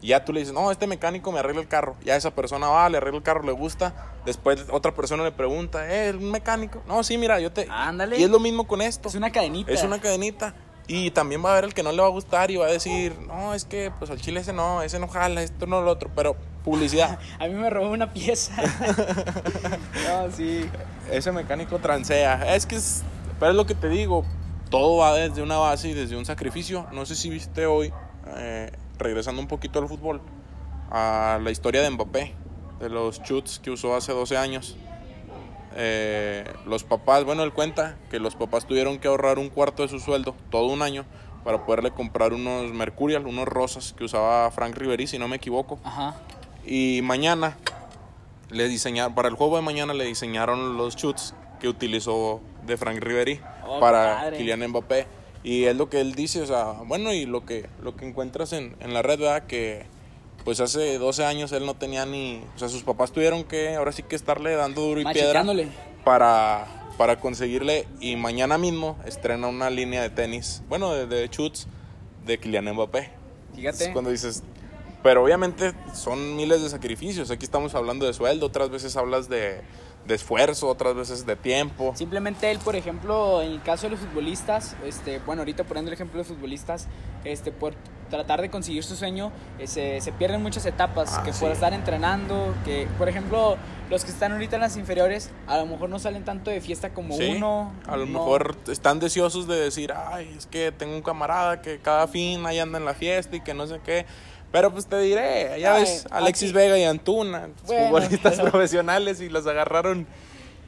Y 0.03 0.07
ya 0.07 0.25
tú 0.25 0.33
le 0.33 0.41
dices, 0.41 0.53
no, 0.53 0.69
este 0.69 0.85
mecánico 0.85 1.31
me 1.31 1.39
arregla 1.39 1.61
el 1.61 1.67
carro. 1.69 1.95
Ya 2.03 2.17
esa 2.17 2.35
persona 2.35 2.67
va, 2.67 2.89
le 2.89 2.97
arregla 2.97 3.19
el 3.19 3.23
carro, 3.23 3.41
le 3.43 3.53
gusta. 3.53 4.11
Después 4.25 4.65
otra 4.69 4.93
persona 4.93 5.23
le 5.23 5.31
pregunta, 5.31 5.89
eh, 5.89 6.11
un 6.11 6.29
mecánico. 6.29 6.83
No, 6.85 7.03
sí, 7.03 7.17
mira, 7.17 7.39
yo 7.39 7.53
te. 7.53 7.67
Ándale. 7.69 8.19
Y 8.19 8.23
es 8.23 8.29
lo 8.29 8.41
mismo 8.41 8.67
con 8.67 8.81
esto. 8.81 9.07
Es 9.07 9.15
una 9.15 9.31
cadenita. 9.31 9.71
Es 9.71 9.81
una 9.81 10.01
cadenita. 10.01 10.53
Y 10.87 11.11
también 11.11 11.43
va 11.43 11.49
a 11.49 11.51
haber 11.53 11.63
el 11.63 11.73
que 11.73 11.83
no 11.83 11.93
le 11.93 12.01
va 12.01 12.07
a 12.07 12.11
gustar 12.11 12.51
y 12.51 12.57
va 12.57 12.65
a 12.65 12.69
decir, 12.69 13.15
no, 13.27 13.53
es 13.53 13.63
que 13.63 13.93
pues 13.97 14.11
al 14.11 14.19
chile 14.19 14.41
ese 14.41 14.51
no, 14.51 14.81
ese 14.81 14.99
no 14.99 15.07
jala, 15.07 15.41
esto 15.41 15.67
no 15.67 15.81
lo 15.81 15.91
otro. 15.91 16.11
Pero 16.13 16.35
publicidad. 16.65 17.17
A 17.39 17.47
mí 17.47 17.53
me 17.53 17.69
robó 17.69 17.89
una 17.89 18.11
pieza. 18.11 18.53
no, 18.61 20.29
sí. 20.35 20.69
Ese 21.09 21.31
mecánico 21.31 21.79
transea. 21.79 22.53
Es 22.53 22.65
que 22.65 22.75
es, 22.75 23.03
pero 23.39 23.51
es 23.51 23.55
lo 23.57 23.65
que 23.65 23.75
te 23.75 23.87
digo, 23.87 24.25
todo 24.69 24.97
va 24.97 25.13
desde 25.15 25.41
una 25.41 25.57
base 25.57 25.87
y 25.87 25.93
desde 25.93 26.17
un 26.17 26.25
sacrificio. 26.25 26.87
No 26.91 27.05
sé 27.05 27.15
si 27.15 27.29
viste 27.29 27.65
hoy, 27.65 27.93
eh, 28.35 28.69
regresando 28.97 29.41
un 29.41 29.47
poquito 29.47 29.79
al 29.79 29.87
fútbol, 29.87 30.21
a 30.91 31.39
la 31.41 31.51
historia 31.51 31.81
de 31.81 31.89
Mbappé, 31.89 32.33
de 32.79 32.89
los 32.89 33.21
chutes 33.23 33.59
que 33.59 33.71
usó 33.71 33.95
hace 33.95 34.11
12 34.11 34.37
años. 34.37 34.77
Eh, 35.75 36.45
los 36.65 36.83
papás, 36.83 37.23
bueno, 37.23 37.43
él 37.43 37.51
cuenta 37.51 37.97
que 38.11 38.19
los 38.19 38.35
papás 38.35 38.65
tuvieron 38.67 38.99
que 38.99 39.07
ahorrar 39.07 39.39
un 39.39 39.49
cuarto 39.49 39.83
de 39.83 39.89
su 39.89 39.99
sueldo, 39.99 40.35
todo 40.51 40.67
un 40.67 40.81
año, 40.81 41.05
para 41.43 41.65
poderle 41.65 41.91
comprar 41.91 42.33
unos 42.33 42.71
Mercurial, 42.71 43.25
unos 43.25 43.47
rosas 43.47 43.93
que 43.93 44.03
usaba 44.03 44.49
Frank 44.51 44.75
Riveri, 44.77 45.07
si 45.07 45.17
no 45.17 45.27
me 45.27 45.37
equivoco. 45.37 45.79
Ajá. 45.83 46.15
Y 46.65 47.01
mañana 47.03 47.57
le 48.49 48.67
diseñaron, 48.67 49.15
para 49.15 49.29
el 49.29 49.35
juego 49.35 49.55
de 49.55 49.63
mañana 49.63 49.93
le 49.93 50.05
diseñaron 50.05 50.77
los 50.77 50.95
shoots 50.95 51.33
que 51.59 51.67
utilizó 51.67 52.41
de 52.65 52.77
Frank 52.77 52.99
Riveri 52.99 53.39
Oh, 53.65 53.79
para 53.79 54.15
padre. 54.15 54.37
Kylian 54.37 54.67
Mbappé. 54.69 55.07
Y 55.43 55.65
es 55.65 55.75
lo 55.75 55.89
que 55.89 55.99
él 55.99 56.15
dice, 56.15 56.41
o 56.41 56.45
sea, 56.45 56.65
bueno, 56.85 57.13
y 57.13 57.25
lo 57.25 57.45
que, 57.45 57.67
lo 57.81 57.95
que 57.95 58.07
encuentras 58.07 58.53
en, 58.53 58.75
en 58.79 58.93
la 58.93 59.01
red, 59.01 59.19
¿verdad? 59.19 59.45
Que 59.45 59.85
pues 60.43 60.59
hace 60.59 60.97
12 60.97 61.25
años 61.25 61.51
él 61.51 61.65
no 61.65 61.75
tenía 61.75 62.05
ni, 62.05 62.41
o 62.55 62.59
sea, 62.59 62.69
sus 62.69 62.83
papás 62.83 63.11
tuvieron 63.11 63.43
que, 63.43 63.75
ahora 63.75 63.91
sí 63.91 64.03
que 64.03 64.15
estarle 64.15 64.55
dando 64.55 64.81
duro 64.81 65.01
y 65.01 65.05
piedra 65.05 65.45
para, 66.03 66.67
para 66.97 67.19
conseguirle. 67.19 67.87
Y 67.99 68.15
mañana 68.15 68.57
mismo 68.57 68.97
estrena 69.05 69.47
una 69.47 69.69
línea 69.69 70.01
de 70.01 70.09
tenis, 70.09 70.61
bueno, 70.69 70.93
de, 70.93 71.07
de 71.07 71.27
shoots 71.27 71.67
de 72.25 72.37
Kylian 72.39 72.73
Mbappé. 72.73 73.09
Fíjate. 73.55 73.85
Es 73.85 73.89
cuando 73.91 74.11
dices, 74.11 74.43
pero 75.01 75.23
obviamente 75.23 75.73
son 75.93 76.35
miles 76.35 76.61
de 76.61 76.69
sacrificios. 76.69 77.31
Aquí 77.31 77.45
estamos 77.45 77.75
hablando 77.75 78.05
de 78.05 78.13
sueldo, 78.13 78.47
otras 78.47 78.69
veces 78.69 78.95
hablas 78.97 79.29
de, 79.29 79.61
de 80.07 80.15
esfuerzo, 80.15 80.67
otras 80.67 80.95
veces 80.95 81.25
de 81.25 81.35
tiempo. 81.35 81.93
Simplemente 81.95 82.51
él, 82.51 82.59
por 82.59 82.75
ejemplo, 82.75 83.41
en 83.41 83.51
el 83.53 83.61
caso 83.61 83.83
de 83.83 83.91
los 83.91 83.99
futbolistas, 83.99 84.75
este, 84.85 85.19
bueno, 85.25 85.41
ahorita 85.41 85.63
poniendo 85.63 85.89
el 85.89 85.93
ejemplo 85.93 86.17
de 86.19 86.25
futbolistas, 86.25 86.87
este, 87.23 87.51
por 87.51 87.73
tratar 88.09 88.41
de 88.41 88.49
conseguir 88.49 88.83
su 88.83 88.95
sueño, 88.95 89.31
eh, 89.59 89.65
se, 89.65 89.99
se 90.01 90.11
pierden 90.11 90.43
muchas 90.43 90.65
etapas, 90.65 91.13
Ah, 91.17 91.23
que 91.23 91.33
sí. 91.33 91.39
por 91.39 91.51
estar 91.51 91.73
entrenando, 91.73 92.53
que, 92.65 92.87
por 92.97 93.07
ejemplo, 93.09 93.57
los 93.89 94.03
que 94.05 94.11
están 94.11 94.33
ahorita 94.33 94.57
en 94.57 94.61
las 94.61 94.77
inferiores, 94.77 95.31
a 95.47 95.57
lo 95.57 95.65
mejor 95.65 95.89
no 95.89 95.97
salen 95.99 96.23
tanto 96.25 96.51
de 96.51 96.59
fiesta 96.61 96.89
como 96.93 97.15
Sí, 97.15 97.35
uno. 97.37 97.71
a 97.87 97.95
lo 97.97 98.05
no- 98.05 98.19
mejor 98.19 98.55
están 98.67 98.99
deseosos 98.99 99.47
de 99.47 99.55
decir, 99.55 99.93
ay, 99.95 100.31
es 100.37 100.45
que 100.47 100.71
tengo 100.71 100.95
un 100.95 101.01
camarada 101.01 101.61
que 101.61 101.79
cada 101.79 102.07
fin 102.07 102.45
ahí 102.45 102.59
anda 102.59 102.77
en 102.77 102.85
la 102.85 102.93
fiesta 102.93 103.35
y 103.37 103.41
que 103.41 103.53
no 103.53 103.65
sé 103.67 103.79
qué. 103.83 104.05
Pero 104.53 104.71
pues 104.71 104.85
te 104.85 104.97
diré, 105.01 105.59
ya 105.59 105.73
Ay, 105.75 105.81
ves, 105.81 106.05
Alexis 106.11 106.51
aquí- 106.51 106.57
Vega 106.57 106.77
y 106.77 106.83
Antuna, 106.85 107.49
Bueno, 107.65 107.87
futbolistas 107.87 108.35
pero- 108.37 108.51
profesionales 108.51 109.19
y 109.19 109.27
los 109.27 109.45
agarraron 109.47 110.07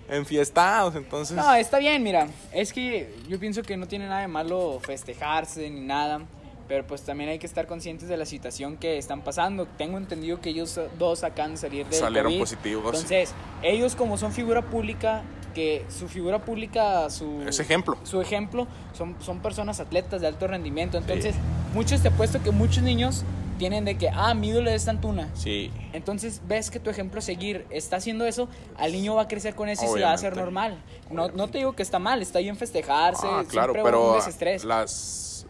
enfiestados, 0.10 0.96
entonces... 0.96 1.36
No, 1.38 1.54
está 1.56 1.80
bien, 1.80 2.04
mira, 2.04 2.28
es 2.52 2.74
que 2.74 3.14
yo 3.28 3.40
pienso 3.40 3.62
que 3.64 3.78
no 3.78 3.88
tiene 3.88 4.08
nada 4.08 4.22
de 4.22 4.28
malo 4.28 4.80
festejarse 4.84 5.70
ni 5.70 5.82
nada, 5.82 6.22
pero 6.68 6.86
pues 6.86 7.02
también 7.04 7.30
hay 7.30 7.40
que 7.40 7.46
estar 7.48 7.68
conscientes 7.68 8.08
de 8.10 8.18
la 8.18 8.26
situación 8.26 8.78
que 8.78 8.98
están 8.98 9.22
pasando. 9.22 9.68
Tengo 9.78 9.98
entendido 10.00 10.42
que 10.42 10.50
ellos 10.50 10.80
dos 10.98 11.24
acaban 11.24 11.52
de 11.52 11.58
salir 11.58 11.86
del 11.86 11.94
Salieron 12.00 12.32
COVID. 12.32 12.40
positivos. 12.40 12.86
Entonces, 12.96 13.34
ellos 13.62 13.96
como 13.96 14.18
son 14.18 14.32
figura 14.32 14.64
pública, 14.64 15.22
que 15.54 15.86
su 15.90 16.08
figura 16.08 16.40
pública, 16.40 17.10
su 17.12 17.44
Ese 17.48 17.62
ejemplo. 17.62 17.98
su 18.04 18.20
ejemplo, 18.20 18.68
son, 18.98 19.16
son 19.22 19.40
personas 19.42 19.80
atletas 19.80 20.22
de 20.22 20.28
alto 20.28 20.48
rendimiento. 20.48 20.98
Entonces, 20.98 21.36
muchos 21.76 22.02
te 22.02 22.08
apuesto 22.08 22.42
que 22.42 22.50
muchos 22.52 22.84
niños 22.84 23.24
tienen 23.58 23.86
de 23.86 23.98
que, 23.98 24.10
ah, 24.10 24.34
mi 24.34 24.50
ídolo 24.50 24.70
es 24.70 24.88
Antuna. 24.88 25.30
Sí, 25.34 25.72
Entonces 25.94 26.42
ves 26.48 26.70
que 26.70 26.80
tu 26.80 26.90
ejemplo 26.90 27.22
seguir 27.22 27.66
está 27.70 27.98
haciendo 27.98 28.26
eso, 28.26 28.48
al 28.78 28.92
niño 28.92 29.16
va 29.16 29.24
a 29.24 29.28
crecer 29.28 29.56
con 29.56 29.70
eso 29.70 29.86
y 29.86 29.88
se 29.88 30.02
va 30.04 30.12
a 30.12 30.14
hacer 30.14 30.36
normal. 30.36 30.78
No, 31.10 31.30
no 31.30 31.48
te 31.48 31.60
digo 31.60 31.74
que 31.74 31.84
está 31.84 32.00
mal, 32.00 32.22
está 32.22 32.40
bien 32.40 32.56
festejarse, 32.58 33.26
Ah, 33.30 33.44
claro, 33.48 33.74
siempre 33.74 33.84
pero 33.84 34.10
un 34.12 34.16
desestrés. 34.16 34.64
las 34.64 35.46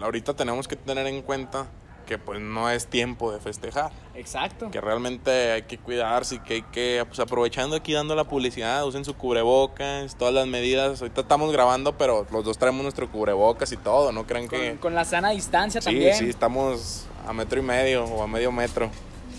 ahorita 0.00 0.34
tenemos 0.34 0.68
que 0.68 0.76
tener 0.76 1.06
en 1.08 1.22
cuenta 1.22 1.66
que 2.08 2.16
pues 2.18 2.40
no 2.40 2.70
es 2.70 2.86
tiempo 2.86 3.30
de 3.30 3.38
festejar, 3.38 3.92
Exacto. 4.14 4.70
que 4.70 4.80
realmente 4.80 5.52
hay 5.52 5.62
que 5.62 5.76
cuidarse 5.76 6.36
y 6.36 6.38
que 6.38 6.54
hay 6.54 6.62
que 6.62 7.04
pues 7.06 7.20
aprovechando 7.20 7.76
aquí 7.76 7.92
dando 7.92 8.14
la 8.16 8.24
publicidad, 8.24 8.86
usen 8.86 9.04
su 9.04 9.14
cubrebocas, 9.14 10.16
todas 10.16 10.32
las 10.32 10.46
medidas. 10.46 11.02
Ahorita 11.02 11.20
estamos 11.20 11.52
grabando, 11.52 11.98
pero 11.98 12.26
los 12.32 12.44
dos 12.44 12.56
traemos 12.56 12.82
nuestro 12.82 13.10
cubrebocas 13.12 13.70
y 13.72 13.76
todo, 13.76 14.10
no 14.10 14.26
crean 14.26 14.48
Con, 14.48 14.58
que 14.58 14.76
con 14.80 14.94
la 14.94 15.04
sana 15.04 15.30
distancia 15.30 15.82
Sí, 15.82 15.84
también. 15.84 16.14
sí, 16.16 16.28
estamos 16.30 17.04
a 17.26 17.32
metro 17.34 17.60
y 17.60 17.62
medio 17.62 18.04
o 18.06 18.22
a 18.22 18.26
medio 18.26 18.50
metro. 18.50 18.90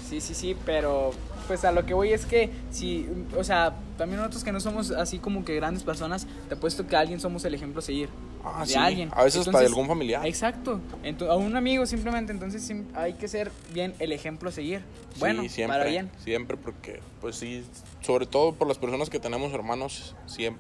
Sí, 0.08 0.22
sí, 0.22 0.36
sí, 0.36 0.56
pero 0.66 1.12
pues 1.50 1.66
a 1.66 1.72
lo 1.72 1.84
que 1.84 1.96
voy 1.96 2.14
es 2.14 2.28
que 2.28 2.52
si, 2.70 3.08
o 3.36 3.44
sea, 3.44 3.74
también 3.98 4.20
nosotros 4.20 4.44
que 4.44 4.52
no 4.52 4.60
somos 4.60 4.92
así 4.92 5.18
como 5.18 5.44
que 5.44 5.56
grandes 5.56 5.82
personas, 5.82 6.28
te 6.48 6.54
apuesto 6.54 6.86
que 6.86 6.96
a 6.96 7.00
alguien 7.00 7.20
somos 7.20 7.44
el 7.44 7.56
ejemplo 7.56 7.80
a 7.80 7.82
seguir. 7.82 8.08
Ah, 8.44 8.60
de 8.62 8.68
sí, 8.74 8.76
alguien. 8.78 9.10
a 9.12 9.24
veces 9.24 9.48
Entonces, 9.48 9.68
algún 9.68 9.88
familiar. 9.88 10.28
Exacto. 10.28 10.80
Ento- 11.04 11.28
a 11.28 11.36
un 11.38 11.56
amigo 11.56 11.88
simplemente, 11.88 12.32
entonces 12.32 12.72
hay 12.94 13.14
que 13.14 13.28
ser 13.28 13.52
bien 13.74 13.96
el 13.98 14.12
ejemplo 14.12 14.50
a 14.50 14.52
seguir. 14.52 14.82
Bueno, 15.18 15.42
sí, 15.42 15.50
siempre, 15.50 15.80
para 15.80 15.90
bien. 15.90 16.12
Siempre, 16.24 16.56
porque, 16.56 17.00
pues 17.20 17.36
sí, 17.38 17.66
sobre 18.02 18.28
todo 18.28 18.54
por 18.54 18.68
las 18.68 18.78
personas 18.78 19.10
que 19.10 19.20
tenemos 19.20 19.52
hermanos 19.52 20.16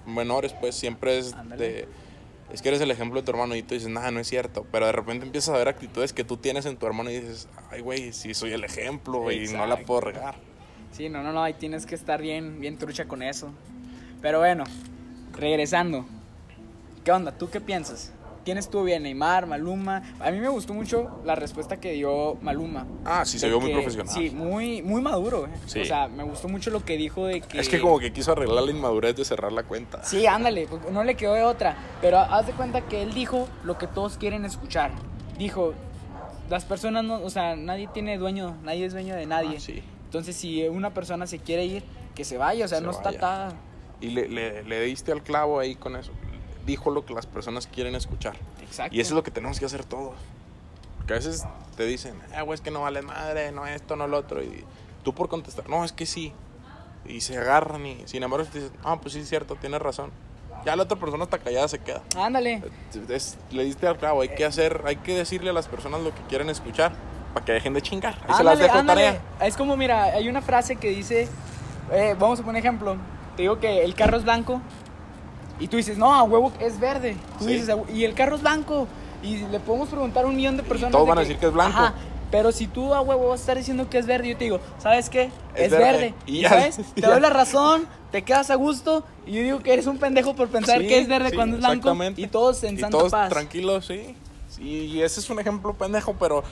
menores, 0.08 0.54
pues 0.60 0.74
siempre 0.74 1.20
es 1.20 1.36
de. 1.56 1.88
Es 2.52 2.64
que 2.64 2.70
eres 2.70 2.82
el 2.82 2.90
ejemplo 2.90 3.20
de 3.20 3.26
tu 3.26 3.30
hermano 3.30 3.56
y 3.56 3.62
tú 3.62 3.76
dices, 3.76 3.90
nada, 3.90 4.10
no 4.10 4.20
es 4.20 4.28
cierto. 4.28 4.66
Pero 4.72 4.88
de 4.88 4.92
repente 4.92 5.24
empiezas 5.24 5.54
a 5.54 5.58
ver 5.60 5.68
actitudes 5.68 6.14
que 6.14 6.24
tú 6.24 6.38
tienes 6.38 6.66
en 6.66 6.78
tu 6.78 6.88
hermano 6.88 7.12
y 7.12 7.20
dices, 7.20 7.48
ay, 7.70 7.82
güey, 7.82 8.12
sí 8.12 8.34
soy 8.34 8.54
el 8.54 8.64
ejemplo 8.64 9.32
y 9.32 9.48
no 9.50 9.68
la 9.68 9.78
puedo 9.78 10.02
regar. 10.02 10.49
Sí, 10.92 11.10
no, 11.10 11.24
no, 11.24 11.32
no, 11.32 11.44
ahí 11.44 11.54
tienes 11.54 11.86
que 11.86 11.96
estar 11.96 12.22
bien, 12.22 12.60
bien 12.60 12.78
trucha 12.78 13.06
con 13.06 13.24
eso. 13.24 13.50
Pero 14.22 14.40
bueno, 14.40 14.64
regresando. 15.34 16.06
¿Qué 17.04 17.12
onda? 17.12 17.32
¿Tú 17.32 17.50
qué 17.50 17.62
piensas? 17.62 18.12
¿Quién 18.44 18.58
estuvo 18.58 18.84
bien? 18.84 19.04
Neymar, 19.04 19.46
Maluma. 19.48 20.02
A 20.20 20.32
mí 20.32 20.40
me 20.40 20.50
gustó 20.50 20.74
mucho 20.74 21.22
la 21.24 21.36
respuesta 21.36 21.78
que 21.80 21.92
dio 21.94 22.36
Maluma. 22.42 22.88
Ah, 23.06 23.24
sí, 23.24 23.38
se 23.38 23.48
vio 23.48 23.60
muy 23.60 23.72
profesional. 23.72 24.14
Sí, 24.14 24.30
muy, 24.32 24.82
muy 24.82 25.02
maduro. 25.02 25.46
eh. 25.46 25.50
Sí. 25.66 25.82
O 25.82 25.86
sea, 25.86 26.08
me 26.08 26.24
gustó 26.24 26.48
mucho 26.48 26.72
lo 26.72 26.84
que 26.84 26.98
dijo 26.98 27.28
de 27.28 27.42
que... 27.42 27.60
Es 27.60 27.70
que 27.70 27.80
como 27.80 28.00
que 28.00 28.12
quiso 28.12 28.32
arreglar 28.32 28.64
la 28.64 28.72
inmadurez 28.72 29.16
de 29.16 29.24
cerrar 29.26 29.52
la 29.52 29.64
cuenta. 29.64 30.04
Sí, 30.04 30.26
ándale, 30.26 30.68
pues, 30.68 30.82
no 30.92 31.04
le 31.04 31.16
quedó 31.16 31.34
de 31.34 31.44
otra. 31.44 31.78
Pero 32.02 32.18
haz 32.20 32.48
de 32.48 32.54
cuenta 32.54 32.82
que 32.82 33.04
él 33.04 33.14
dijo 33.14 33.48
lo 33.64 33.78
que 33.78 33.88
todos 33.88 34.18
quieren 34.18 34.46
escuchar. 34.46 34.92
Dijo, 35.38 35.74
las 36.50 36.66
personas 36.66 37.04
no, 37.04 37.22
o 37.22 37.30
sea, 37.30 37.56
nadie 37.56 37.88
tiene 37.94 38.18
dueño, 38.18 38.58
nadie 38.64 38.86
es 38.86 38.94
dueño 38.94 39.16
de 39.16 39.26
nadie. 39.26 39.58
Ah, 39.58 39.62
sí. 39.62 39.84
Entonces, 40.10 40.36
si 40.36 40.68
una 40.68 40.92
persona 40.92 41.28
se 41.28 41.38
quiere 41.38 41.66
ir, 41.66 41.84
que 42.16 42.26
se 42.26 42.38
vaya, 42.40 42.66
o 42.66 42.68
sea, 42.68 42.80
Se 42.80 42.84
no 42.84 42.90
está 42.90 43.04
vaya. 43.12 43.18
atada. 43.20 43.54
Y 44.02 44.08
le, 44.10 44.28
le, 44.28 44.64
le 44.64 44.82
diste 44.82 45.12
al 45.12 45.22
clavo 45.22 45.60
ahí 45.60 45.76
con 45.76 45.96
eso. 45.96 46.12
Dijo 46.66 46.90
lo 46.90 47.06
que 47.06 47.14
las 47.14 47.28
personas 47.28 47.68
quieren 47.68 47.94
escuchar. 47.94 48.36
Exacto. 48.64 48.96
Y 48.96 49.02
eso 49.02 49.10
es 49.10 49.16
lo 49.16 49.22
que 49.24 49.30
tenemos 49.30 49.60
que 49.60 49.66
hacer 49.66 49.84
todos. 49.86 50.16
Porque 50.98 51.14
a 51.14 51.16
veces 51.18 51.46
te 51.78 51.86
dicen, 51.86 52.16
ah, 52.36 52.42
güey, 52.42 52.56
es 52.56 52.62
que 52.62 52.72
no 52.72 52.82
vale 52.82 53.04
madre, 53.04 53.52
no 53.52 53.68
esto, 53.68 53.96
no 53.96 54.08
lo 54.08 54.18
otro. 54.18 54.42
Y 54.44 54.64
tú 55.04 55.14
por 55.14 55.30
contestar, 55.30 55.70
no, 55.70 55.86
es 55.86 55.92
que 55.92 56.08
sí. 56.08 56.34
Y 57.06 57.22
se 57.22 57.38
agarran 57.38 57.86
y 57.86 58.02
sin 58.06 58.24
embargo 58.24 58.48
te 58.48 58.62
dicen, 58.62 58.76
ah, 58.84 59.00
pues 59.00 59.14
sí, 59.14 59.20
es 59.20 59.30
cierto, 59.30 59.56
tienes 59.58 59.80
razón. 59.80 60.10
Ya 60.66 60.76
la 60.76 60.84
otra 60.84 61.00
persona 61.00 61.24
está 61.24 61.38
callada, 61.38 61.68
se 61.68 61.80
queda. 61.80 62.02
Ándale. 62.18 62.64
Es- 63.10 63.38
le 63.52 63.64
diste 63.64 63.88
al 63.88 63.98
clavo, 63.98 64.22
hay 64.22 64.30
que 64.30 64.44
hacer, 64.44 64.82
hay 64.86 64.96
que 64.98 65.16
decirle 65.16 65.52
a 65.52 65.54
las 65.54 65.68
personas 65.68 66.02
lo 66.02 66.14
que 66.16 66.22
quieren 66.24 66.50
escuchar 66.50 66.94
para 67.34 67.46
que 67.46 67.52
dejen 67.54 67.74
de 67.74 67.82
chingar. 67.82 68.16
Ahí 68.28 68.36
se 68.36 68.44
las 68.44 68.60
dejo 68.60 68.78
ándale. 68.78 69.04
tarea. 69.04 69.22
Es 69.48 69.56
como, 69.58 69.76
mira, 69.78 70.04
hay 70.04 70.28
una 70.30 70.42
frase 70.42 70.76
que 70.76 70.90
dice, 70.90 71.28
eh, 71.92 72.16
vamos 72.20 72.40
a 72.40 72.44
poner 72.44 72.60
ejemplo, 72.60 72.96
te 73.36 73.44
digo 73.44 73.60
que 73.60 73.84
el 73.84 73.96
carro 73.96 74.18
es 74.18 74.24
blanco 74.24 74.62
y 75.60 75.68
tú 75.68 75.78
dices, 75.78 75.98
no, 75.98 76.14
a 76.14 76.24
huevo 76.24 76.52
es 76.60 76.80
verde. 76.80 77.16
Tú 77.38 77.46
Sí. 77.46 77.54
dices, 77.54 77.70
"A 77.70 77.76
hue- 77.76 77.90
y 77.94 78.04
el 78.06 78.14
carro 78.14 78.36
es 78.36 78.42
blanco. 78.42 78.88
Y 79.22 79.40
le 79.48 79.60
podemos 79.60 79.90
preguntar 79.90 80.24
a 80.24 80.28
un 80.28 80.36
millón 80.38 80.56
de 80.56 80.64
personas. 80.64 80.94
todos 80.94 81.06
de 81.06 81.10
van 81.10 81.18
a 81.18 81.22
decir 81.22 81.38
que 81.38 81.48
es 81.48 81.52
blanco. 81.52 81.78
Ajá, 81.78 81.94
pero 82.32 82.54
si 82.54 82.68
tú 82.68 82.94
a 82.94 83.02
huevo 83.02 83.28
vas 83.30 83.40
a 83.40 83.44
estar 83.44 83.58
diciendo 83.58 83.90
que 83.90 83.98
es 83.98 84.06
verde, 84.06 84.30
yo 84.30 84.38
te 84.38 84.46
digo, 84.46 84.62
¿sabes 84.78 85.10
qué? 85.10 85.24
Es 85.56 85.66
Es, 85.66 85.72
verde. 85.72 85.84
verde. 85.92 86.14
Y 86.26 86.42
ya- 86.42 86.50
¿sabes? 86.50 86.78
Te 86.96 87.02
ya. 87.02 87.10
doy 87.10 87.20
la 87.20 87.30
razón, 87.30 87.86
te 88.14 88.22
quedas 88.24 88.50
a 88.50 88.56
gusto 88.56 89.04
y 89.28 89.34
yo 89.34 89.42
digo 89.44 89.60
que 89.60 89.74
eres 89.74 89.88
un 89.88 89.98
pendejo 89.98 90.36
por 90.36 90.48
pensar 90.48 90.80
Sí, 90.80 90.88
que 90.88 91.00
es 91.00 91.08
verde 91.10 91.32
sí, 91.32 91.36
cuando 91.36 91.58
es 91.58 91.62
blanco 91.62 91.94
y 92.16 92.28
todos 92.28 92.64
en 92.64 92.76
y 92.76 92.80
santa 92.80 92.98
todos 92.98 93.12
paz. 93.12 93.28
tranquilos, 93.30 93.86
sí. 93.88 94.16
Sí, 94.48 94.64
Y 94.64 95.02
ese 95.02 95.20
es 95.20 95.30
un 95.30 95.40
ejemplo 95.42 95.74
pendejo, 95.74 96.16
pero 96.18 96.44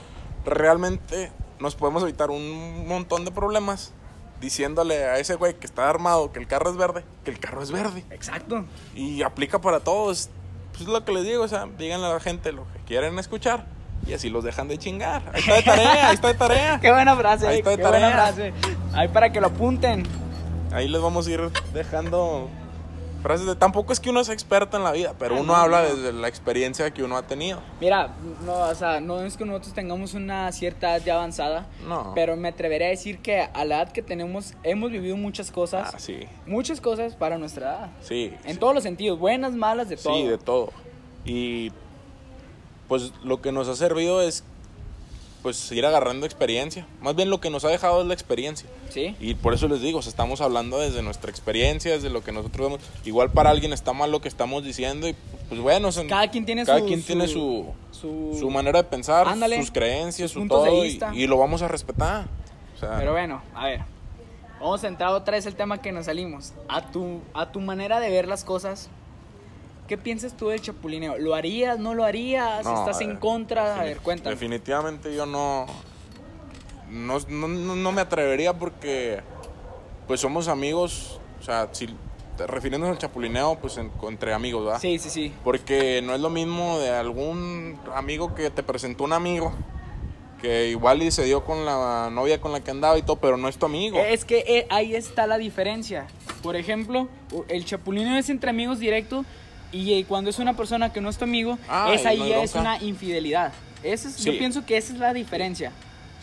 realmente 0.48 1.30
nos 1.60 1.74
podemos 1.74 2.02
evitar 2.02 2.30
un 2.30 2.86
montón 2.86 3.24
de 3.24 3.30
problemas 3.30 3.92
diciéndole 4.40 5.04
a 5.04 5.18
ese 5.18 5.34
güey 5.34 5.54
que 5.54 5.66
está 5.66 5.88
armado 5.88 6.30
que 6.32 6.38
el 6.38 6.46
carro 6.46 6.70
es 6.70 6.76
verde, 6.76 7.04
que 7.24 7.30
el 7.30 7.40
carro 7.40 7.62
es 7.62 7.70
verde. 7.72 8.04
Exacto. 8.10 8.64
Y 8.94 9.22
aplica 9.22 9.60
para 9.60 9.80
todos. 9.80 10.30
Pues 10.70 10.82
es 10.82 10.88
lo 10.88 11.04
que 11.04 11.12
les 11.12 11.24
digo, 11.24 11.42
o 11.42 11.48
sea, 11.48 11.66
díganle 11.78 12.06
a 12.06 12.10
la 12.10 12.20
gente 12.20 12.52
lo 12.52 12.64
que 12.72 12.78
quieren 12.86 13.18
escuchar 13.18 13.66
y 14.06 14.12
así 14.12 14.30
los 14.30 14.44
dejan 14.44 14.68
de 14.68 14.78
chingar. 14.78 15.22
Ahí 15.34 15.40
está 15.40 15.54
de 15.56 15.62
tarea, 15.62 16.08
ahí 16.08 16.14
está 16.14 16.28
de 16.28 16.34
tarea. 16.34 16.78
Qué 16.82 16.92
buena 16.92 17.16
frase, 17.16 17.48
Ahí 17.48 17.58
está 17.58 17.70
de 17.70 17.76
qué 17.76 17.82
buena 17.82 18.10
tarea. 18.10 18.32
frase. 18.32 18.52
Ahí 18.92 19.08
para 19.08 19.32
que 19.32 19.40
lo 19.40 19.48
apunten. 19.48 20.06
Ahí 20.72 20.86
les 20.86 21.00
vamos 21.00 21.26
a 21.26 21.30
ir 21.30 21.50
dejando 21.72 22.48
Frases 23.22 23.46
de 23.46 23.56
tampoco 23.56 23.92
es 23.92 23.98
que 23.98 24.10
uno 24.10 24.20
es 24.20 24.28
experto 24.28 24.76
en 24.76 24.84
la 24.84 24.92
vida, 24.92 25.12
pero 25.18 25.34
Ah, 25.36 25.40
uno 25.40 25.52
no, 25.52 25.56
habla 25.58 25.82
no. 25.82 25.88
desde 25.96 26.12
la 26.12 26.28
experiencia 26.28 26.90
que 26.92 27.02
uno 27.02 27.16
ha 27.16 27.22
tenido. 27.26 27.60
Mira, 27.80 28.14
no, 28.46 28.52
o 28.60 28.74
sea, 28.76 29.00
no 29.00 29.22
es 29.22 29.36
que 29.36 29.44
nosotros 29.44 29.74
tengamos 29.74 30.14
una 30.14 30.50
cierta 30.52 30.94
edad 30.96 31.04
ya 31.04 31.14
avanzada, 31.16 31.66
No. 31.88 32.12
pero 32.14 32.36
me 32.36 32.48
atreveré 32.48 32.86
a 32.86 32.90
decir 32.90 33.18
que 33.18 33.40
a 33.40 33.64
la 33.64 33.82
edad 33.82 33.92
que 33.92 34.02
tenemos 34.02 34.54
hemos 34.62 34.92
vivido 34.92 35.16
muchas 35.16 35.50
cosas, 35.50 35.94
Ah, 35.94 35.98
sí. 35.98 36.20
muchas 36.46 36.80
cosas 36.80 37.16
para 37.16 37.38
nuestra 37.38 37.66
edad. 37.70 37.90
Sí. 38.02 38.32
En 38.44 38.54
sí. 38.54 38.58
todos 38.60 38.72
los 38.74 38.84
sentidos, 38.84 39.18
buenas, 39.18 39.52
malas, 39.52 39.88
de 39.88 39.96
todo. 39.96 40.14
Sí, 40.14 40.26
de 40.26 40.38
todo. 40.38 40.72
Y 41.24 41.72
pues 42.86 43.12
lo 43.24 43.42
que 43.42 43.50
nos 43.52 43.66
ha 43.68 43.74
servido 43.74 44.22
es 44.22 44.44
pues 45.48 45.72
ir 45.72 45.86
agarrando 45.86 46.26
experiencia. 46.26 46.86
Más 47.00 47.16
bien 47.16 47.30
lo 47.30 47.40
que 47.40 47.48
nos 47.48 47.64
ha 47.64 47.68
dejado 47.68 48.02
es 48.02 48.06
la 48.06 48.12
experiencia. 48.12 48.68
Sí. 48.90 49.16
Y 49.18 49.34
por 49.34 49.54
eso 49.54 49.66
les 49.66 49.80
digo, 49.80 50.00
o 50.00 50.02
sea, 50.02 50.10
estamos 50.10 50.42
hablando 50.42 50.78
desde 50.78 51.00
nuestra 51.00 51.30
experiencia, 51.30 51.92
desde 51.92 52.10
lo 52.10 52.22
que 52.22 52.32
nosotros 52.32 52.70
vemos. 52.70 52.80
Igual 53.06 53.30
para 53.30 53.48
alguien 53.48 53.72
está 53.72 53.94
mal 53.94 54.10
lo 54.10 54.20
que 54.20 54.28
estamos 54.28 54.62
diciendo 54.62 55.08
y 55.08 55.14
pues 55.48 55.58
bueno, 55.62 55.90
son- 55.90 56.06
Cada 56.06 56.28
quien 56.28 56.44
tiene 56.44 56.66
cada 56.66 56.80
su- 56.80 56.84
quien 56.86 57.00
su- 57.00 57.06
tiene 57.06 57.28
su, 57.28 57.66
su- 57.92 58.36
su 58.38 58.50
manera 58.50 58.82
de 58.82 58.88
pensar, 58.90 59.26
Ándale, 59.26 59.56
sus 59.56 59.70
creencias, 59.70 60.30
sus 60.30 60.42
su 60.42 60.48
todo 60.48 60.84
y, 60.84 61.26
lo 61.26 61.38
vamos 61.38 61.62
a 61.62 61.68
respetar. 61.68 62.26
O 62.76 62.78
sea, 62.78 62.98
Pero 62.98 63.12
bueno, 63.12 63.40
a 63.54 63.64
ver. 63.68 63.80
Vamos 64.60 64.84
a 64.84 64.88
entrar 64.88 65.10
otra 65.14 65.32
vez 65.36 65.46
al 65.46 65.54
tema 65.54 65.80
que 65.80 65.92
nos 65.92 66.04
salimos. 66.06 66.52
A 66.68 66.90
tu, 66.90 67.20
a 67.32 67.50
tu 67.52 67.60
manera 67.60 68.00
de 68.00 68.10
ver 68.10 68.28
las 68.28 68.44
cosas, 68.44 68.90
¿qué 69.88 69.96
piensas 69.98 70.36
tú 70.36 70.48
del 70.48 70.60
chapulineo? 70.60 71.18
¿Lo 71.18 71.34
harías, 71.34 71.78
no 71.78 71.94
lo 71.94 72.04
harías? 72.04 72.64
no, 72.64 72.78
¿Estás 72.78 73.00
en 73.00 73.08
ver, 73.10 73.18
contra? 73.18 73.80
A 73.80 73.82
ver, 73.82 73.98
cuéntame. 73.98 74.30
Definitivamente 74.34 75.14
yo 75.16 75.26
no, 75.26 75.66
no, 76.90 77.18
no, 77.28 77.92
me 77.92 78.00
atrevería 78.02 78.52
porque 78.52 79.20
pues 80.06 80.20
somos 80.20 80.46
amigos, 80.48 81.18
o 81.40 81.42
sea, 81.42 81.68
si 81.72 81.88
refiriéndonos 82.38 82.94
al 82.94 82.98
chapulineo, 83.00 83.58
pues 83.60 83.78
en- 83.78 83.90
entre 84.08 84.32
amigos, 84.32 84.64
¿verdad? 84.64 84.80
Sí, 84.80 84.98
sí, 84.98 85.10
sí. 85.10 85.32
Porque 85.42 86.00
no 86.04 86.14
es 86.14 86.20
lo 86.20 86.30
mismo 86.30 86.78
de 86.78 86.90
algún 86.90 87.78
amigo 87.94 88.34
que 88.34 88.50
te 88.50 88.62
presentó 88.62 89.04
un 89.04 89.12
amigo 89.12 89.52
que 90.40 90.68
igual 90.68 91.02
y 91.02 91.10
se 91.10 91.24
dio 91.24 91.44
con 91.44 91.64
la 91.64 92.10
novia 92.12 92.40
con 92.40 92.52
la 92.52 92.60
que 92.60 92.70
andaba 92.70 92.96
y 92.96 93.02
todo, 93.02 93.16
pero 93.16 93.36
no 93.36 93.48
es 93.48 93.56
tu 93.58 93.66
amigo. 93.66 93.98
Es 93.98 94.24
que 94.24 94.44
eh, 94.46 94.66
ahí 94.70 94.94
está 94.94 95.26
la 95.26 95.36
diferencia. 95.36 96.06
Por 96.44 96.54
ejemplo, 96.54 97.08
el 97.48 97.64
chapulineo 97.64 98.16
es 98.16 98.28
entre 98.30 98.50
amigos 98.50 98.78
directo 98.78 99.24
y 99.72 99.94
eh, 99.94 100.04
cuando 100.08 100.30
es 100.30 100.38
una 100.38 100.54
persona 100.56 100.92
que 100.92 101.00
no 101.00 101.08
es 101.10 101.18
tu 101.18 101.24
amigo, 101.24 101.58
Ah, 101.68 101.90
esa 101.94 102.12
no 102.14 102.24
ahí 102.24 102.32
es 102.32 102.54
una 102.54 102.82
infidelidad. 102.82 103.52
Esa 103.82 104.08
es- 104.08 104.16
Yo 104.24 104.32
Sí. 104.32 104.38
pienso 104.38 104.64
que 104.66 104.76
esa 104.76 104.92
es 104.92 104.98
la 104.98 105.12
diferencia. 105.12 105.72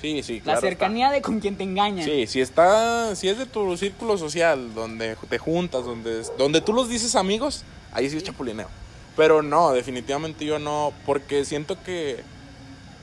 Sí, 0.02 0.22
sí, 0.24 0.38
la 0.40 0.44
claro. 0.44 0.58
está. 0.60 0.68
cercanía 0.68 1.10
de 1.10 1.22
con 1.22 1.40
quien 1.40 1.56
te 1.56 1.64
engañan. 1.64 2.06
Sí, 2.06 2.28
si 2.28 2.42
está, 2.42 3.16
si 3.16 3.28
es 3.30 3.38
de 3.38 3.46
tu 3.46 3.76
círculo 3.78 4.18
social, 4.18 4.74
donde 4.76 5.16
te 5.30 5.38
juntas, 5.38 5.84
donde, 5.86 6.22
donde 6.38 6.62
tú 6.62 6.74
los 6.74 6.90
dices 6.90 7.16
amigos, 7.16 7.64
ahí 7.94 8.10
sí 8.10 8.18
es 8.18 8.24
chapulineo. 8.24 8.68
Pero 9.16 9.42
no, 9.42 9.72
definitivamente 9.72 10.46
yo 10.46 10.60
no, 10.60 10.92
porque 11.06 11.46
siento 11.46 11.82
que 11.82 12.24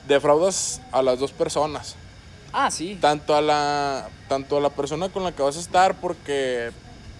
defraudas 0.06 0.80
a 0.92 1.02
las 1.02 1.18
dos 1.18 1.32
personas. 1.32 1.96
Ah, 2.52 2.70
sí. 2.70 2.98
Tanto 3.00 3.34
a 3.34 3.40
la, 3.40 4.08
tanto 4.28 4.58
a 4.58 4.60
la 4.60 4.68
persona 4.70 5.08
con 5.08 5.24
la 5.24 5.32
que 5.32 5.42
vas 5.42 5.56
a 5.56 5.60
estar, 5.60 5.94
porque 5.94 6.70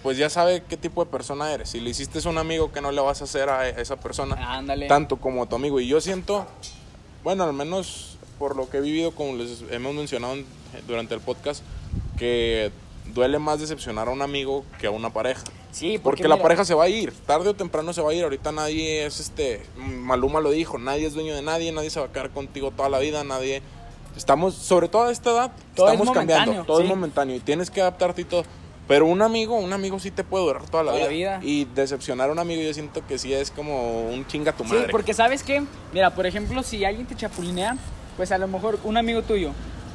pues 0.03 0.17
ya 0.17 0.29
sabe 0.29 0.61
qué 0.67 0.77
tipo 0.77 1.03
de 1.03 1.09
persona 1.09 1.51
eres. 1.51 1.69
Si 1.69 1.79
le 1.79 1.89
hiciste 1.89 2.27
un 2.27 2.37
amigo 2.37 2.71
que 2.71 2.81
no 2.81 2.91
le 2.91 3.01
vas 3.01 3.21
a 3.21 3.23
hacer 3.23 3.49
a 3.49 3.67
esa 3.69 3.95
persona, 3.95 4.35
Ándale. 4.57 4.87
tanto 4.87 5.17
como 5.17 5.43
a 5.43 5.49
tu 5.49 5.55
amigo. 5.55 5.79
Y 5.79 5.87
yo 5.87 6.01
siento, 6.01 6.45
bueno, 7.23 7.43
al 7.45 7.53
menos 7.53 8.17
por 8.37 8.55
lo 8.55 8.69
que 8.69 8.77
he 8.77 8.81
vivido, 8.81 9.11
como 9.11 9.33
les 9.35 9.63
hemos 9.71 9.95
mencionado 9.95 10.33
en- 10.33 10.45
durante 10.87 11.15
el 11.15 11.21
podcast, 11.21 11.63
que 12.17 12.71
duele 13.13 13.39
más 13.39 13.59
decepcionar 13.59 14.07
a 14.07 14.11
un 14.11 14.21
amigo 14.21 14.65
que 14.79 14.87
a 14.87 14.91
una 14.91 15.11
pareja. 15.11 15.43
Sí, 15.71 15.97
Porque, 15.97 16.23
la 16.27 16.35
mira, 16.35 16.43
pareja 16.43 16.65
se 16.65 16.73
va 16.75 16.83
a 16.83 16.89
ir, 16.89 17.11
tarde 17.25 17.49
o 17.49 17.55
temprano 17.55 17.93
se 17.93 18.01
va 18.01 18.11
a 18.11 18.13
ir. 18.13 18.23
Ahorita 18.23 18.51
nadie 18.51 19.05
es 19.07 19.19
este. 19.19 19.65
Maluma 19.75 20.39
lo 20.39 20.51
dijo: 20.51 20.77
nadie 20.77 21.07
es 21.07 21.13
dueño 21.13 21.33
de 21.33 21.41
nadie, 21.41 21.71
nadie 21.71 21.89
se 21.89 21.99
va 21.99 22.05
a 22.07 22.11
quedar 22.11 22.29
contigo 22.29 22.69
toda 22.71 22.89
la 22.89 22.99
vida, 22.99 23.23
nadie. 23.23 23.63
Estamos, 24.15 24.53
sobre 24.53 24.87
todo 24.87 25.05
a 25.05 25.11
esta 25.11 25.31
edad, 25.31 25.51
Todo 25.75 25.87
es 25.87 25.93
estamos 25.93 26.13
cambiando. 26.13 26.63
Todo 26.65 26.77
sí. 26.77 26.83
es 26.83 26.89
momentáneo 26.89 27.35
y 27.35 27.39
tienes 27.39 27.71
que 27.71 27.81
adaptarte 27.81 28.21
y 28.21 28.25
todo. 28.25 28.43
Pero 28.87 29.05
un 29.05 29.21
amigo, 29.21 29.55
un 29.55 29.71
amigo 29.71 29.97
sí 29.99 30.11
te 30.11 30.23
puede 30.23 30.43
durar 30.45 30.65
toda 30.69 30.83
la, 30.83 30.91
Toda 30.91 31.07
vida. 31.07 31.37
vida. 31.39 31.39
Y 31.49 31.65
decepcionar 31.65 32.29
a 32.29 32.31
un 32.33 32.39
amigo, 32.39 32.61
yo 32.61 32.73
siento 32.73 33.05
que 33.07 33.17
sí 33.17 33.33
es 33.33 33.49
como 33.49 34.03
un 34.09 34.27
chinga 34.27 34.51
tu 34.51 34.63
Sí, 34.65 34.73
madre. 34.73 34.89
porque 34.91 35.13
sabes 35.13 35.41
que, 35.43 35.63
mira, 35.93 36.09
por 36.13 36.25
ejemplo, 36.25 36.61
si 36.63 36.83
alguien 36.83 37.07
te 37.07 37.15
chapulinea, 37.15 37.77
pues 38.17 38.31
a 38.33 38.37
lo 38.37 38.47
mejor 38.47 38.79
un 38.83 38.97
amigo 38.97 39.21
tuyo, 39.21 39.51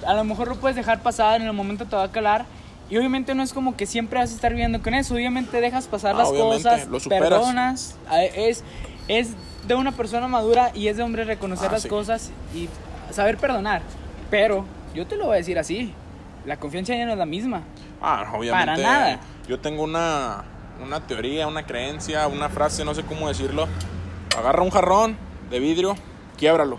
a 0.07 0.15
lo 0.15 0.25
mejor 0.25 0.49
lo 0.49 0.57
puedes 0.57 0.75
dejar 0.77 1.03
pasar, 1.03 1.41
en 1.41 1.47
el 1.47 1.53
momento 1.53 1.85
te 1.85 1.97
va 1.97 2.05
a 2.05 2.11
calar. 2.13 2.47
Y 2.91 2.97
obviamente 2.97 3.35
no 3.35 3.43
es 3.43 3.53
como 3.53 3.77
que 3.77 3.85
siempre 3.85 4.19
vas 4.19 4.31
a 4.33 4.35
estar 4.35 4.53
viviendo 4.53 4.81
con 4.83 4.95
eso, 4.95 5.15
obviamente 5.15 5.61
dejas 5.61 5.87
pasar 5.87 6.15
Ah, 6.15 6.19
las 6.21 6.31
cosas, 6.31 6.87
lo 6.89 6.99
superas. 6.99 7.29
perdonas, 7.29 7.97
es, 8.35 8.65
es 9.09 9.33
de 9.67 9.75
una 9.75 9.93
persona 9.93 10.27
madura 10.29 10.71
y 10.75 10.89
es 10.89 10.97
de 10.97 11.03
hombre 11.03 11.25
reconocer 11.25 11.69
Ah, 11.69 11.73
las 11.73 11.83
sí. 11.83 11.89
cosas 11.91 12.31
y 12.55 12.71
saber 13.13 13.37
perdonar. 13.37 13.83
Pero 14.31 14.65
yo 14.95 15.07
te 15.07 15.17
lo 15.17 15.27
voy 15.27 15.35
a 15.35 15.37
decir 15.37 15.59
así, 15.59 15.93
la 16.47 16.57
confianza 16.59 16.95
ya 16.97 17.05
no 17.05 17.13
es 17.13 17.19
la 17.19 17.27
misma. 17.27 17.65
Ah, 18.01 18.27
obviamente. 18.35 18.67
Para 18.67 18.77
nada. 18.77 19.21
Yo 19.49 19.59
tengo 19.61 19.83
una, 19.83 20.45
una 20.83 21.01
teoría, 21.07 21.47
una 21.47 21.65
creencia, 21.65 22.27
una 22.29 22.49
frase, 22.49 22.85
no 22.85 22.95
sé 22.95 23.03
cómo 23.03 23.29
decirlo. 23.29 23.67
Agarra 24.39 24.63
un 24.63 24.71
jarrón 24.71 25.17
de 25.51 25.59
vidrio, 25.59 25.95
quiébralo, 26.37 26.79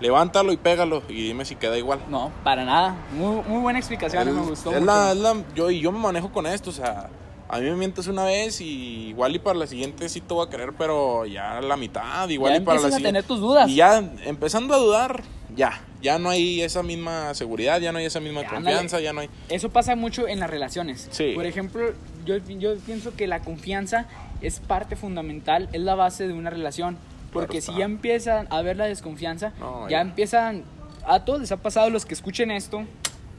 levántalo 0.00 0.52
y 0.52 0.56
pégalo 0.56 1.02
y 1.08 1.22
dime 1.26 1.44
si 1.44 1.56
queda 1.56 1.76
igual. 1.76 2.00
No, 2.08 2.30
para 2.44 2.64
nada. 2.64 2.94
Muy, 3.12 3.42
muy 3.46 3.60
buena 3.60 3.78
explicación, 3.78 4.24
me 4.34 4.40
gustó 4.42 4.70
es 4.70 4.80
mucho. 4.80 4.86
la- 4.86 5.10
es 5.12 5.18
la- 5.18 5.36
yo, 5.54 5.70
y 5.70 5.80
yo 5.80 5.92
me 5.92 5.98
manejo 5.98 6.30
con 6.30 6.46
esto, 6.46 6.70
o 6.70 6.72
sea, 6.72 7.08
a 7.48 7.58
mí 7.58 7.64
me 7.70 7.76
mientes 7.76 8.06
una 8.06 8.24
vez 8.24 8.60
y 8.60 9.08
igual 9.08 9.34
y 9.34 9.38
para 9.38 9.58
la 9.58 9.66
siguiente 9.66 10.08
sí 10.08 10.20
te 10.20 10.34
voy 10.34 10.46
a 10.46 10.50
querer, 10.50 10.72
pero 10.76 11.24
ya 11.26 11.60
la 11.60 11.76
mitad, 11.76 12.28
igual 12.28 12.52
Ya 12.52 12.58
y 12.58 12.60
para 12.64 12.74
la 12.80 12.80
empiezas 12.80 12.84
a 12.84 12.96
siguiente. 12.96 13.08
tener 13.08 13.24
tus 13.24 13.40
dudas. 13.40 13.68
Y 13.70 13.76
ya 13.76 13.98
empezando 14.24 14.74
a 14.74 14.78
dudar, 14.78 15.22
ya, 15.56 15.80
ya 16.02 16.18
no 16.18 16.30
hay 16.30 16.60
esa 16.62 16.82
misma 16.82 17.32
seguridad, 17.34 17.80
ya 17.80 17.90
no 17.92 17.98
hay 17.98 18.04
esa 18.06 18.20
misma 18.20 18.40
Ándale. 18.40 18.56
confianza, 18.64 19.00
ya 19.00 19.12
no 19.12 19.20
hay... 19.20 19.30
Eso 19.48 19.70
pasa 19.70 19.96
mucho 19.96 20.28
en 20.28 20.40
las 20.40 20.50
relaciones. 20.50 21.08
Sí. 21.10 21.32
Por 21.34 21.46
ejemplo, 21.46 21.92
yo, 22.26 22.36
yo 22.36 22.76
pienso 22.78 23.14
que 23.16 23.26
la 23.26 23.40
confianza 23.40 24.06
es 24.42 24.60
parte 24.60 24.94
fundamental, 24.94 25.68
es 25.72 25.80
la 25.80 25.94
base 25.94 26.28
de 26.28 26.34
una 26.34 26.50
relación. 26.50 26.98
Porque 27.32 27.60
si 27.60 27.74
ya 27.76 27.84
empiezan 27.84 28.46
a 28.50 28.62
ver 28.62 28.76
la 28.76 28.86
desconfianza, 28.86 29.52
No, 29.58 29.84
ya 29.84 29.90
ya. 29.96 30.00
empiezan, 30.00 30.64
a 31.06 31.24
todos 31.24 31.40
les 31.40 31.52
ha 31.52 31.56
pasado, 31.58 31.90
los 31.90 32.06
que 32.06 32.14
escuchen 32.14 32.50
esto, 32.50 32.84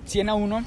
100 0.05 0.29
a 0.29 0.35
1, 0.35 0.63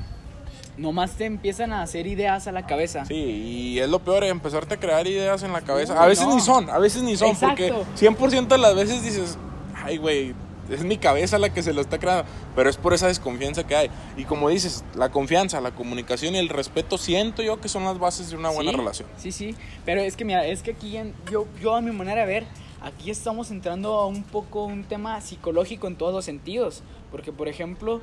nomás 0.76 1.12
te 1.12 1.24
empiezan 1.26 1.72
a 1.72 1.82
hacer 1.82 2.06
ideas 2.06 2.46
a 2.46 2.52
la 2.52 2.66
cabeza. 2.66 3.04
Sí, 3.04 3.14
y 3.14 3.78
es 3.78 3.88
lo 3.88 3.98
peor, 4.00 4.24
empezarte 4.24 4.74
a 4.74 4.76
crear 4.80 5.06
ideas 5.06 5.42
en 5.42 5.52
la 5.52 5.60
cabeza. 5.60 6.02
A 6.02 6.06
veces 6.06 6.26
no. 6.26 6.34
ni 6.34 6.40
son, 6.40 6.70
a 6.70 6.78
veces 6.78 7.02
ni 7.02 7.16
son, 7.16 7.30
Exacto. 7.30 7.84
porque 7.96 8.06
100% 8.06 8.46
de 8.48 8.58
las 8.58 8.74
veces 8.74 9.02
dices, 9.04 9.36
ay, 9.84 9.98
güey, 9.98 10.34
es 10.70 10.82
mi 10.84 10.96
cabeza 10.96 11.38
la 11.38 11.52
que 11.52 11.62
se 11.62 11.72
lo 11.74 11.80
está 11.82 11.98
creando, 11.98 12.24
pero 12.56 12.70
es 12.70 12.76
por 12.78 12.94
esa 12.94 13.08
desconfianza 13.08 13.66
que 13.66 13.76
hay. 13.76 13.90
Y 14.16 14.24
como 14.24 14.48
dices, 14.48 14.82
la 14.94 15.10
confianza, 15.10 15.60
la 15.60 15.72
comunicación 15.72 16.34
y 16.34 16.38
el 16.38 16.48
respeto, 16.48 16.96
siento 16.96 17.42
yo 17.42 17.60
que 17.60 17.68
son 17.68 17.84
las 17.84 17.98
bases 17.98 18.30
de 18.30 18.36
una 18.36 18.48
buena 18.50 18.70
Sí, 18.70 18.76
relación. 18.76 19.08
Sí, 19.18 19.32
sí, 19.32 19.54
pero 19.84 20.00
es 20.00 20.16
que 20.16 20.24
mira, 20.24 20.46
es 20.46 20.62
que 20.62 20.70
aquí 20.70 20.96
en- 20.96 21.14
yo, 21.30 21.46
yo 21.60 21.74
a 21.74 21.80
mi 21.82 21.90
manera 21.92 22.22
de 22.22 22.26
ver, 22.26 22.44
aquí 22.80 23.10
estamos 23.10 23.50
entrando 23.50 23.94
a 23.94 24.06
un 24.06 24.22
poco 24.22 24.64
un 24.64 24.84
tema 24.84 25.20
psicológico 25.20 25.86
en 25.88 25.96
todos 25.96 26.14
los 26.14 26.24
sentidos, 26.24 26.82
porque 27.10 27.32
por 27.32 27.48
ejemplo, 27.48 28.00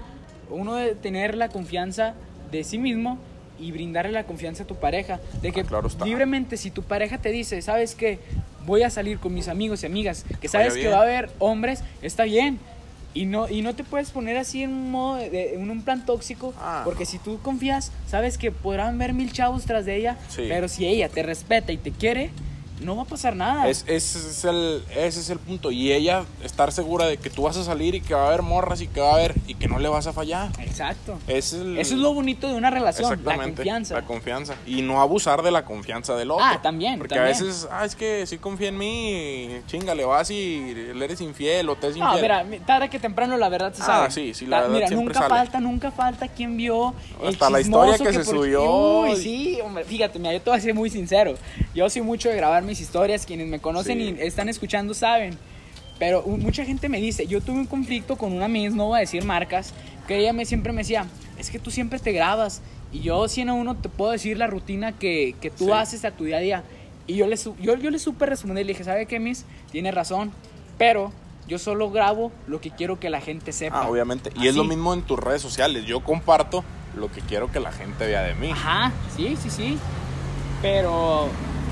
uno 0.51 0.75
de 0.75 0.93
tener 0.95 1.35
la 1.35 1.49
confianza 1.49 2.13
de 2.51 2.63
sí 2.63 2.77
mismo 2.77 3.17
y 3.59 3.71
brindarle 3.71 4.11
la 4.13 4.23
confianza 4.23 4.63
a 4.63 4.67
tu 4.67 4.75
pareja, 4.75 5.19
de 5.41 5.51
que 5.51 5.61
Ah, 5.61 5.65
claro 5.65 5.89
libremente 6.05 6.55
si 6.57 6.71
tu 6.71 6.81
pareja 6.83 7.17
te 7.17 7.29
dice, 7.29 7.61
sabes 7.61 7.93
que 7.95 8.19
voy 8.65 8.83
a 8.83 8.89
salir 8.89 9.19
con 9.19 9.33
mis 9.33 9.47
amigos 9.47 9.83
y 9.83 9.85
amigas, 9.85 10.25
que 10.39 10.47
sabes 10.47 10.75
que 10.75 10.87
va 10.87 10.99
a 10.99 11.01
haber 11.01 11.29
hombres, 11.39 11.83
está 12.01 12.23
bien. 12.23 12.59
Y 13.13 13.25
no, 13.25 13.49
y 13.49 13.63
no 13.63 13.73
te 13.73 13.83
puedes 13.83 14.11
poner 14.11 14.37
así 14.37 14.61
en 14.61 14.71
un, 14.71 14.91
modo 14.91 15.15
de- 15.17 15.55
en 15.55 15.69
un 15.71 15.81
plan 15.81 16.05
tóxico, 16.05 16.53
Ah, 16.59 16.83
porque 16.85 17.05
si 17.05 17.17
tú 17.17 17.39
confías, 17.41 17.91
sabes 18.07 18.37
que 18.37 18.51
podrán 18.51 18.99
ver 18.99 19.13
mil 19.13 19.31
chavos 19.33 19.65
tras 19.65 19.85
de 19.85 19.95
ella, 19.95 20.17
Sí. 20.29 20.43
pero 20.47 20.67
si 20.67 20.85
ella 20.85 21.09
te 21.09 21.23
respeta 21.23 21.71
y 21.71 21.77
te 21.77 21.91
quiere, 21.91 22.29
no 22.81 22.95
va 22.95 23.03
a 23.03 23.05
pasar 23.05 23.35
nada. 23.35 23.67
Es, 23.67 23.83
ese, 23.87 24.19
es 24.19 24.45
el, 24.45 24.83
ese 24.95 25.19
es 25.19 25.29
el 25.29 25.39
punto. 25.39 25.71
Y 25.71 25.91
ella 25.91 26.23
estar 26.43 26.71
segura 26.71 27.05
de 27.05 27.17
que 27.17 27.29
tú 27.29 27.43
vas 27.43 27.57
a 27.57 27.63
salir 27.63 27.95
y 27.95 28.01
que 28.01 28.13
va 28.13 28.23
a 28.23 28.27
haber 28.27 28.41
morras 28.41 28.81
y 28.81 28.87
que 28.87 29.01
va 29.01 29.11
a 29.11 29.13
haber 29.15 29.35
y 29.47 29.55
que 29.55 29.67
no 29.67 29.79
le 29.79 29.89
vas 29.89 30.07
a 30.07 30.13
fallar. 30.13 30.49
Exacto. 30.59 31.17
Es 31.27 31.53
el- 31.53 31.77
Eso 31.77 31.95
es 31.95 31.99
lo 32.01 32.13
bonito 32.13 32.47
de 32.47 32.55
una 32.55 32.69
relación, 32.69 33.19
la 33.25 33.35
confianza. 33.37 33.93
La 33.95 34.01
confianza. 34.03 34.55
Y 34.65 34.81
no 34.81 35.01
abusar 35.01 35.41
de 35.43 35.51
la 35.51 35.65
confianza 35.65 36.15
del 36.15 36.31
otro. 36.31 36.45
Ah, 36.45 36.59
también, 36.61 36.97
Porque 36.99 37.15
también. 37.15 37.35
a 37.35 37.39
veces, 37.43 37.67
ah, 37.71 37.85
es 37.85 37.95
que 37.95 38.25
sí 38.25 38.37
confía 38.37 38.69
en 38.69 38.77
mí, 38.77 39.49
chinga, 39.67 39.93
le 39.95 40.05
vas 40.05 40.29
y 40.31 40.73
le 40.93 41.05
eres 41.05 41.21
infiel 41.21 41.69
o 41.69 41.75
te 41.75 41.87
es 41.87 41.97
infiel. 41.97 42.15
No, 42.15 42.21
mira, 42.21 42.43
mi- 42.43 42.59
tarde 42.59 42.89
que 42.89 42.99
temprano 42.99 43.37
la 43.37 43.49
verdad 43.49 43.73
se 43.73 43.81
Ah, 43.83 43.85
sabe. 43.85 44.11
sí, 44.11 44.33
sí, 44.33 44.45
la 44.45 44.57
Ta- 44.57 44.61
verdad 44.63 44.75
Mira, 44.75 44.87
siempre 44.87 45.05
nunca 45.05 45.19
sale. 45.19 45.29
falta, 45.29 45.59
nunca 45.59 45.91
falta 45.91 46.27
quien 46.27 46.57
vio 46.57 46.93
el 47.21 47.29
Hasta 47.29 47.49
la 47.49 47.59
historia 47.61 47.93
chismoso 47.97 48.03
que 48.17 48.23
se 48.23 48.25
por- 48.31 48.35
subió 48.43 48.99
Uy, 49.01 49.15
sí, 49.17 49.59
hombre, 49.63 49.83
fíjate, 49.83 50.19
mira, 50.19 50.33
yo 50.33 50.41
te 50.41 50.49
voy 50.49 50.57
a 50.59 50.61
ser 50.61 50.73
muy 50.73 50.89
sincero. 50.89 51.35
Yo 51.75 51.89
soy 51.89 52.01
mucho 52.01 52.29
de 52.29 52.35
grabar 52.35 52.63
mis 52.69 52.79
historias, 52.81 53.25
quienes 53.25 53.47
me 53.47 53.59
conocen 53.59 53.97
Sí. 53.99 54.15
y 54.17 54.21
están 54.21 54.47
escuchando 54.47 54.93
saben. 54.93 55.37
Pero 55.99 56.23
mucha 56.23 56.63
gente 56.63 56.87
me 56.87 57.01
dice, 57.01 57.27
yo 57.27 57.41
tuve 57.41 57.57
un 57.57 57.65
conflicto 57.65 58.15
con 58.15 58.31
una 58.31 58.45
amiga, 58.45 58.69
no 58.73 58.85
voy 58.85 58.97
a 58.97 58.99
decir 59.01 59.25
marcas, 59.25 59.73
que 60.07 60.17
ella 60.17 60.31
me, 60.31 60.45
siempre 60.45 60.71
me 60.71 60.81
decía, 60.81 61.05
es 61.37 61.49
que 61.49 61.59
tú 61.59 61.71
siempre 61.71 61.99
te 61.99 62.13
grabas. 62.13 62.61
Y 62.93 63.01
yo, 63.01 63.27
100 63.27 63.49
a 63.49 63.53
uno, 63.53 63.75
te 63.75 63.89
puedo 63.89 64.11
decir 64.11 64.37
la 64.37 64.47
rutina 64.47 64.93
que, 64.93 65.35
que 65.41 65.49
tú 65.49 65.65
Sí. 65.65 65.71
haces 65.71 66.05
a 66.05 66.11
tu 66.11 66.23
día 66.23 66.37
a 66.37 66.39
día. 66.39 66.63
Y 67.05 67.15
yo 67.15 67.27
le, 67.27 67.35
yo, 67.35 67.75
yo 67.75 67.89
le 67.89 67.99
supe 67.99 68.25
responder, 68.27 68.65
le 68.65 68.71
dije, 68.71 68.83
¿sabe 68.85 69.05
qué, 69.07 69.19
Miss? 69.19 69.43
Tiene 69.71 69.91
razón, 69.91 70.31
pero 70.77 71.11
yo 71.47 71.59
solo 71.59 71.89
grabo 71.91 72.31
lo 72.47 72.61
que 72.61 72.69
quiero 72.71 72.99
que 72.99 73.09
la 73.09 73.19
gente 73.19 73.51
sepa. 73.51 73.81
Ah, 73.81 73.89
obviamente. 73.89 74.31
Y 74.35 74.47
es 74.47 74.55
lo 74.55 74.63
mismo 74.63 74.93
en 74.93 75.01
tus 75.01 75.19
redes 75.19 75.41
sociales. 75.41 75.85
Yo 75.85 76.01
comparto 76.01 76.63
lo 76.95 77.11
que 77.11 77.21
quiero 77.21 77.51
que 77.51 77.59
la 77.59 77.71
gente 77.71 78.05
vea 78.07 78.21
de 78.21 78.35
mí. 78.35 78.51
Ajá, 78.51 78.91
sí, 79.17 79.35
sí, 79.41 79.49
sí. 79.49 79.77
Pero 80.61 81.27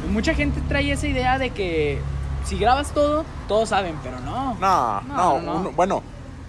mucha 0.08 0.34
gente 0.34 0.62
trae 0.68 0.92
esa 0.92 1.08
idea 1.08 1.38
de 1.38 1.50
que 1.52 2.00
si 2.46 2.58
grabas 2.58 2.94
todo, 2.94 3.26
todos 3.48 3.70
saben, 3.70 3.96
pero 4.04 4.20
no. 4.22 4.56
No, 4.56 5.02
No, 5.02 5.02
no, 5.02 5.16
no, 5.16 5.42
no. 5.42 5.56
uno- 5.62 5.72
bueno, 5.72 6.04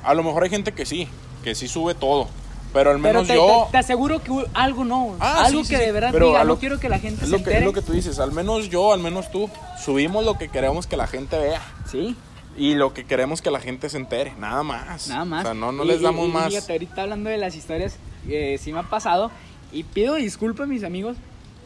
a 0.05 0.15
lo 0.15 0.23
mejor 0.23 0.45
hay 0.45 0.51
gente 0.51 0.73
que 0.73 0.87
sí, 0.87 1.09
que 1.43 1.55
sí 1.55 1.69
sube 1.69 1.95
todo. 1.95 2.29
Pero 2.73 2.91
al 2.91 3.01
Pero 3.01 3.15
menos 3.23 3.27
te, 3.29 3.35
yo. 3.35 3.65
te- 3.67 3.73
te 3.73 3.79
aseguro 3.79 4.23
que 4.23 4.31
algo 4.53 4.85
no. 4.85 5.17
Ah, 5.21 5.45
algo 5.47 5.61
sí, 5.61 5.69
sí, 5.71 5.75
que 5.75 5.81
de 5.81 5.91
verdad 5.91 6.13
diga, 6.13 6.45
lo- 6.45 6.55
no 6.55 6.61
quiero 6.61 6.79
que 6.79 6.91
la 6.91 6.99
gente 6.99 7.25
Es 7.25 7.31
se 7.31 7.33
lo, 7.33 7.39
que, 7.39 7.45
entere. 7.45 7.59
es 7.61 7.65
lo 7.65 7.73
que 7.73 7.81
tú 7.81 7.93
dices, 7.93 8.19
al 8.19 8.31
menos 8.33 8.69
yo, 8.69 8.93
al 8.93 9.01
menos 9.01 9.31
tú, 9.31 9.49
subimos 9.83 10.23
lo 10.23 10.37
que 10.37 10.49
queremos 10.51 10.87
que 10.87 10.99
la 10.99 11.07
gente 11.07 11.39
vea 11.39 11.63
Sí, 11.91 12.15
y 12.59 12.75
lo 12.75 12.93
que 12.93 13.05
queremos 13.07 13.41
que 13.41 13.51
la 13.51 13.61
gente 13.61 13.89
se 13.89 13.97
entere, 13.97 14.35
nada 14.39 14.63
más. 14.63 15.09
nada 15.09 15.25
más. 15.25 15.41
O 15.41 15.49
sea, 15.49 15.55
no, 15.55 15.73
no 15.73 15.85
Y- 15.85 15.89
les 15.89 16.01
y- 16.01 16.05
damos 16.05 16.29
y 16.29 16.33
más. 16.33 16.49
Fíjate, 16.49 16.73
ahorita 16.73 17.03
hablando 17.03 17.31
de 17.31 17.39
las 17.39 17.57
historias, 17.57 17.97
eh, 18.29 18.59
sí 18.61 18.71
me 18.75 18.81
ha 18.81 18.83
pasado. 18.83 19.31
Y 19.73 19.85
pido 19.85 20.17
disculpas, 20.17 20.69
mis 20.69 20.85
amigos. 20.85 21.17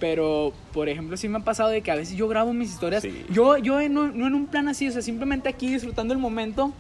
Pero, 0.03 0.53
por 0.73 0.89
ejemplo, 0.89 1.17
sí 1.17 1.29
me 1.29 1.39
ha 1.39 1.45
pasado 1.45 1.69
de 1.69 1.81
que 1.81 1.93
a 1.93 1.95
veces 1.95 2.17
yo 2.17 2.27
grabo 2.27 2.53
mis 2.53 2.71
historias. 2.71 3.03
Sí. 3.05 3.25
Yo, 3.31 3.57
yo 3.57 3.81
en 3.81 3.97
un- 3.97 4.19
no 4.19 4.27
en 4.27 4.35
un 4.35 4.47
plan 4.49 4.67
así, 4.69 4.89
o 4.89 4.91
sea, 4.91 5.01
simplemente 5.01 5.49
aquí 5.49 5.73
disfrutando 5.73 6.13
el 6.13 6.19
momento. 6.19 6.73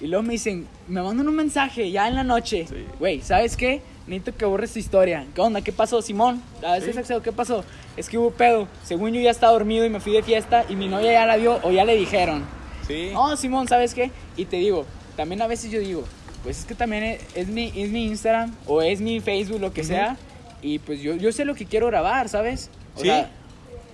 Y 0.00 0.06
luego 0.06 0.22
me 0.22 0.34
dicen, 0.34 0.68
me 0.86 1.02
mandan 1.02 1.26
un 1.26 1.34
mensaje 1.34 1.90
ya 1.90 2.06
en 2.06 2.14
la 2.14 2.22
noche. 2.22 2.66
Sí. 2.68 2.76
Güey, 3.00 3.20
¿sabes 3.20 3.56
qué? 3.56 3.82
Necesito 4.06 4.36
que 4.36 4.44
borres 4.44 4.72
tu 4.72 4.78
historia. 4.78 5.26
¿Qué 5.34 5.40
onda? 5.40 5.60
¿Qué 5.60 5.72
pasó, 5.72 6.00
Simón? 6.02 6.40
A 6.64 6.74
veces 6.74 6.94
Sí. 6.94 7.00
accedo, 7.00 7.20
¿qué 7.20 7.32
pasó? 7.32 7.64
Es 7.96 8.08
que 8.08 8.16
hubo 8.16 8.30
pedo. 8.30 8.68
Según 8.84 9.12
yo 9.12 9.20
ya 9.20 9.30
estaba 9.32 9.52
dormido 9.52 9.84
y 9.84 9.90
me 9.90 9.98
fui 9.98 10.12
de 10.12 10.22
fiesta 10.22 10.64
y 10.68 10.76
mi 10.76 10.86
novia 10.86 11.10
ya 11.12 11.26
la 11.26 11.36
vio 11.36 11.58
o 11.64 11.72
ya 11.72 11.84
le 11.84 11.96
dijeron. 11.96 12.44
Sí. 12.86 13.10
No, 13.12 13.36
Simón, 13.36 13.66
¿sabes 13.66 13.92
qué? 13.92 14.12
Y 14.36 14.44
te 14.44 14.56
digo, 14.58 14.86
también 15.16 15.42
a 15.42 15.48
veces 15.48 15.68
yo 15.72 15.80
digo, 15.80 16.04
pues 16.44 16.60
es 16.60 16.64
que 16.64 16.74
también 16.76 17.02
es, 17.02 17.20
es 17.34 17.48
mi, 17.48 17.72
es 17.76 17.90
mi 17.90 18.04
Instagram 18.06 18.54
o 18.68 18.82
es 18.82 19.00
mi 19.00 19.18
Facebook, 19.20 19.60
lo 19.60 19.72
que 19.72 19.80
Ujú. 19.82 19.88
sea. 19.88 20.16
Y 20.62 20.78
pues 20.78 21.00
yo, 21.00 21.14
yo 21.16 21.32
sé 21.32 21.44
lo 21.44 21.54
que 21.54 21.66
quiero 21.66 21.88
grabar, 21.88 22.28
¿sabes? 22.28 22.70
O 22.96 23.00
Sí. 23.00 23.06
sea, 23.06 23.30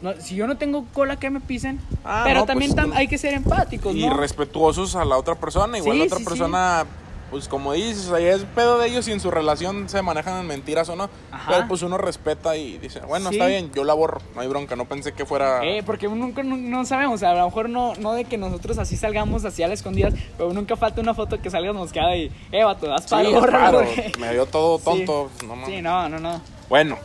no- 0.03 0.13
si 0.21 0.37
yo 0.37 0.47
no 0.47 0.57
tengo 0.59 0.85
cola 0.93 1.19
que 1.19 1.31
me 1.31 1.41
pisen, 1.41 1.81
Ah, 2.05 2.23
pero 2.25 2.41
no, 2.41 2.47
también 2.47 2.73
pues, 2.75 2.87
tam- 2.87 2.93
hay 2.95 3.09
que 3.09 3.19
ser 3.19 3.35
empáticos, 3.35 3.95
y 3.95 4.07
¿no? 4.07 4.15
respetuosos 4.17 4.95
a 4.97 5.05
la 5.05 5.17
otra 5.17 5.35
persona. 5.35 5.79
Igual 5.79 5.95
Sí, 5.95 5.99
la 6.01 6.05
otra 6.07 6.19
sí, 6.19 6.25
sí. 6.25 6.29
persona, 6.29 6.85
pues 7.31 7.49
como 7.49 7.73
dices, 7.75 8.09
ya 8.09 8.19
es 8.19 8.43
pedo 8.55 8.79
de 8.79 8.89
ellos 8.89 9.05
si 9.05 9.13
en 9.13 9.21
su 9.21 9.31
relación 9.31 9.89
se 9.89 10.01
manejan 10.03 10.41
en 10.41 10.47
mentiras 10.47 10.89
o 10.89 10.97
no. 10.97 11.11
Ajá. 11.33 11.45
Pero 11.53 11.69
pues 11.69 11.83
uno 11.83 11.99
respeta 11.99 12.57
y 12.57 12.79
dice, 12.79 13.01
bueno, 13.01 13.29
Sí. 13.31 13.37
está 13.37 13.47
bien, 13.49 13.71
yo 13.75 13.85
la 13.85 13.93
borro, 13.95 14.21
no 14.35 14.41
hay 14.41 14.49
bronca, 14.49 14.77
no 14.77 14.85
pensé 14.87 15.13
que 15.13 15.25
fuera... 15.27 15.63
Eh, 15.65 15.83
porque 15.85 16.07
nunca 16.09 16.43
no, 16.43 16.57
no 16.57 16.85
sabemos, 16.87 17.23
a 17.23 17.35
lo 17.35 17.45
mejor 17.47 17.69
no, 17.69 17.95
no 17.97 18.13
de 18.13 18.25
que 18.25 18.39
nosotros 18.39 18.79
así 18.79 18.97
salgamos 18.97 19.45
así 19.45 19.63
a 19.63 19.69
las 19.69 19.81
escondidas, 19.81 20.15
pero 20.39 20.53
nunca 20.53 20.77
falta 20.77 21.01
una 21.01 21.13
foto 21.15 21.41
que 21.41 21.51
salgas 21.51 21.75
mosqueada 21.75 22.15
y, 22.17 22.31
eh, 22.53 22.65
vato, 22.65 22.93
haz 22.95 23.03
Sí, 23.05 23.11
paro, 23.11 23.29
es 23.29 23.35
bórralo, 23.41 23.81
raro, 23.81 23.91
porque- 23.95 24.13
me 24.19 24.33
dio 24.33 24.47
todo 24.47 24.79
Sí. 24.79 24.85
tonto. 24.85 25.31
no. 25.47 25.67
Sí, 25.67 25.83
no, 25.83 26.09
no, 26.09 26.19
no. 26.19 26.58
Bueno, 26.69 26.99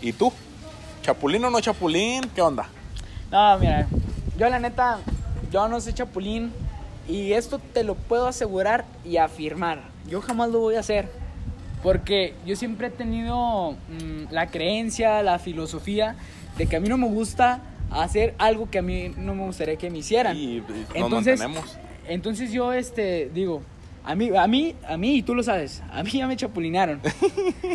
¿y 0.00 0.12
tú? 0.12 0.32
¿Chapulín 1.02 1.44
o 1.44 1.50
no 1.50 1.60
chapulín? 1.60 2.22
¿Qué 2.34 2.40
onda? 2.42 2.68
No, 3.30 3.58
mira, 3.58 3.86
yo 4.38 4.48
la 4.48 4.58
neta, 4.58 4.98
yo 5.52 5.68
no 5.68 5.80
soy 5.80 5.92
chapulín 5.92 6.52
y 7.08 7.32
esto 7.32 7.58
te 7.58 7.84
lo 7.84 7.94
puedo 7.94 8.26
asegurar 8.26 8.84
y 9.04 9.18
afirmar. 9.18 9.80
Yo 10.08 10.20
jamás 10.22 10.50
lo 10.50 10.60
voy 10.60 10.76
a 10.76 10.80
hacer 10.80 11.08
porque 11.82 12.34
yo 12.46 12.56
siempre 12.56 12.88
he 12.88 12.90
tenido 12.90 13.72
mm, 13.72 14.30
la 14.32 14.46
creencia, 14.48 15.22
la 15.22 15.38
filosofía 15.38 16.16
de 16.56 16.66
que 16.66 16.76
a 16.76 16.80
mí 16.80 16.88
no 16.88 16.96
me 16.96 17.06
gusta 17.08 17.60
hacer 17.90 18.34
algo 18.38 18.70
que 18.70 18.78
a 18.78 18.82
mí 18.82 19.12
no 19.16 19.34
me 19.34 19.44
gustaría 19.44 19.76
que 19.76 19.90
me 19.90 19.98
hicieran. 19.98 20.36
Y, 20.36 20.56
y 20.56 20.60
nos 20.60 20.94
Entonces, 20.94 21.38
mantenemos. 21.38 21.78
entonces 22.08 22.50
yo 22.50 22.72
este 22.72 23.30
digo, 23.32 23.62
a 24.06 24.14
mí, 24.14 24.30
a 24.36 24.46
mí, 24.46 24.74
a 24.88 24.96
mí, 24.96 25.16
y 25.16 25.22
tú 25.22 25.34
lo 25.34 25.42
sabes, 25.42 25.82
a 25.92 26.02
mí 26.02 26.10
ya 26.12 26.26
me 26.26 26.36
chapulinaron. 26.36 27.00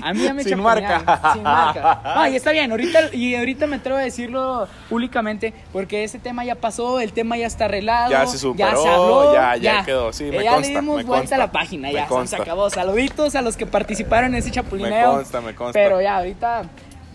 A 0.01 0.13
mí 0.13 0.23
ya 0.23 0.33
me 0.33 0.43
Sin 0.45 0.53
chapulinaron. 0.57 1.05
marca. 1.05 1.33
Sin 1.33 1.43
marca. 1.43 2.01
No, 2.15 2.27
y 2.27 2.35
está 2.35 2.51
bien, 2.51 2.71
ahorita, 2.71 3.13
y 3.13 3.35
ahorita 3.35 3.67
me 3.67 3.75
atrevo 3.75 3.97
a 3.97 4.01
decirlo 4.01 4.67
públicamente, 4.89 5.53
porque 5.73 6.03
ese 6.03 6.19
tema 6.19 6.43
ya 6.45 6.55
pasó, 6.55 6.99
el 6.99 7.13
tema 7.13 7.37
ya 7.37 7.47
está 7.47 7.65
arreglado. 7.65 8.09
Ya 8.11 8.25
se 8.25 8.37
superó, 8.37 8.81
se 8.81 8.87
habló, 8.89 9.33
ya- 9.33 9.57
ya 9.57 9.83
quedó, 9.85 10.13
sí, 10.13 10.23
me 10.25 10.37
Eh, 10.37 10.43
ya 10.45 10.53
consta, 10.53 10.73
le 10.73 10.79
dimos 10.79 10.97
me 10.97 11.03
vuelta 11.03 11.19
consta, 11.21 11.35
a 11.35 11.39
la 11.39 11.51
página, 11.51 11.91
ya, 11.91 12.07
se 12.25 12.35
acabó. 12.35 12.69
Saluditos 12.69 13.35
a 13.35 13.41
los 13.41 13.57
que 13.57 13.65
participaron 13.65 14.31
en 14.33 14.39
ese 14.39 14.51
chapulineo. 14.51 15.09
Me 15.11 15.15
consta, 15.17 15.41
me 15.41 15.53
consta. 15.55 15.73
Pero 15.79 16.01
ya, 16.01 16.17
ahorita, 16.17 16.63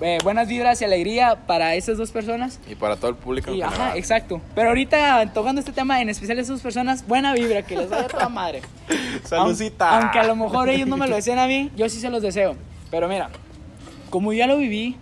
eh, 0.00 0.18
buenas 0.22 0.48
vibras 0.48 0.80
y 0.82 0.84
alegría 0.84 1.36
para 1.46 1.74
esas 1.74 1.96
dos 1.98 2.10
personas. 2.10 2.60
Y 2.68 2.74
para 2.74 2.96
todo 2.96 3.10
el 3.10 3.16
público 3.16 3.50
en 3.50 3.56
Y, 3.56 3.62
ajá, 3.62 3.72
general. 3.72 3.98
exacto. 3.98 4.40
Pero 4.54 4.68
ahorita, 4.68 5.30
tocando 5.32 5.60
este 5.60 5.72
tema, 5.72 6.00
en 6.02 6.08
especial 6.10 6.38
a 6.38 6.42
esas 6.42 6.60
personas, 6.60 7.06
buena 7.06 7.32
vibra, 7.32 7.62
que 7.62 7.76
les 7.76 7.88
vaya 7.88 8.06
toda 8.08 8.28
madre. 8.28 8.62
Saludcita. 9.24 9.90
Aun- 9.90 10.02
Aunque 10.04 10.18
a 10.18 10.24
lo 10.24 10.36
mejor 10.36 10.68
ellos 10.68 10.88
no 10.88 10.96
me 10.96 11.06
lo 11.08 11.16
desean 11.16 11.38
a 11.38 11.46
mí, 11.46 11.70
yo 11.76 11.88
sí 11.88 12.00
se 12.00 12.10
los 12.10 12.22
deseo. 12.22 12.56
Pero 12.90 13.08
mira, 13.08 13.30
como 14.10 14.32
ya 14.32 14.46
lo 14.46 14.56
viví, 14.58 14.96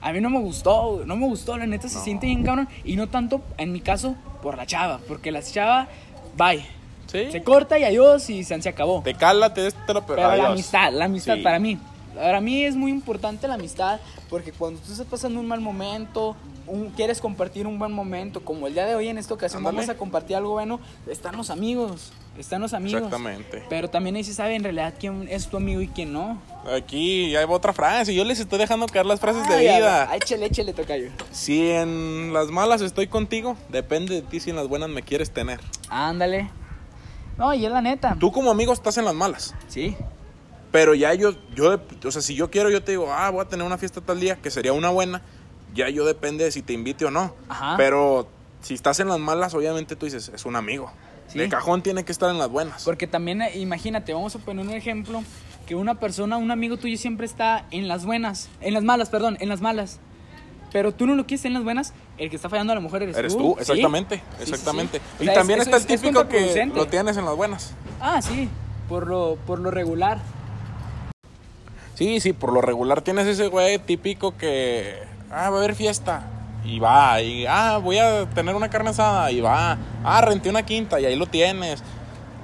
a 0.00 0.12
mí 0.12 0.20
no 0.20 0.30
me 0.30 0.38
gustó, 0.40 1.02
no 1.06 1.16
me 1.16 1.26
gustó, 1.26 1.56
la 1.56 1.66
neta 1.66 1.88
se 1.88 1.96
No. 1.98 2.04
siente 2.04 2.26
bien 2.26 2.42
cabrón. 2.42 2.68
Y 2.84 2.96
no 2.96 3.08
tanto, 3.08 3.40
en 3.56 3.72
mi 3.72 3.80
caso, 3.80 4.16
por 4.42 4.56
la 4.56 4.66
chava, 4.66 5.00
porque 5.08 5.30
la 5.32 5.42
chava, 5.42 5.88
bye. 6.36 6.64
Sí. 7.06 7.30
Se 7.30 7.42
corta 7.42 7.78
y 7.78 7.84
adiós 7.84 8.28
y 8.28 8.42
se, 8.44 8.60
se 8.60 8.68
acabó. 8.68 9.00
Te 9.02 9.14
cala, 9.14 9.54
te 9.54 9.60
déstelo, 9.62 10.02
pero, 10.04 10.16
Pero 10.16 10.28
la 10.28 10.34
adiós. 10.34 10.50
amistad, 10.50 10.92
la 10.92 11.04
amistad 11.04 11.36
Sí. 11.36 11.42
para 11.42 11.58
mí. 11.60 11.78
Para 12.14 12.40
mí 12.40 12.64
es 12.64 12.76
muy 12.76 12.90
importante 12.90 13.46
la 13.48 13.54
amistad 13.54 14.00
porque 14.34 14.50
cuando 14.50 14.80
tú 14.80 14.90
estás 14.90 15.06
pasando 15.06 15.38
un 15.38 15.46
mal 15.46 15.60
momento, 15.60 16.34
un- 16.66 16.90
quieres 16.90 17.20
compartir 17.20 17.68
un 17.68 17.78
buen 17.78 17.92
momento, 17.92 18.44
como 18.44 18.66
el 18.66 18.74
día 18.74 18.84
de 18.84 18.96
hoy 18.96 19.06
en 19.06 19.16
esta 19.16 19.32
ocasión 19.32 19.58
Ándale. 19.60 19.76
vamos 19.76 19.90
a 19.90 19.96
compartir 19.96 20.34
algo 20.34 20.50
bueno, 20.54 20.80
están 21.08 21.36
los 21.36 21.50
amigos, 21.50 22.12
están 22.36 22.60
los 22.60 22.74
amigos. 22.74 23.02
Exactamente. 23.04 23.62
Pero 23.68 23.88
también 23.88 24.16
ahí 24.16 24.24
se 24.24 24.34
sabe 24.34 24.56
en 24.56 24.64
realidad 24.64 24.92
quién 24.98 25.28
es 25.30 25.46
tu 25.46 25.56
amigo 25.56 25.80
y 25.82 25.86
quién 25.86 26.12
no. 26.12 26.42
Aquí 26.76 27.30
ya 27.30 27.38
hay 27.38 27.46
otra 27.48 27.72
frase. 27.72 28.12
Yo 28.12 28.24
les 28.24 28.40
estoy 28.40 28.58
dejando 28.58 28.86
caer 28.86 29.06
las 29.06 29.20
frases 29.20 29.46
de 29.46 29.54
Ay, 29.54 29.68
vida. 29.76 30.06
ver, 30.06 30.16
échale, 30.20 30.46
échale, 30.46 30.72
tocayo. 30.72 31.10
Si 31.30 31.70
en 31.70 32.32
las 32.32 32.48
malas 32.48 32.80
estoy 32.80 33.06
contigo, 33.06 33.56
depende 33.68 34.16
de 34.16 34.22
ti 34.22 34.40
si 34.40 34.50
en 34.50 34.56
las 34.56 34.66
buenas 34.66 34.88
me 34.88 35.02
quieres 35.02 35.30
tener. 35.30 35.60
Ándale. 35.90 36.50
No, 37.38 37.54
y 37.54 37.64
es 37.64 37.70
la 37.70 37.82
neta. 37.82 38.16
Tú 38.18 38.32
como 38.32 38.50
amigo 38.50 38.72
estás 38.72 38.98
en 38.98 39.04
las 39.04 39.14
malas. 39.14 39.54
Sí. 39.68 39.96
Pero 40.74 40.96
ya 40.96 41.14
yo, 41.14 41.34
yo, 41.54 41.78
o 42.04 42.10
sea, 42.10 42.20
si 42.20 42.34
yo 42.34 42.50
quiero, 42.50 42.68
yo 42.68 42.82
te 42.82 42.90
digo, 42.90 43.06
ah, 43.12 43.30
voy 43.30 43.42
a 43.42 43.44
tener 43.48 43.64
una 43.64 43.78
fiesta 43.78 44.00
tal 44.00 44.18
día, 44.18 44.34
que 44.34 44.50
sería 44.50 44.72
una 44.72 44.88
buena. 44.90 45.22
Ya 45.72 45.88
yo 45.88 46.04
depende 46.04 46.42
de 46.42 46.50
si 46.50 46.62
te 46.62 46.72
invite 46.72 47.04
o 47.04 47.12
no. 47.12 47.32
Ajá. 47.48 47.74
Pero 47.76 48.26
si 48.60 48.74
estás 48.74 48.98
en 48.98 49.06
las 49.06 49.20
malas, 49.20 49.54
obviamente 49.54 49.94
tú 49.94 50.06
dices, 50.06 50.32
es 50.34 50.44
un 50.44 50.56
amigo. 50.56 50.90
Sí. 51.28 51.38
De 51.38 51.48
cajón 51.48 51.80
tiene 51.84 52.04
que 52.04 52.10
estar 52.10 52.28
en 52.28 52.38
las 52.38 52.48
buenas. 52.48 52.82
Porque 52.82 53.06
también, 53.06 53.40
eh, 53.42 53.56
imagínate, 53.56 54.12
vamos 54.14 54.34
a 54.34 54.40
poner 54.40 54.66
un 54.66 54.72
ejemplo, 54.72 55.22
que 55.64 55.76
una 55.76 55.94
persona, 56.00 56.38
un 56.38 56.50
amigo 56.50 56.76
tuyo 56.76 56.98
siempre 56.98 57.24
está 57.26 57.66
en 57.70 57.86
las 57.86 58.04
buenas, 58.04 58.48
en 58.60 58.74
las 58.74 58.82
malas, 58.82 59.10
perdón, 59.10 59.36
en 59.38 59.50
las 59.50 59.60
malas. 59.60 60.00
Pero 60.72 60.90
tú 60.92 61.06
no 61.06 61.14
lo 61.14 61.24
quieres 61.24 61.44
en 61.44 61.54
las 61.54 61.62
buenas, 61.62 61.92
el 62.18 62.30
que 62.30 62.34
está 62.34 62.48
fallando 62.48 62.72
a 62.72 62.74
lo 62.74 62.82
mejor 62.82 63.00
eres, 63.04 63.16
Eres 63.16 63.34
tú. 63.36 63.38
tú, 63.38 63.54
¿sí? 63.58 63.60
exactamente, 63.60 64.16
Sí, 64.16 64.22
sí, 64.38 64.50
exactamente. 64.50 65.00
O 65.20 65.22
Y 65.22 65.26
sea, 65.26 65.34
también 65.34 65.60
es- 65.60 65.66
está 65.68 65.76
es- 65.76 65.84
el 65.86 65.92
es 65.92 66.00
típico 66.00 66.26
que 66.26 66.66
lo 66.74 66.88
tienes 66.88 67.16
en 67.16 67.24
las 67.26 67.36
buenas. 67.36 67.74
Ah, 68.00 68.20
sí, 68.20 68.48
por 68.88 69.06
lo, 69.06 69.38
por 69.46 69.60
lo 69.60 69.70
regular. 69.70 70.18
Sí, 71.94 72.20
sí, 72.20 72.32
por 72.32 72.52
lo 72.52 72.60
regular 72.60 73.02
tienes 73.02 73.26
ese 73.26 73.46
güey 73.46 73.78
típico 73.78 74.36
que, 74.36 74.98
ah, 75.30 75.50
va 75.50 75.56
a 75.56 75.58
haber 75.58 75.74
fiesta. 75.74 76.28
Y 76.64 76.78
va, 76.78 77.20
y, 77.20 77.46
ah, 77.46 77.78
voy 77.78 77.98
a 77.98 78.28
tener 78.30 78.54
una 78.54 78.70
carne 78.70 78.90
asada. 78.90 79.30
Y 79.30 79.40
va, 79.40 79.78
ah, 80.02 80.20
renté 80.22 80.48
una 80.48 80.64
quinta 80.64 80.98
y 80.98 81.04
ahí 81.04 81.14
lo 81.14 81.26
tienes. 81.26 81.82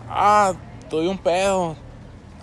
Ah, 0.09 0.53
tuve 0.89 1.09
un 1.09 1.19
pedo. 1.19 1.75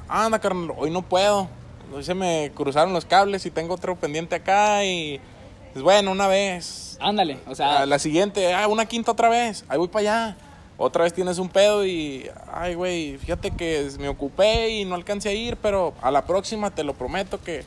Ah, 0.09 0.25
anda, 0.25 0.39
carnal, 0.39 0.73
hoy 0.77 0.89
no 0.89 1.01
puedo. 1.01 1.47
Hoy 1.93 2.03
se 2.03 2.13
me 2.13 2.51
cruzaron 2.53 2.93
los 2.93 3.05
cables 3.05 3.45
y 3.45 3.51
tengo 3.51 3.75
otro 3.75 3.95
pendiente 3.95 4.35
acá 4.35 4.83
y, 4.83 5.21
pues 5.71 5.83
bueno, 5.83 6.11
una 6.11 6.27
vez. 6.27 6.97
Ándale, 6.99 7.39
o 7.47 7.55
sea, 7.55 7.83
A 7.83 7.85
la 7.85 7.99
siguiente, 7.99 8.53
ah, 8.53 8.67
una 8.67 8.85
quinta 8.85 9.11
otra 9.11 9.29
vez, 9.29 9.63
ahí 9.69 9.77
voy 9.77 9.87
para 9.87 10.01
allá. 10.01 10.37
Otra 10.79 11.03
vez 11.03 11.13
tienes 11.13 11.39
un 11.39 11.49
pedo 11.49 11.85
y, 11.85 12.29
ay, 12.53 12.75
güey, 12.75 13.17
fíjate 13.17 13.51
que 13.51 13.89
me 13.99 14.07
ocupé 14.09 14.69
y 14.69 14.85
no 14.85 14.93
alcancé 14.95 15.29
a 15.29 15.33
ir, 15.33 15.57
pero 15.57 15.93
a 16.01 16.11
la 16.11 16.25
próxima 16.25 16.69
te 16.69 16.83
lo 16.83 16.93
prometo 16.93 17.41
que... 17.41 17.63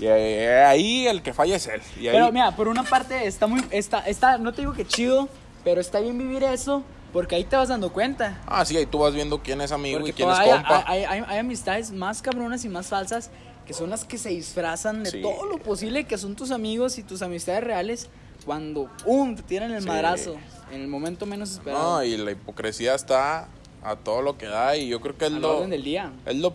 Y 0.00 0.06
eh, 0.06 0.64
ahí 0.64 1.06
el 1.06 1.22
que 1.22 1.32
falla 1.34 1.56
es 1.56 1.66
él. 1.66 1.82
Y 2.00 2.08
ahí, 2.08 2.14
pero 2.14 2.32
mira, 2.32 2.56
por 2.56 2.68
una 2.68 2.82
parte 2.84 3.26
está 3.26 3.46
muy, 3.46 3.62
está, 3.70 4.00
está, 4.00 4.38
no 4.38 4.52
te 4.52 4.62
digo 4.62 4.72
que 4.72 4.86
chido, 4.86 5.28
pero 5.62 5.80
está 5.80 6.00
bien 6.00 6.16
vivir 6.18 6.42
eso, 6.42 6.82
porque 7.12 7.34
ahí 7.36 7.44
te 7.44 7.54
vas 7.54 7.68
dando 7.68 7.92
cuenta. 7.92 8.40
Ah, 8.46 8.64
sí, 8.64 8.76
ahí 8.78 8.86
tú 8.86 8.98
vas 8.98 9.14
viendo 9.14 9.40
quién 9.42 9.60
es 9.60 9.70
amigo 9.70 9.98
Porque 9.98 10.10
y 10.10 10.14
quién 10.14 10.28
es 10.30 10.34
todavía 10.34 10.56
compa. 10.56 10.84
hay, 10.86 11.04
hay- 11.04 11.22
hay 11.28 11.38
amistades 11.38 11.90
más 11.92 12.22
cabronas 12.22 12.64
y 12.64 12.68
más 12.70 12.86
falsas 12.88 13.30
que 13.66 13.74
son 13.74 13.90
las 13.90 14.04
que 14.04 14.16
se 14.18 14.30
disfrazan 14.30 15.04
de 15.04 15.10
Sí. 15.10 15.22
todo 15.22 15.44
lo 15.46 15.58
posible 15.58 16.04
que 16.04 16.18
son 16.18 16.34
tus 16.34 16.50
amigos 16.50 16.98
y 16.98 17.04
tus 17.04 17.22
amistades 17.22 17.62
reales 17.62 18.08
cuando 18.44 18.88
¡pum! 19.04 19.34
te 19.36 19.42
tiran 19.42 19.72
el 19.72 19.82
Sí. 19.82 19.88
madrazo 19.88 20.36
en 20.70 20.80
el 20.82 20.88
momento 20.88 21.26
menos 21.26 21.50
esperado. 21.52 21.98
No, 21.98 22.04
y 22.04 22.16
la 22.16 22.30
hipocresía 22.30 22.94
está 22.94 23.48
a 23.82 23.96
todo 23.96 24.22
lo 24.22 24.38
que 24.38 24.46
da 24.46 24.76
y 24.76 24.88
yo 24.88 25.00
creo 25.00 25.16
que 25.16 25.26
es 25.26 25.32
a 25.32 25.38
lo, 25.38 25.56
orden 25.58 25.70
del 25.70 25.82
día. 25.84 26.12
es 26.26 26.36
lo 26.36 26.54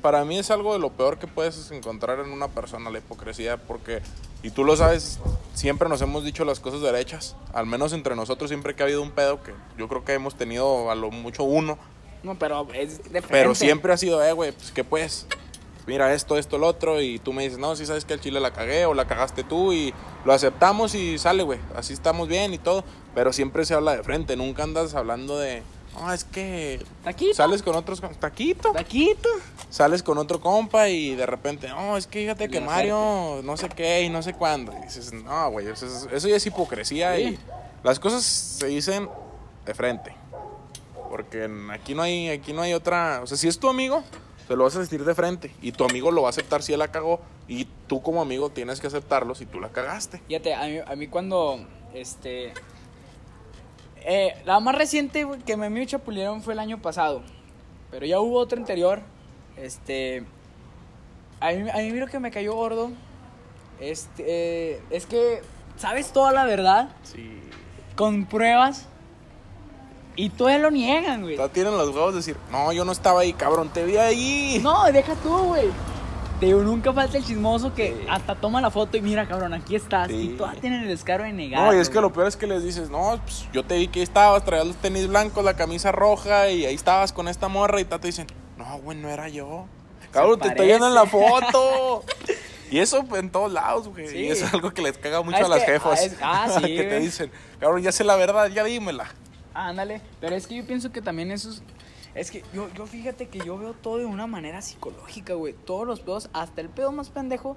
para 0.00 0.24
mí 0.24 0.38
es 0.38 0.50
algo 0.52 0.72
de 0.72 0.78
lo 0.78 0.90
peor 0.90 1.18
que 1.18 1.26
puedes 1.26 1.72
encontrar 1.72 2.20
en 2.20 2.30
una 2.30 2.46
persona, 2.46 2.88
la 2.88 2.98
hipocresía, 2.98 3.56
porque, 3.56 4.00
y 4.44 4.50
tú 4.50 4.62
lo 4.62 4.76
sabes, 4.76 5.18
siempre 5.54 5.88
nos 5.88 6.00
hemos 6.02 6.24
dicho 6.24 6.44
las 6.44 6.60
cosas 6.60 6.80
derechas, 6.82 7.34
al 7.52 7.66
menos 7.66 7.92
entre 7.92 8.14
nosotros 8.14 8.48
siempre 8.48 8.76
que 8.76 8.84
ha 8.84 8.86
habido 8.86 9.02
un 9.02 9.10
pedo, 9.10 9.42
que 9.42 9.52
yo 9.76 9.88
creo 9.88 10.04
que 10.04 10.14
hemos 10.14 10.36
tenido 10.36 10.88
a 10.92 10.94
lo 10.94 11.10
mucho 11.10 11.42
uno, 11.42 11.78
No, 12.22 12.36
pero 12.38 12.68
es 12.74 13.12
de 13.12 13.22
pero 13.22 13.56
siempre 13.56 13.92
ha 13.92 13.96
sido, 13.96 14.22
eh, 14.24 14.32
güey, 14.32 14.52
pues, 14.52 14.70
¿qué 14.70 14.84
pues? 14.84 15.26
Mira 15.88 16.12
esto, 16.12 16.36
esto, 16.36 16.56
el 16.56 16.64
otro, 16.64 17.00
y 17.00 17.18
tú 17.18 17.32
me 17.32 17.42
dices, 17.44 17.58
no, 17.58 17.74
si 17.74 17.86
sabes 17.86 18.04
que 18.04 18.12
el 18.12 18.20
chile 18.20 18.40
la 18.40 18.52
cagué 18.52 18.84
o 18.84 18.92
la 18.92 19.06
cagaste 19.08 19.42
tú, 19.42 19.72
y 19.72 19.94
lo 20.26 20.34
aceptamos 20.34 20.94
y 20.94 21.16
sale, 21.18 21.42
güey, 21.42 21.58
así 21.74 21.94
estamos 21.94 22.28
bien 22.28 22.52
y 22.52 22.58
todo, 22.58 22.84
pero 23.14 23.32
siempre 23.32 23.64
se 23.64 23.72
habla 23.72 23.96
de 23.96 24.02
frente, 24.02 24.36
nunca 24.36 24.64
andas 24.64 24.94
hablando 24.94 25.38
de, 25.38 25.62
no, 25.98 26.12
es 26.12 26.24
que 26.24 26.84
Taquito. 27.02 27.34
sales 27.34 27.62
con 27.62 27.74
otros, 27.74 28.02
taquito, 28.20 28.70
Taquito. 28.72 29.30
sales 29.70 30.02
con 30.02 30.18
otro 30.18 30.40
compa 30.42 30.88
y 30.90 31.14
de 31.16 31.24
repente, 31.24 31.68
no, 31.70 31.96
es 31.96 32.06
que 32.06 32.20
fíjate 32.20 32.48
que 32.50 32.60
Mario 32.60 33.40
no 33.42 33.56
sé 33.56 33.70
qué 33.70 34.02
y 34.02 34.10
no 34.10 34.22
sé 34.22 34.34
cuándo. 34.34 34.72
Y 34.78 34.82
dices, 34.84 35.12
no, 35.14 35.50
güey, 35.50 35.68
eso, 35.68 35.86
es- 35.86 36.06
eso 36.12 36.28
ya 36.28 36.36
es 36.36 36.46
hipocresía 36.46 37.16
Sí. 37.16 37.22
y 37.22 37.38
las 37.82 37.98
cosas 37.98 38.22
se 38.24 38.66
dicen 38.66 39.08
de 39.64 39.74
frente. 39.74 40.14
Porque 41.08 41.48
aquí 41.72 41.94
no 41.94 42.02
hay 42.02 42.28
aquí 42.28 42.52
no 42.52 42.60
hay 42.60 42.74
otra, 42.74 43.20
o 43.22 43.26
sea, 43.26 43.36
si 43.38 43.48
es 43.48 43.58
tu 43.58 43.68
amigo, 43.70 44.02
te 44.48 44.56
lo 44.56 44.64
vas 44.64 44.74
a 44.76 44.80
decir 44.80 45.04
de 45.04 45.14
frente 45.14 45.54
y 45.60 45.72
tu 45.72 45.84
amigo 45.84 46.10
lo 46.10 46.22
va 46.22 46.28
a 46.28 46.30
aceptar 46.30 46.62
si 46.62 46.72
él 46.72 46.78
la 46.78 46.88
cagó 46.88 47.20
y 47.46 47.66
tú 47.86 48.00
como 48.02 48.22
amigo 48.22 48.48
tienes 48.50 48.80
que 48.80 48.86
aceptarlo 48.86 49.34
si 49.34 49.44
tú 49.46 49.60
la 49.60 49.68
cagaste. 49.68 50.20
Fíjate, 50.26 50.54
a 50.54 50.64
mí, 50.66 50.78
a 50.86 50.96
mí 50.96 51.06
cuando, 51.06 51.60
este... 51.94 52.54
eh, 53.96 54.34
la 54.44 54.58
más 54.60 54.74
reciente 54.74 55.26
que 55.44 55.56
me 55.56 55.68
me 55.70 55.86
chapulearon 55.86 56.42
fue 56.42 56.54
el 56.54 56.58
año 56.58 56.80
pasado. 56.80 57.22
Pero 57.90 58.06
ya 58.06 58.20
hubo 58.20 58.38
otra 58.38 58.58
anterior. 58.58 59.00
Este... 59.56 60.24
A 61.40 61.52
mí, 61.52 61.70
a 61.70 61.76
mí 61.76 61.90
lo 61.92 62.06
que 62.08 62.18
me 62.18 62.30
cayó 62.30 62.54
gordo 62.54 62.90
este, 63.80 64.24
eh, 64.74 64.80
es 64.90 65.06
que 65.06 65.40
sabes 65.76 66.12
toda 66.12 66.32
la 66.32 66.44
verdad 66.44 66.88
Sí. 67.04 67.38
con 67.94 68.24
pruebas 68.26 68.88
y 70.24 70.30
todavía 70.30 70.58
lo 70.58 70.70
niegan, 70.70 71.22
güey. 71.22 71.38
Tienen 71.52 71.76
los 71.78 71.88
huevos 71.90 72.12
de 72.12 72.18
decir, 72.18 72.36
"No, 72.50 72.72
yo 72.72 72.84
no 72.84 72.92
estaba 72.92 73.20
ahí, 73.20 73.32
cabrón, 73.32 73.70
te 73.72 73.84
vi 73.84 73.96
ahí." 73.96 74.60
No, 74.62 74.84
deja 74.92 75.14
tú, 75.14 75.30
güey. 75.38 75.66
Te 76.40 76.46
digo, 76.46 76.60
nunca 76.62 76.92
falta 76.92 77.16
el 77.18 77.24
chismoso 77.24 77.74
que 77.74 78.06
hasta 78.08 78.34
toma 78.36 78.60
la 78.60 78.70
foto 78.70 78.96
y 78.96 79.00
mira, 79.00 79.26
cabrón, 79.26 79.54
aquí 79.54 79.74
estás. 79.74 80.08
Sí. 80.08 80.14
Y 80.14 80.28
todavía 80.36 80.60
tienen 80.60 80.82
el 80.82 80.88
descaro 80.88 81.24
de 81.24 81.32
negar. 81.32 81.62
No, 81.62 81.74
y 81.76 81.80
es 81.80 81.88
que 81.90 82.00
lo 82.00 82.12
peor 82.12 82.28
es 82.28 82.36
que 82.36 82.46
les 82.46 82.62
dices, 82.62 82.90
no, 82.90 83.18
pues 83.24 83.46
yo 83.52 83.64
te 83.64 83.76
vi 83.76 83.88
que 83.88 83.98
ahí 83.98 84.04
estabas, 84.04 84.44
traías 84.44 84.66
los 84.66 84.76
tenis 84.76 85.08
blancos, 85.08 85.44
la 85.44 85.54
camisa 85.54 85.90
roja 85.90 86.48
y 86.50 86.64
ahí 86.66 86.74
estabas 86.76 87.12
con 87.12 87.26
esta 87.26 87.48
morra 87.48 87.80
y 87.80 87.84
te 87.84 87.98
dicen, 87.98 88.26
no, 88.56 88.78
güey, 88.78 88.96
no 88.98 89.08
era 89.08 89.28
yo. 89.28 89.66
Cabrón, 90.12 90.38
te 90.38 90.48
estoy 90.48 90.66
viendo 90.66 90.86
en 90.86 90.94
la 90.94 91.06
foto. 91.06 92.04
y 92.70 92.78
eso 92.78 93.04
en 93.16 93.30
todos 93.30 93.52
lados, 93.52 93.88
güey. 93.88 94.06
Sí. 94.08 94.18
Y 94.18 94.28
eso 94.30 94.44
es 94.46 94.54
algo 94.54 94.70
que 94.72 94.82
les 94.82 94.96
caga 94.96 95.22
mucho 95.22 95.38
Ah, 95.42 95.46
a 95.46 95.48
las 95.48 95.60
que- 95.64 95.72
jefas. 95.72 95.98
ah, 96.00 96.04
es- 96.04 96.16
ah, 96.22 96.60
sí, 96.60 96.66
que 96.76 96.84
te 96.84 97.00
dicen, 97.00 97.32
cabrón, 97.58 97.82
ya 97.82 97.90
sé 97.92 98.04
la 98.04 98.14
verdad, 98.16 98.46
ya 98.48 98.62
dímela. 98.64 99.06
Ándale. 99.54 100.00
Pero 100.20 100.36
es 100.36 100.46
que 100.46 100.56
yo 100.56 100.64
pienso 100.66 100.90
que 100.92 101.02
también 101.02 101.30
eso 101.30 101.50
es. 101.50 101.62
Es 102.14 102.30
que 102.30 102.42
yo, 102.52 102.68
yo 102.74 102.86
fíjate 102.86 103.28
que 103.28 103.38
yo 103.40 103.58
veo 103.58 103.74
todo 103.74 103.98
de 103.98 104.06
una 104.06 104.26
manera 104.26 104.60
psicológica, 104.62 105.34
güey. 105.34 105.52
Todos 105.52 105.86
los 105.86 106.00
pedos, 106.00 106.30
hasta 106.32 106.60
el 106.60 106.68
pedo 106.68 106.90
más 106.92 107.10
pendejo. 107.10 107.56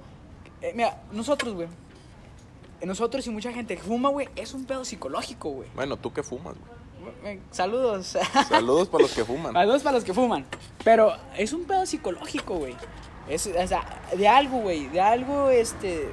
eh, 0.62 0.73
mira, 0.75 1.01
nosotros, 1.12 1.54
güey. 1.56 1.67
eh, 2.82 2.86
Nosotros 2.86 3.25
y 3.27 3.30
mucha 3.30 3.51
gente 3.54 3.75
que 3.75 3.82
fuma, 3.82 4.10
güey, 4.10 4.27
es 4.36 4.54
un 4.54 4.65
pedo 4.65 4.86
psicológico, 4.86 5.49
güey. 5.49 5.69
Bueno, 5.73 5.97
tú 5.97 6.12
que 6.13 6.21
fumas, 6.23 6.56
güey. 6.58 6.82
Eh, 7.34 7.39
Saludos. 7.49 8.17
Saludos 8.49 8.88
para 8.89 9.04
los 9.04 9.13
que 9.13 9.25
fuman. 9.25 9.54
Saludos 9.54 9.82
para 9.82 9.95
los 9.95 10.04
que 10.04 10.13
fuman. 10.13 10.45
Pero 10.84 11.13
es 11.38 11.54
un 11.54 11.63
pedo 11.63 11.86
psicológico, 11.86 12.56
güey. 12.58 12.75
Es, 13.27 13.47
o 13.47 13.67
sea, 13.67 13.84
de 14.15 14.27
algo, 14.27 14.60
güey. 14.60 14.88
De 14.89 15.01
algo, 15.01 15.49
este. 15.49 16.10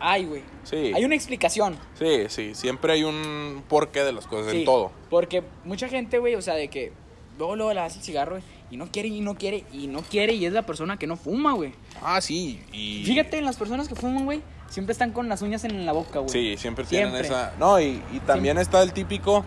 Ay, 0.00 0.24
güey. 0.24 0.42
Sí. 0.64 0.92
Hay 0.94 1.04
una 1.04 1.14
explicación. 1.14 1.76
Sí, 1.98 2.24
sí, 2.28 2.54
siempre 2.54 2.92
hay 2.94 3.04
un 3.04 3.62
porqué 3.68 4.02
de 4.02 4.12
las 4.12 4.26
cosas, 4.26 4.52
Sí, 4.52 4.60
en 4.60 4.64
todo. 4.64 4.90
Porque 5.10 5.42
mucha 5.64 5.88
gente, 5.88 6.18
güey, 6.18 6.34
o 6.34 6.42
sea, 6.42 6.54
de 6.54 6.68
que 6.68 6.92
luego, 7.38 7.56
luego 7.56 7.72
le 7.74 7.80
das 7.80 7.96
el 7.96 8.02
cigarro, 8.02 8.32
güey, 8.32 8.42
y 8.70 8.76
no 8.76 8.86
quiere, 8.90 9.08
y 9.08 9.20
no 9.20 9.34
quiere, 9.34 9.64
y 9.72 9.86
no 9.88 10.02
quiere, 10.02 10.32
y 10.34 10.44
es 10.46 10.52
la 10.52 10.62
persona 10.62 10.98
que 10.98 11.06
no 11.06 11.16
fuma, 11.16 11.52
güey. 11.52 11.72
Ah, 12.02 12.20
sí, 12.20 12.62
y... 12.72 13.02
Fíjate, 13.04 13.38
en 13.38 13.44
las 13.44 13.56
personas 13.56 13.88
que 13.88 13.94
fuman, 13.94 14.24
güey, 14.24 14.42
siempre 14.68 14.92
están 14.92 15.12
con 15.12 15.28
las 15.28 15.42
uñas 15.42 15.64
en 15.64 15.84
la 15.84 15.92
boca, 15.92 16.20
güey. 16.20 16.30
Sí, 16.30 16.56
siempre 16.56 16.84
tienen 16.84 17.14
esa. 17.16 17.52
No, 17.58 17.80
y, 17.80 18.02
y 18.12 18.20
también 18.26 18.58
está 18.58 18.82
el 18.82 18.92
típico. 18.92 19.44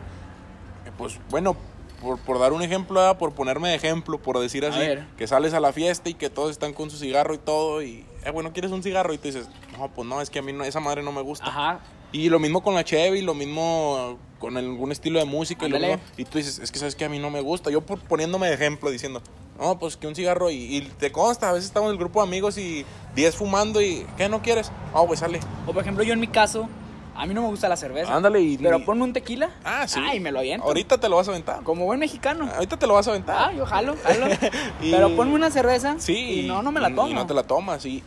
eh, 0.86 0.92
Pues 0.98 1.20
bueno, 1.30 1.56
por, 2.02 2.20
por 2.20 2.38
dar 2.39 2.52
un 2.54 2.62
ejemplo, 2.62 3.00
¿verdad? 3.00 3.18
por 3.18 3.34
ponerme 3.34 3.70
de 3.70 3.76
ejemplo, 3.76 4.22
por 4.22 4.38
decir 4.39 4.66
así, 4.66 4.82
que 5.18 5.26
sales 5.26 5.54
a 5.54 5.60
la 5.62 5.72
fiesta 5.72 6.10
y 6.10 6.13
que 6.16 6.30
todos 6.30 6.52
están 6.52 6.74
con 6.74 6.89
su 6.89 6.98
cigarro 6.98 7.34
y 7.34 7.38
todo, 7.38 7.82
y, 7.82 8.04
eh, 8.25 8.31
bueno, 8.31 8.51
¿quieres 8.53 8.71
un 8.71 8.83
cigarro? 8.83 9.13
Y 9.13 9.17
tú 9.17 9.27
dices, 9.27 9.47
no, 9.77 9.88
pues 9.89 10.07
no, 10.07 10.21
es 10.21 10.29
que 10.29 10.39
a 10.39 10.41
mí 10.41 10.53
no, 10.53 10.63
esa 10.63 10.79
madre 10.79 11.03
no 11.03 11.12
me 11.12 11.21
gusta. 11.21 11.45
Ajá. 11.47 11.79
Y 12.12 12.29
lo 12.29 12.39
mismo 12.39 12.62
con 12.62 12.75
la 12.75 12.83
Chevy, 12.83 13.21
lo 13.21 13.33
mismo 13.33 14.17
con 14.39 14.55
algún 14.57 14.91
estilo 14.91 15.19
de 15.19 15.25
música, 15.25 15.65
y, 15.65 15.69
lo 15.69 15.79
mismo- 15.79 15.99
y 16.17 16.25
tú 16.25 16.38
dices, 16.38 16.59
es 16.59 16.71
que 16.71 16.77
sabes 16.77 16.95
que 16.95 17.05
a 17.05 17.09
mí 17.09 17.17
no 17.17 17.29
me 17.31 17.41
gusta. 17.41 17.71
Yo 17.71 17.81
por, 17.81 17.99
poniéndome 17.99 18.47
de 18.47 18.53
ejemplo, 18.53 18.91
diciendo, 18.91 19.21
no, 19.59 19.79
pues 19.79 19.97
que 19.97 20.05
un 20.07 20.13
cigarro, 20.15 20.51
y, 20.51 20.55
y 20.77 20.81
te 20.81 21.12
consta, 21.12 21.49
a 21.49 21.53
veces 21.53 21.65
estamos 21.67 21.88
en 21.88 21.93
el 21.93 21.97
grupo 21.99 22.21
de 22.21 22.27
amigos 22.27 22.57
y 22.57 22.86
10 23.15 23.36
fumando, 23.36 23.81
y 23.81 24.05
¿qué 24.17 24.29
no 24.29 24.41
quieres? 24.41 24.71
Ah, 24.93 25.03
pues 25.07 25.21
sale. 25.21 25.39
O 25.65 25.73
por 25.73 25.81
ejemplo, 25.81 26.03
yo 26.03 26.13
en 26.13 26.19
mi 26.19 26.27
caso, 26.27 26.67
a 27.15 27.25
mí 27.25 27.33
no 27.33 27.41
me 27.41 27.47
gusta 27.47 27.67
la 27.69 27.77
cerveza. 27.77 28.13
Ándale, 28.15 28.41
y 28.41 28.57
Pero 28.57 28.77
ni- 28.79 28.86
ponme 28.86 29.03
un 29.03 29.13
tequila. 29.13 29.49
Ah, 29.63 29.88
sí. 29.88 29.99
Ay, 30.03 30.19
me 30.19 30.31
lo 30.31 30.39
aviento. 30.39 30.65
Ahorita 30.67 30.99
te 30.99 31.07
lo 31.09 31.15
vas 31.15 31.27
a 31.27 31.31
aventar. 31.31 31.63
Como 31.63 31.86
buen 31.86 31.99
mexicano. 31.99 32.49
Ahorita 32.53 32.77
te 32.77 32.86
lo 32.86 32.95
vas 32.95 33.07
a 33.07 33.12
aventar. 33.12 33.49
Ah, 33.49 33.53
yo 33.55 33.65
jalo, 33.65 33.95
jalo. 34.03 34.27
Y- 34.81 34.91
Pero 34.91 35.15
ponme 35.15 35.33
una 35.36 35.49
cerveza. 35.51 35.95
Sí. 35.99 36.41
Y 36.41 36.47
no, 36.47 36.62
no 36.63 36.71
me 36.71 36.79
la 36.79 36.89
tomo. 36.93 37.07
Y 37.07 37.13
no 37.13 37.25
te 37.27 37.33
la 37.36 37.43
tomas. 37.43 37.86
Y, 37.86 38.03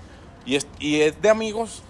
y, 0.47 0.57
es, 0.57 0.67
y 0.79 1.01
es 1.01 1.21
de 1.21 1.29
amigos 1.29 1.83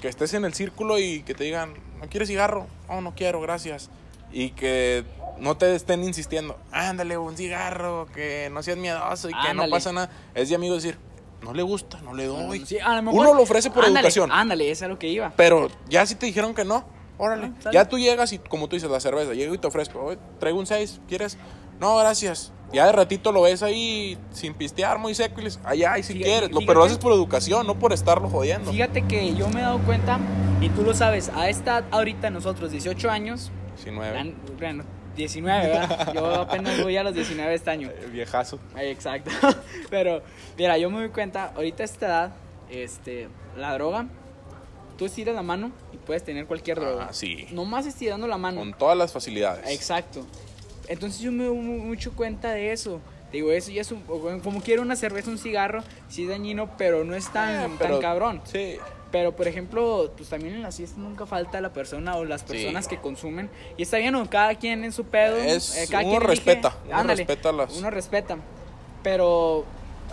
que 0.00 0.08
estés 0.08 0.34
en 0.34 0.44
el 0.44 0.52
círculo 0.54 0.98
y 0.98 1.22
que 1.22 1.34
te 1.34 1.44
digan, 1.44 1.74
¿no 2.00 2.08
quieres 2.08 2.28
cigarro? 2.28 2.66
Oh, 2.88 3.00
no 3.00 3.14
quiero, 3.14 3.40
gracias. 3.40 3.88
Y 4.32 4.50
que 4.50 5.04
no 5.38 5.56
te 5.56 5.74
estén 5.74 6.04
insistiendo, 6.04 6.58
ándale, 6.72 7.16
un 7.18 7.36
cigarro, 7.36 8.06
que 8.14 8.48
no 8.52 8.62
seas 8.62 8.76
miedoso 8.78 9.28
y 9.28 9.32
que 9.32 9.38
no 9.54 9.62
Ándale. 9.62 9.70
pasa 9.72 9.92
nada. 9.92 10.10
Es 10.34 10.48
de 10.48 10.54
amigos 10.54 10.82
decir, 10.82 10.98
no 11.42 11.52
le 11.54 11.62
gusta, 11.62 12.00
no 12.02 12.14
le 12.14 12.26
doy. 12.26 12.64
Sí, 12.66 12.78
a 12.78 12.94
lo 12.96 13.02
mejor- 13.02 13.20
Uno 13.20 13.34
lo 13.34 13.42
ofrece 13.42 13.70
por 13.70 13.84
Ándale, 13.84 14.00
educación. 14.00 14.30
Ándale, 14.32 14.70
es 14.70 14.82
a 14.82 14.88
lo 14.88 14.98
que 14.98 15.08
iba. 15.08 15.32
Pero 15.36 15.68
ya 15.88 16.04
si 16.06 16.14
te 16.14 16.26
dijeron 16.26 16.54
que 16.54 16.64
no, 16.64 16.84
órale. 17.18 17.52
Ah, 17.64 17.70
ya 17.72 17.88
tú 17.88 17.98
llegas 17.98 18.32
y, 18.32 18.38
como 18.38 18.68
tú 18.68 18.76
dices, 18.76 18.90
la 18.90 19.00
cerveza, 19.00 19.32
llego 19.34 19.54
y 19.54 19.58
te 19.58 19.66
ofrezco, 19.66 20.00
"Oye, 20.02 20.18
traigo 20.38 20.58
un 20.58 20.66
6, 20.66 21.00
¿quieres? 21.08 21.36
No, 21.80 21.96
gracias. 21.96 22.52
Ya 22.72 22.86
de 22.86 22.92
ratito 22.92 23.32
lo 23.32 23.42
ves 23.42 23.64
ahí 23.64 24.16
sin 24.32 24.54
pistear, 24.54 24.98
muy 24.98 25.12
seco 25.14 25.40
y 25.40 25.44
les, 25.44 25.58
ay, 25.64 25.82
ay, 25.82 26.02
si 26.04 26.12
Fíjate- 26.12 26.24
quieres. 26.30 26.50
Lo- 26.52 26.60
pero 26.60 26.74
lo 26.74 26.84
haces 26.84 26.98
por 26.98 27.12
educación, 27.12 27.66
no 27.66 27.76
por 27.78 27.92
estarlo 27.92 28.28
jodiendo. 28.28 28.70
Fíjate 28.70 29.02
que 29.06 29.34
yo 29.34 29.48
me 29.48 29.58
he 29.60 29.62
dado 29.62 29.78
cuenta, 29.80 30.20
y 30.60 30.68
tú 30.68 30.82
lo 30.84 30.94
sabes, 30.94 31.30
a 31.34 31.48
esta 31.48 31.84
ahorita 31.90 32.30
nosotros, 32.30 32.70
18 32.70 33.10
años, 33.10 33.50
19. 33.74 34.10
gran- 34.12 34.34
bueno, 34.58 34.84
19, 35.16 35.66
¿verdad? 35.66 36.12
Yo 36.14 36.34
apenas 36.42 36.80
voy 36.80 36.96
a 36.96 37.02
los 37.02 37.12
19 37.14 37.52
este 37.54 37.70
año. 37.70 37.90
El 38.04 38.12
viejazo. 38.12 38.60
Ay, 38.76 38.88
Exacto. 38.90 39.30
Pero, 39.90 40.22
mira, 40.56 40.78
yo 40.78 40.88
me 40.90 41.00
doy 41.00 41.08
cuenta, 41.08 41.52
ahorita 41.56 41.82
a 41.82 41.86
esta 41.86 42.06
edad, 42.06 42.32
este, 42.70 43.28
la 43.56 43.74
droga, 43.74 44.06
tú 44.96 45.06
estiras 45.06 45.34
la 45.34 45.42
mano 45.42 45.72
y 45.92 45.96
puedes 45.96 46.22
tener 46.24 46.46
cualquier 46.46 46.78
droga. 46.78 47.08
Ah, 47.10 47.12
sí. 47.12 47.48
Nomás 47.50 47.86
estirando 47.86 48.28
la 48.28 48.38
mano. 48.38 48.60
Con 48.60 48.72
todas 48.74 48.96
las 48.96 49.12
facilidades. 49.12 49.68
Exacto. 49.68 50.24
Entonces 50.90 51.20
yo 51.20 51.32
me 51.32 51.44
doy 51.44 51.56
mu- 51.56 51.84
mucho 51.84 52.12
cuenta 52.12 52.50
de 52.50 52.72
eso. 52.72 53.00
Digo, 53.32 53.50
eso 53.52 53.70
ya 53.70 53.80
es 53.80 53.92
un, 53.92 54.02
o 54.08 54.18
como 54.42 54.60
quiero 54.60 54.82
una 54.82 54.96
cerveza, 54.96 55.30
un 55.30 55.38
cigarro, 55.38 55.82
sí 56.08 56.24
es 56.24 56.28
dañino, 56.28 56.68
pero 56.76 57.04
no 57.04 57.14
es 57.14 57.28
tan, 57.32 57.54
Eh, 57.54 57.58
tan 57.62 57.78
pero- 57.78 58.00
cabrón. 58.00 58.42
Sí. 58.44 58.76
Pero, 59.12 59.34
por 59.34 59.48
ejemplo, 59.48 60.12
pues 60.16 60.28
también 60.28 60.54
en 60.54 60.62
las 60.62 60.76
fiestas 60.76 60.98
nunca 60.98 61.26
falta 61.26 61.60
la 61.60 61.72
persona 61.72 62.16
o 62.16 62.24
las 62.24 62.42
personas 62.44 62.84
Sí. 62.84 62.90
que 62.90 62.98
consumen. 63.00 63.48
Y 63.76 63.82
está 63.82 63.96
bien, 63.98 64.12
¿no? 64.12 64.28
cada 64.28 64.54
quien 64.56 64.84
en 64.84 64.92
su 64.92 65.04
pedo. 65.04 65.36
eh, 65.36 65.56
Es- 65.56 65.88
cada 65.90 66.02
uno 66.04 66.10
quien 66.18 66.22
elige. 66.30 66.44
respeta, 66.44 66.76
uno 66.86 66.96
Ándale, 66.96 67.16
respeta 67.24 67.52
las- 67.52 67.76
Uno 67.76 67.90
respeta. 67.90 68.36
Pero 69.02 69.64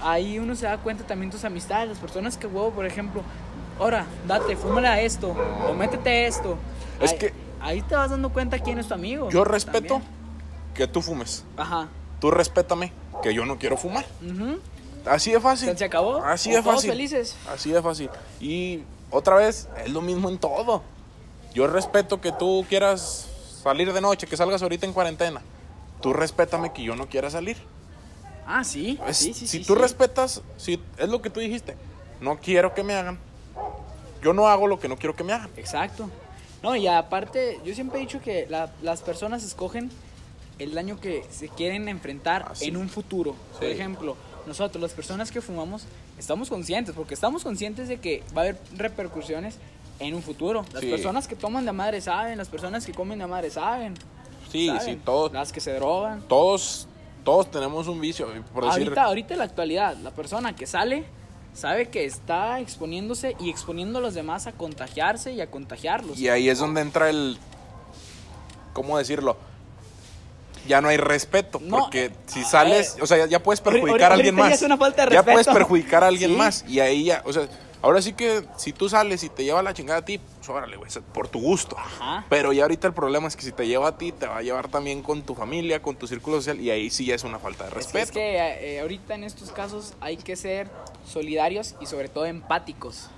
ahí 0.02 0.40
uno 0.40 0.56
se 0.56 0.66
da 0.66 0.78
cuenta 0.78 1.06
también 1.06 1.32
tus 1.32 1.44
amistades, 1.44 1.90
las 1.90 1.98
personas 2.00 2.38
que 2.38 2.48
huevo, 2.48 2.72
por 2.72 2.86
ejemplo, 2.86 3.22
ahora, 3.80 4.06
date, 4.28 4.56
fúmale 4.56 4.88
a 4.88 5.02
esto, 5.02 5.36
o 5.70 5.74
métete 5.74 6.26
esto. 6.28 6.58
Es 7.02 7.12
ahí, 7.13 7.18
que- 7.18 7.34
Ahí 7.60 7.82
te 7.82 7.96
vas 7.96 8.12
dando 8.12 8.32
cuenta 8.32 8.60
quién 8.60 8.78
es 8.78 8.88
tu 8.88 8.94
amigo. 8.94 9.30
Yo 9.32 9.44
respeto 9.44 9.96
también. 9.96 10.12
Que 10.78 10.88
tú 10.88 11.02
fumes. 11.02 11.43
Ajá. 11.58 11.89
Tú 12.22 12.32
respétame 12.32 12.93
que 13.22 13.34
yo 13.34 13.45
no 13.45 13.58
quiero 13.58 13.76
fumar. 13.78 14.06
Así 15.06 15.32
de 15.32 15.39
fácil. 15.39 15.78
Se 15.78 15.86
acabó. 15.86 16.24
Así 16.24 16.51
de 16.51 16.62
fácil. 16.64 16.89
felices. 16.91 17.36
Así 17.54 17.72
de 17.72 17.82
fácil. 17.82 18.10
Y 18.39 18.84
otra 19.12 19.36
vez, 19.36 19.68
es 19.84 19.91
lo 19.91 20.01
mismo 20.01 20.30
en 20.30 20.38
todo. 20.38 20.84
Yo 21.54 21.68
respeto 21.68 22.22
que 22.22 22.32
tú 22.32 22.66
quieras 22.70 23.28
salir 23.64 23.91
de 23.91 24.01
noche, 24.01 24.28
que 24.28 24.38
salgas 24.38 24.62
ahorita 24.62 24.86
en 24.86 24.93
cuarentena. 24.93 25.41
Tú 26.01 26.14
respétame 26.14 26.72
que 26.74 26.84
yo 26.84 26.95
no 26.95 27.08
quiera 27.08 27.30
salir. 27.30 27.58
Ah, 28.45 28.64
sí. 28.64 28.99
Es- 29.08 29.18
sí, 29.18 29.34
sí, 29.34 29.47
si 29.47 29.60
sí, 29.60 29.66
tú 29.66 29.76
respetas, 29.76 30.41
si 30.58 30.82
es 30.97 31.10
lo 31.10 31.22
que 31.22 31.30
tú 31.30 31.39
dijiste, 31.39 31.76
no 32.22 32.38
quiero 32.39 32.74
que 32.74 32.84
me 32.84 32.93
hagan. 32.93 33.20
Yo 34.22 34.34
no 34.34 34.47
hago 34.47 34.68
lo 34.68 34.80
que 34.80 34.88
no 34.88 34.97
quiero 34.97 35.16
que 35.16 35.24
me 35.24 35.34
hagan. 35.34 35.49
Exacto. 35.58 36.10
No, 36.64 36.76
y 36.76 36.88
aparte, 36.88 37.60
yo 37.64 37.74
siempre 37.76 37.99
he 37.99 38.01
dicho 38.01 38.20
que 38.22 38.45
la- 38.49 38.72
las 38.82 39.01
personas 39.01 39.43
escogen 39.43 39.91
el 40.60 40.74
daño 40.74 40.99
que 40.99 41.24
se 41.30 41.49
quieren 41.49 41.88
enfrentar 41.88 42.45
Ah, 42.49 42.55
sí. 42.55 42.66
en 42.66 42.78
un 42.78 42.89
futuro. 42.89 43.36
Por 43.53 43.66
ejemplo, 43.66 44.16
nosotros, 44.45 44.82
las 44.82 44.93
personas 44.93 45.32
que 45.32 45.41
fumamos, 45.41 45.84
estamos 46.18 46.49
conscientes, 46.49 46.95
porque 46.95 47.14
estamos 47.14 47.43
conscientes 47.43 47.88
de 47.88 47.97
que 47.99 48.24
va 48.36 48.41
a 48.41 48.45
haber 48.45 48.58
repercusiones 48.76 49.55
en 49.99 50.14
un 50.16 50.22
futuro. 50.22 50.64
Las 50.74 50.82
Sí. 50.82 50.89
personas 50.89 51.28
que 51.28 51.36
toman 51.36 51.66
de 51.66 51.72
madre 51.74 52.01
saben, 52.01 52.38
las 52.38 52.47
personas 52.49 52.86
que 52.86 52.93
comen 52.93 53.20
de 53.20 53.28
madre 53.28 53.49
saben. 53.49 53.95
Sí, 54.51 54.68
saben. 54.68 54.82
sí, 54.84 55.01
todos, 55.03 55.32
Las 55.34 55.51
que 55.51 55.60
se 55.60 55.74
drogan. 55.74 56.22
todos, 56.28 56.88
todos 57.26 57.51
tenemos 57.51 57.88
un 57.88 57.99
vicio, 57.99 58.28
por 58.53 58.66
decir. 58.66 58.84
Ahorita, 58.84 59.03
ahorita 59.03 59.34
en 59.34 59.39
la 59.39 59.45
actualidad, 59.45 59.97
la 59.97 60.12
persona 60.12 60.55
que 60.55 60.66
sale 60.66 61.03
sabe 61.53 61.89
que 61.89 62.05
está 62.05 62.60
exponiéndose 62.60 63.36
y 63.39 63.49
exponiendo 63.49 63.97
a 63.99 64.01
los 64.01 64.14
demás 64.14 64.45
a 64.47 64.51
contagiarse 64.53 65.34
y 65.34 65.41
a 65.41 65.49
contagiarlos. 65.51 66.18
Y 66.20 66.30
ahí 66.30 66.47
es 66.49 66.60
donde 66.60 66.82
entra 66.82 67.10
el. 67.10 67.38
¿Cómo 68.74 68.97
decirlo? 68.97 69.36
Ya 70.68 70.82
no 70.82 70.89
hay 70.89 70.97
respeto. 70.97 71.59
No, 71.63 71.78
porque 71.80 72.11
si 72.28 72.41
a 72.41 72.45
sales. 72.45 72.97
O 73.01 73.07
sea, 73.07 73.26
ya, 73.26 73.41
puedes 73.41 73.61
perjudicar 73.61 74.11
a 74.11 74.15
alguien 74.15 74.36
ahorita 74.36 74.43
ya 74.47 74.49
más. 74.51 74.61
es 74.61 74.65
una 74.65 74.78
falta 74.78 75.05
de 75.05 75.13
Ya 75.13 75.24
puedes 75.24 75.47
perjudicar 75.47 76.03
a 76.03 76.07
alguien 76.07 76.32
Sí. 76.32 76.36
más. 76.38 76.65
Y 76.68 76.80
ahí 76.80 77.05
ya. 77.05 77.22
O 77.26 77.32
sea, 77.34 77.47
ahora 77.82 78.01
sí 78.01 78.13
que 78.13 78.43
si 78.57 78.74
tú 78.74 78.89
sales 78.89 79.24
y 79.24 79.30
te 79.30 79.43
lleva 79.43 79.61
la 79.63 79.74
chingada 79.74 79.99
a 79.99 80.05
ti, 80.05 80.18
pues 80.20 80.49
órale, 80.49 80.76
güey, 80.78 80.89
por 81.13 81.28
tu 81.28 81.39
gusto. 81.39 81.78
Ajá. 81.78 82.26
Pero 82.30 82.51
ya 82.53 82.63
ahorita 82.63 82.88
el 82.88 82.93
problema 82.93 83.28
es 83.28 83.36
que 83.36 83.43
si 83.43 83.51
te 83.51 83.65
lleva 83.68 83.88
a 83.89 83.97
ti, 83.97 84.11
te 84.11 84.28
va 84.28 84.38
a 84.38 84.41
llevar 84.41 84.68
también 84.68 85.01
con 85.03 85.22
tu 85.24 85.36
familia, 85.36 85.82
con 85.82 85.95
tu 85.95 86.07
círculo 86.07 86.38
social. 86.38 86.59
Y 86.59 86.70
ahí 86.70 86.89
sí 86.89 87.05
ya 87.05 87.15
es 87.15 87.24
una 87.24 87.39
falta 87.39 87.63
de 87.63 87.70
Es 87.70 87.74
que- 87.74 87.78
respeto. 87.80 88.03
Es 88.05 88.11
que 88.11 88.76
eh, 88.76 88.80
ahorita 88.82 89.15
en 89.15 89.24
estos 89.24 89.51
casos 89.51 89.93
hay 90.01 90.18
que 90.18 90.36
ser 90.36 90.70
solidarios 91.05 91.76
y 91.80 91.86
sobre 91.86 92.09
todo 92.09 92.26
empáticos. 92.26 93.09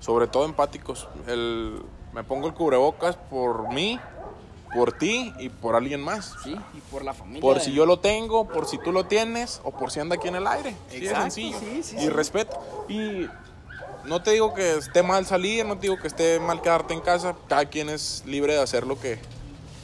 Sobre 0.00 0.26
todo 0.28 0.44
empáticos. 0.44 1.08
El, 1.26 1.82
me 2.12 2.22
pongo 2.22 2.46
el 2.46 2.54
cubrebocas 2.54 3.16
por 3.16 3.72
mí, 3.72 3.98
por 4.72 4.92
ti 4.92 5.32
y 5.38 5.48
por 5.48 5.74
alguien 5.76 6.00
más. 6.02 6.34
¿sí? 6.44 6.54
Y 6.74 6.80
por 6.90 7.04
la 7.04 7.14
familia. 7.14 7.40
Por 7.40 7.58
de- 7.58 7.64
si 7.64 7.72
yo 7.72 7.86
lo 7.86 7.98
tengo, 8.00 8.46
por 8.48 8.66
si 8.66 8.78
tú 8.78 8.92
lo 8.92 9.04
tienes 9.06 9.60
o 9.64 9.70
por 9.70 9.90
si 9.90 10.00
anda 10.00 10.16
aquí 10.16 10.28
en 10.28 10.36
el 10.36 10.46
aire. 10.46 10.74
Sí, 10.90 10.96
Exacto, 10.98 11.26
es 11.26 11.34
sencillo. 11.34 11.58
sí, 11.60 11.82
sí, 11.82 11.96
y 11.96 12.00
sí. 12.00 12.08
respeto. 12.08 12.58
Y 12.88 13.26
no 14.04 14.22
te 14.22 14.32
digo 14.32 14.54
que 14.54 14.76
esté 14.76 15.02
mal 15.02 15.26
salir, 15.26 15.64
no 15.66 15.76
te 15.76 15.82
digo 15.82 15.98
que 15.98 16.06
esté 16.08 16.38
mal 16.40 16.60
quedarte 16.62 16.94
en 16.94 17.00
casa. 17.00 17.34
Cada 17.48 17.64
quien 17.66 17.88
es 17.88 18.22
libre 18.26 18.54
de 18.54 18.60
hacer 18.62 18.86
lo 18.86 19.00
que, 19.00 19.18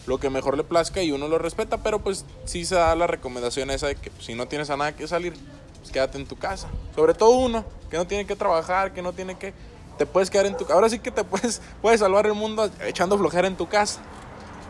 lo 0.07 0.19
que 0.19 0.31
mejor 0.31 0.57
le 0.57 0.65
plazca 0.65 1.03
y 1.03 1.11
uno 1.13 1.29
lo 1.29 1.39
respeta. 1.39 1.79
Pero 1.79 2.01
pues 2.01 2.25
sí 2.45 2.65
se 2.65 2.75
da 2.75 2.95
la 2.97 3.07
recomendación 3.07 3.71
esa 3.71 3.87
de 3.87 3.95
que 3.97 4.11
pues, 4.11 4.25
si 4.27 4.35
no 4.35 4.47
tienes 4.47 4.69
a 4.71 4.77
nada 4.77 4.93
que 4.95 5.07
salir, 5.09 5.35
pues 5.81 5.91
quédate 5.91 6.19
en 6.19 6.27
tu 6.27 6.37
casa. 6.37 6.69
Sobre 6.95 7.15
todo 7.15 7.31
uno, 7.31 7.65
que 7.91 7.97
no 7.97 8.07
tiene 8.07 8.27
que 8.27 8.37
trabajar, 8.37 8.93
que 8.93 9.01
no 9.03 9.13
tiene 9.13 9.37
que... 9.39 9.55
Te 9.99 10.07
puedes 10.07 10.31
quedar 10.31 10.47
en 10.47 10.57
tu 10.57 10.65
casa. 10.65 10.75
Ahora 10.75 10.89
sí 10.89 10.99
que 10.99 11.11
te 11.11 11.23
puedes, 11.25 11.61
puedes 11.81 12.01
salvar 12.01 12.27
el 12.27 12.35
mundo 12.35 12.69
echando 12.85 13.17
flojera 13.19 13.47
en 13.49 13.57
tu 13.57 13.69
casa. 13.69 14.01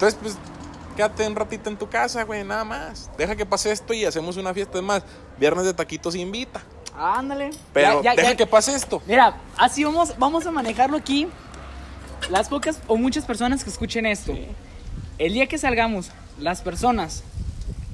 Entonces, 0.03 0.18
pues, 0.20 0.36
quédate 0.96 1.24
un 1.28 1.36
ratito 1.36 1.70
en 1.70 1.76
tu 1.76 1.88
casa, 1.88 2.24
güey, 2.24 2.42
nada 2.42 2.64
más. 2.64 3.09
Deja 3.16 3.36
que 3.36 3.46
pase 3.46 3.70
esto 3.70 3.94
y 3.94 4.05
hacemos 4.05 4.36
una 4.36 4.53
fiesta. 4.53 4.78
Es 4.78 4.82
más, 4.82 5.05
viernes 5.38 5.64
de 5.64 5.72
taquitos 5.74 6.16
invita. 6.16 6.61
Ándale. 6.98 7.50
Pero 7.72 8.03
Ya- 8.03 8.11
ya- 8.11 8.16
deja 8.16 8.30
ya- 8.32 8.36
que 8.36 8.46
pase 8.48 8.74
esto. 8.74 9.00
Mira, 9.07 9.36
así 9.57 9.84
vamos, 9.84 10.18
vamos 10.18 10.44
a 10.44 10.50
manejarlo 10.50 10.96
aquí. 10.96 11.28
Las 12.30 12.48
pocas 12.48 12.80
o 12.88 12.96
muchas 12.96 13.24
personas 13.24 13.62
que 13.62 13.70
escuchen 13.70 14.05
esto. 14.05 14.34
El 15.18 15.34
día 15.34 15.46
que 15.46 15.57
salgamos, 15.57 16.11
las 16.36 16.62
personas 16.62 17.22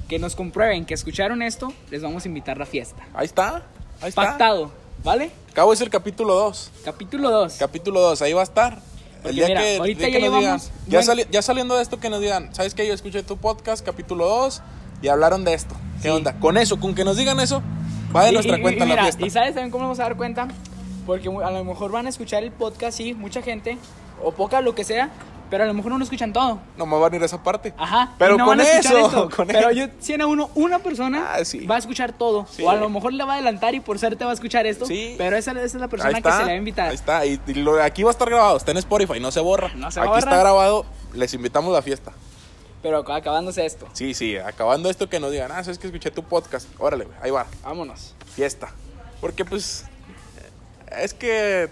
que 0.07 0.17
nos 0.17 0.35
comprueben 0.35 0.85
que 0.85 0.95
escucharon 0.95 1.43
esto, 1.43 1.71
les 1.91 2.01
vamos 2.01 2.25
a 2.25 2.27
invitar 2.27 2.55
a 2.55 2.59
la 2.61 2.65
fiesta. 2.65 3.03
Ahí 3.13 3.25
está. 3.25 3.67
Ahí 4.01 4.09
está. 4.09 4.23
Pactado, 4.23 4.71
¿vale? 5.03 5.29
Cabo 5.53 5.73
es 5.73 5.81
el 5.81 5.91
capítulo 5.91 6.33
2. 6.33 6.71
Capítulo 6.83 7.29
2. 7.29 7.53
Capítulo 7.59 8.01
2, 8.01 8.19
ahí 8.23 8.33
va 8.33 8.41
a 8.41 8.45
estar. 8.45 8.81
Porque 9.21 9.29
El 9.29 9.35
día 9.35 9.47
mira, 9.47 9.61
que, 9.61 9.73
el 9.75 9.79
ahorita 9.81 9.99
día 9.99 10.09
ya 10.09 10.13
que 10.19 10.29
nos 10.29 10.39
digan, 10.39 10.59
ya, 10.59 10.97
buen- 10.99 11.03
sali- 11.05 11.25
ya 11.31 11.41
saliendo 11.41 11.75
de 11.75 11.81
esto, 11.83 11.99
que 11.99 12.09
nos 12.09 12.21
digan, 12.21 12.53
¿sabes 12.55 12.73
qué? 12.73 12.87
Yo 12.87 12.93
escuché 12.93 13.21
tu 13.23 13.37
podcast, 13.37 13.85
capítulo 13.85 14.25
2, 14.27 14.61
y 15.01 15.07
hablaron 15.09 15.43
de 15.43 15.53
esto. 15.53 15.75
¿Qué 16.01 16.03
Sí. 16.03 16.09
onda? 16.09 16.39
Con 16.39 16.57
eso, 16.57 16.79
con 16.79 16.95
que 16.95 17.03
nos 17.03 17.17
digan 17.17 17.39
eso, 17.39 17.61
va 18.15 18.23
de 18.23 18.29
Y- 18.29 18.33
nuestra 18.33 18.57
y- 18.57 18.61
cuenta 18.61 18.85
y 18.85 18.89
la 18.89 19.01
fiesta. 19.03 19.25
¿Y 19.25 19.29
sabes 19.29 19.53
también 19.53 19.71
cómo 19.71 19.83
nos 19.83 19.97
vamos 19.97 19.99
a 19.99 20.03
dar 20.03 20.15
cuenta? 20.17 20.47
Porque 21.05 21.27
a 21.27 21.51
lo 21.51 21.63
mejor 21.65 21.91
van 21.91 22.05
a 22.05 22.09
escuchar 22.09 22.43
el 22.43 22.51
podcast, 22.51 22.97
sí, 22.97 23.13
mucha 23.13 23.41
gente, 23.41 23.77
o 24.23 24.31
poca, 24.31 24.61
lo 24.61 24.73
que 24.75 24.83
sea, 24.85 25.09
pero 25.49 25.63
a 25.63 25.67
lo 25.67 25.73
mejor 25.73 25.91
no 25.91 25.97
lo 25.97 26.03
escuchan 26.03 26.31
todo. 26.33 26.59
No 26.77 26.85
me 26.85 26.97
van 26.97 27.11
a 27.13 27.15
ir 27.15 27.21
a 27.21 27.25
esa 27.25 27.41
parte. 27.43 27.73
Ajá. 27.77 28.13
Pero 28.17 28.37
no 28.37 28.45
con 28.45 28.59
eso, 28.61 28.97
esto. 28.97 29.29
con 29.35 29.47
pero 29.47 29.69
eso. 29.69 29.71
yo, 29.71 29.85
si 29.99 30.13
a 30.19 30.27
uno, 30.27 30.49
una 30.55 30.79
persona 30.79 31.33
Ah, 31.35 31.45
sí. 31.45 31.65
va 31.65 31.75
a 31.75 31.79
escuchar 31.79 32.13
todo. 32.13 32.45
Sí. 32.51 32.63
O 32.63 32.69
a 32.69 32.75
lo 32.75 32.89
mejor 32.89 33.13
le 33.13 33.23
va 33.23 33.33
a 33.33 33.35
adelantar 33.35 33.73
y 33.75 33.79
por 33.79 33.97
suerte 33.99 34.23
va 34.25 34.31
a 34.31 34.33
escuchar 34.33 34.65
esto. 34.67 34.85
Sí. 34.85 35.15
Pero 35.17 35.35
esa, 35.37 35.51
esa 35.51 35.61
es 35.63 35.73
la 35.75 35.87
persona 35.87 36.21
que 36.21 36.31
se 36.31 36.37
le 36.39 36.43
va 36.45 36.49
a 36.51 36.55
invitar. 36.55 36.89
Ahí 36.89 36.95
está, 36.95 37.25
y, 37.25 37.39
y 37.47 37.53
lo- 37.55 37.81
aquí 37.81 38.03
va 38.03 38.09
a 38.09 38.13
estar 38.13 38.29
grabado, 38.29 38.57
está 38.57 38.71
en 38.71 38.77
Spotify, 38.77 39.19
no 39.19 39.31
se 39.31 39.39
borra. 39.39 39.71
No 39.75 39.89
se 39.91 39.99
aquí 39.99 40.07
borra. 40.09 40.19
está 40.19 40.37
grabado, 40.37 40.85
les 41.13 41.33
invitamos 41.33 41.71
a 41.71 41.77
la 41.77 41.81
fiesta. 41.81 42.11
Pero 42.81 43.03
ac- 43.03 43.17
acabándose 43.17 43.65
esto. 43.65 43.87
Sí, 43.93 44.13
sí, 44.13 44.37
acabando 44.37 44.89
esto 44.89 45.09
que 45.09 45.19
nos 45.19 45.31
digan, 45.31 45.51
ah, 45.51 45.63
sabes 45.63 45.77
que 45.79 45.87
escuché 45.87 46.11
tu 46.11 46.23
podcast, 46.23 46.67
órale, 46.79 47.07
ahí 47.21 47.29
va, 47.31 47.45
Vámonos. 47.63 48.15
fiesta. 48.35 48.69
Porque 49.19 49.43
pues, 49.43 49.83
es 50.97 51.13
que 51.13 51.69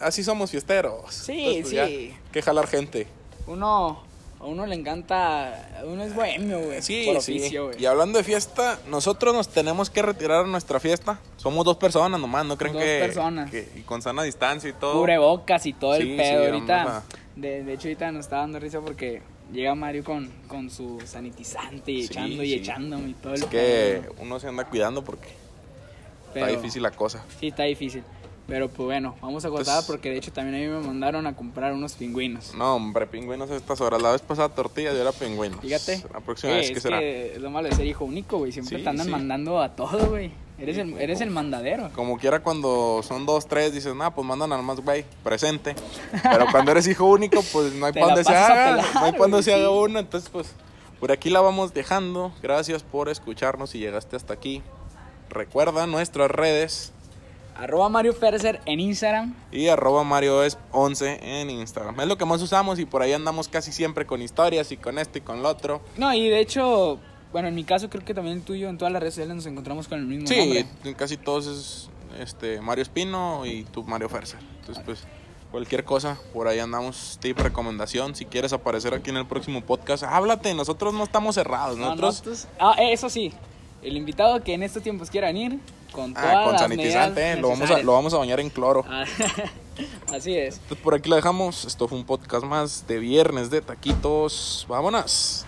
así 0.00 0.24
somos 0.24 0.50
fiesteros. 0.50 1.14
Sí, 1.14 1.58
pues, 1.60 1.68
sí. 1.68 1.74
ya, 1.76 1.86
que 2.32 2.42
jalar 2.42 2.66
gente. 2.66 3.06
Uno, 3.46 4.02
a 4.40 4.44
uno 4.44 4.66
le 4.66 4.74
encanta, 4.74 5.68
uno 5.84 6.02
es 6.02 6.14
bohemio, 6.14 6.58
güey. 6.60 6.82
Sí, 6.82 7.04
por 7.12 7.22
sí. 7.22 7.40
Y 7.78 7.84
hablando 7.86 8.18
de 8.18 8.24
fiesta, 8.24 8.78
nosotros 8.88 9.34
nos 9.34 9.48
tenemos 9.48 9.90
que 9.90 10.02
retirar 10.02 10.44
a 10.44 10.48
nuestra 10.48 10.80
fiesta. 10.80 11.18
Somos 11.36 11.64
dos 11.64 11.76
personas 11.76 12.20
nomás, 12.20 12.44
¿no 12.46 12.56
creen 12.56 12.74
Dos 12.74 12.82
que, 12.82 12.98
personas. 13.00 13.50
que- 13.50 13.68
y 13.76 13.80
con 13.82 14.02
sana 14.02 14.22
distancia 14.22 14.70
y 14.70 14.72
todo? 14.72 14.94
Cubrebocas 15.00 15.66
y 15.66 15.72
todo 15.72 15.94
Sí, 15.96 16.02
el 16.10 16.16
pedo. 16.16 16.44
sí, 16.44 16.50
ahorita, 16.52 17.02
de, 17.36 17.62
de 17.64 17.72
hecho, 17.74 17.88
ahorita 17.88 18.10
nos 18.12 18.26
está 18.26 18.36
dando 18.38 18.58
risa 18.58 18.80
porque 18.80 19.22
llega 19.52 19.74
Mario 19.74 20.02
con, 20.04 20.30
con 20.48 20.70
su 20.70 21.00
sanitizante 21.04 21.92
y 21.92 22.04
echando 22.04 22.42
y 22.42 22.48
sí. 22.48 22.54
echándome 22.54 23.10
y 23.10 23.14
todo 23.14 23.34
el 23.34 23.42
Es 23.42 23.46
que 23.46 24.02
uno 24.20 24.40
se 24.40 24.48
anda 24.48 24.64
cuidando 24.64 25.04
porque 25.04 25.28
Pero- 26.32 26.46
está 26.46 26.58
difícil 26.58 26.82
la 26.82 26.90
cosa. 26.92 27.22
Sí, 27.38 27.48
está 27.48 27.64
difícil. 27.64 28.02
Pero 28.52 28.68
pues 28.68 28.84
bueno, 28.84 29.14
vamos 29.22 29.42
a 29.46 29.48
Entonces- 29.48 29.84
porque 29.86 30.10
de 30.10 30.18
hecho 30.18 30.30
también 30.30 30.56
a 30.56 30.58
mí 30.58 30.78
me 30.78 30.86
mandaron 30.86 31.26
a 31.26 31.34
comprar 31.34 31.72
unos 31.72 31.94
pingüinos. 31.94 32.54
No, 32.54 32.76
hombre, 32.76 33.06
pingüinos 33.06 33.50
a 33.50 33.56
estas 33.56 33.80
horas. 33.80 34.02
La 34.02 34.12
vez 34.12 34.20
pasada 34.20 34.50
tortilla 34.50 34.92
y 34.92 34.98
ahora 34.98 35.12
pingüinos. 35.12 35.58
Fíjate. 35.60 36.04
La 36.12 36.20
próxima 36.20 36.52
Eh, 36.52 36.56
vez, 36.56 36.68
¿qué 36.70 36.76
es 36.76 36.82
será? 36.82 36.98
que 36.98 37.36
lo 37.40 37.48
malo 37.50 37.68
de 37.70 37.74
ser 37.74 37.86
hijo 37.86 38.04
único, 38.04 38.36
güey. 38.36 38.52
Siempre 38.52 38.76
Sí, 38.76 38.84
te 38.84 38.90
andan 38.90 39.06
sí. 39.06 39.10
mandando 39.10 39.58
a 39.58 39.70
todo, 39.74 40.10
güey. 40.10 40.30
Eres, 40.58 40.76
el, 40.76 40.90
como- 40.90 40.98
eres 40.98 41.20
el 41.22 41.30
mandadero. 41.30 41.88
Como 41.94 42.18
quiera 42.18 42.40
cuando 42.40 43.00
son 43.02 43.24
dos, 43.24 43.46
tres, 43.48 43.72
dices, 43.72 43.94
nah, 43.94 44.10
pues 44.10 44.26
mandan 44.26 44.52
al 44.52 44.62
más 44.62 44.80
güey, 44.80 45.06
presente. 45.24 45.74
Pero 46.22 46.44
cuando 46.52 46.72
eres 46.72 46.86
hijo 46.86 47.06
único, 47.06 47.40
pues 47.54 47.72
no 47.72 47.86
hay 47.86 47.92
donde 47.94 48.22
se 48.22 48.34
haga. 48.36 48.76
pelar, 48.76 48.94
no 48.94 49.00
hay 49.00 49.12
güey, 49.30 49.42
se 49.42 49.54
haga 49.54 49.70
uno. 49.70 49.98
Entonces, 49.98 50.28
pues, 50.28 50.48
por 51.00 51.10
aquí 51.10 51.30
la 51.30 51.40
vamos 51.40 51.72
dejando. 51.72 52.32
Gracias 52.42 52.82
por 52.82 53.08
escucharnos 53.08 53.70
si 53.70 53.78
llegaste 53.78 54.14
hasta 54.14 54.34
aquí. 54.34 54.60
Recuerda 55.30 55.86
nuestras 55.86 56.30
redes 56.30 56.92
Arroba 57.56 57.88
Mario 57.88 58.12
Ferser 58.14 58.60
en 58.66 58.80
Instagram. 58.80 59.34
y 59.52 59.68
arroba 59.68 60.04
Mario 60.04 60.42
es 60.42 60.58
11 60.72 61.40
en 61.40 61.50
Instagram. 61.50 62.00
Es 62.00 62.06
lo 62.06 62.16
que 62.18 62.24
más 62.24 62.40
usamos 62.42 62.78
y 62.78 62.86
por 62.86 63.02
ahí 63.02 63.12
andamos 63.12 63.48
casi 63.48 63.72
siempre 63.72 64.06
con 64.06 64.22
historias 64.22 64.72
y 64.72 64.76
con 64.76 64.98
esto 64.98 65.18
y 65.18 65.20
con 65.20 65.42
lo 65.42 65.48
otro. 65.48 65.80
No, 65.96 66.12
y 66.14 66.28
de 66.28 66.40
hecho, 66.40 66.98
bueno, 67.32 67.48
en 67.48 67.54
mi 67.54 67.64
caso 67.64 67.88
creo 67.90 68.04
que 68.04 68.14
también 68.14 68.38
el 68.38 68.42
tuyo, 68.42 68.68
en 68.68 68.78
todas 68.78 68.92
las 68.92 69.00
redes 69.00 69.14
sociales 69.14 69.36
nos 69.36 69.46
encontramos 69.46 69.86
con 69.88 69.98
el 69.98 70.06
mismo 70.06 70.26
Sí, 70.26 70.36
nombre. 70.64 70.94
casi 70.96 71.16
todos 71.16 71.46
es 71.46 71.90
este, 72.20 72.60
Mario 72.60 72.82
Espino 72.82 73.44
y 73.46 73.64
tú 73.64 73.82
Mario 73.84 74.08
Ferser. 74.08 74.40
Entonces, 74.60 74.82
pues, 74.84 75.04
cualquier 75.50 75.84
cosa, 75.84 76.18
por 76.32 76.48
ahí 76.48 76.58
andamos, 76.58 77.18
tip, 77.20 77.38
recomendación. 77.38 78.14
Si 78.14 78.24
quieres 78.24 78.52
aparecer 78.54 78.94
aquí 78.94 79.10
en 79.10 79.18
el 79.18 79.26
próximo 79.26 79.60
podcast, 79.60 80.02
háblate, 80.04 80.54
nosotros 80.54 80.94
no 80.94 81.04
estamos 81.04 81.34
cerrados. 81.34 81.76
No, 81.76 81.94
Nosotros, 81.94 82.24
nosotros- 82.26 82.48
ah, 82.58 82.74
eh, 82.78 82.92
eso 82.94 83.10
sí, 83.10 83.32
el 83.82 83.96
invitado 83.96 84.42
que 84.42 84.54
en 84.54 84.62
estos 84.62 84.82
tiempos 84.82 85.10
quiera 85.10 85.26
venir, 85.28 85.58
con 85.92 86.14
todas 86.14 86.28
ah, 86.28 86.42
con 86.44 86.52
las 86.52 86.62
sanitizante, 86.62 87.36
lo 87.36 87.50
vamos, 87.50 87.70
a, 87.70 87.78
lo 87.78 87.92
vamos 87.92 88.14
a 88.14 88.18
bañar 88.18 88.40
en 88.40 88.50
cloro. 88.50 88.84
Ah, 88.88 89.04
Así 90.12 90.36
es. 90.36 90.56
Entonces, 90.56 90.78
por 90.82 90.94
aquí 90.94 91.08
la 91.08 91.16
dejamos. 91.16 91.64
Esto 91.64 91.88
fue 91.88 91.98
un 91.98 92.04
podcast 92.04 92.44
más 92.44 92.86
de 92.86 92.98
viernes 92.98 93.50
de 93.50 93.60
taquitos. 93.62 94.66
Vámonos. 94.68 95.46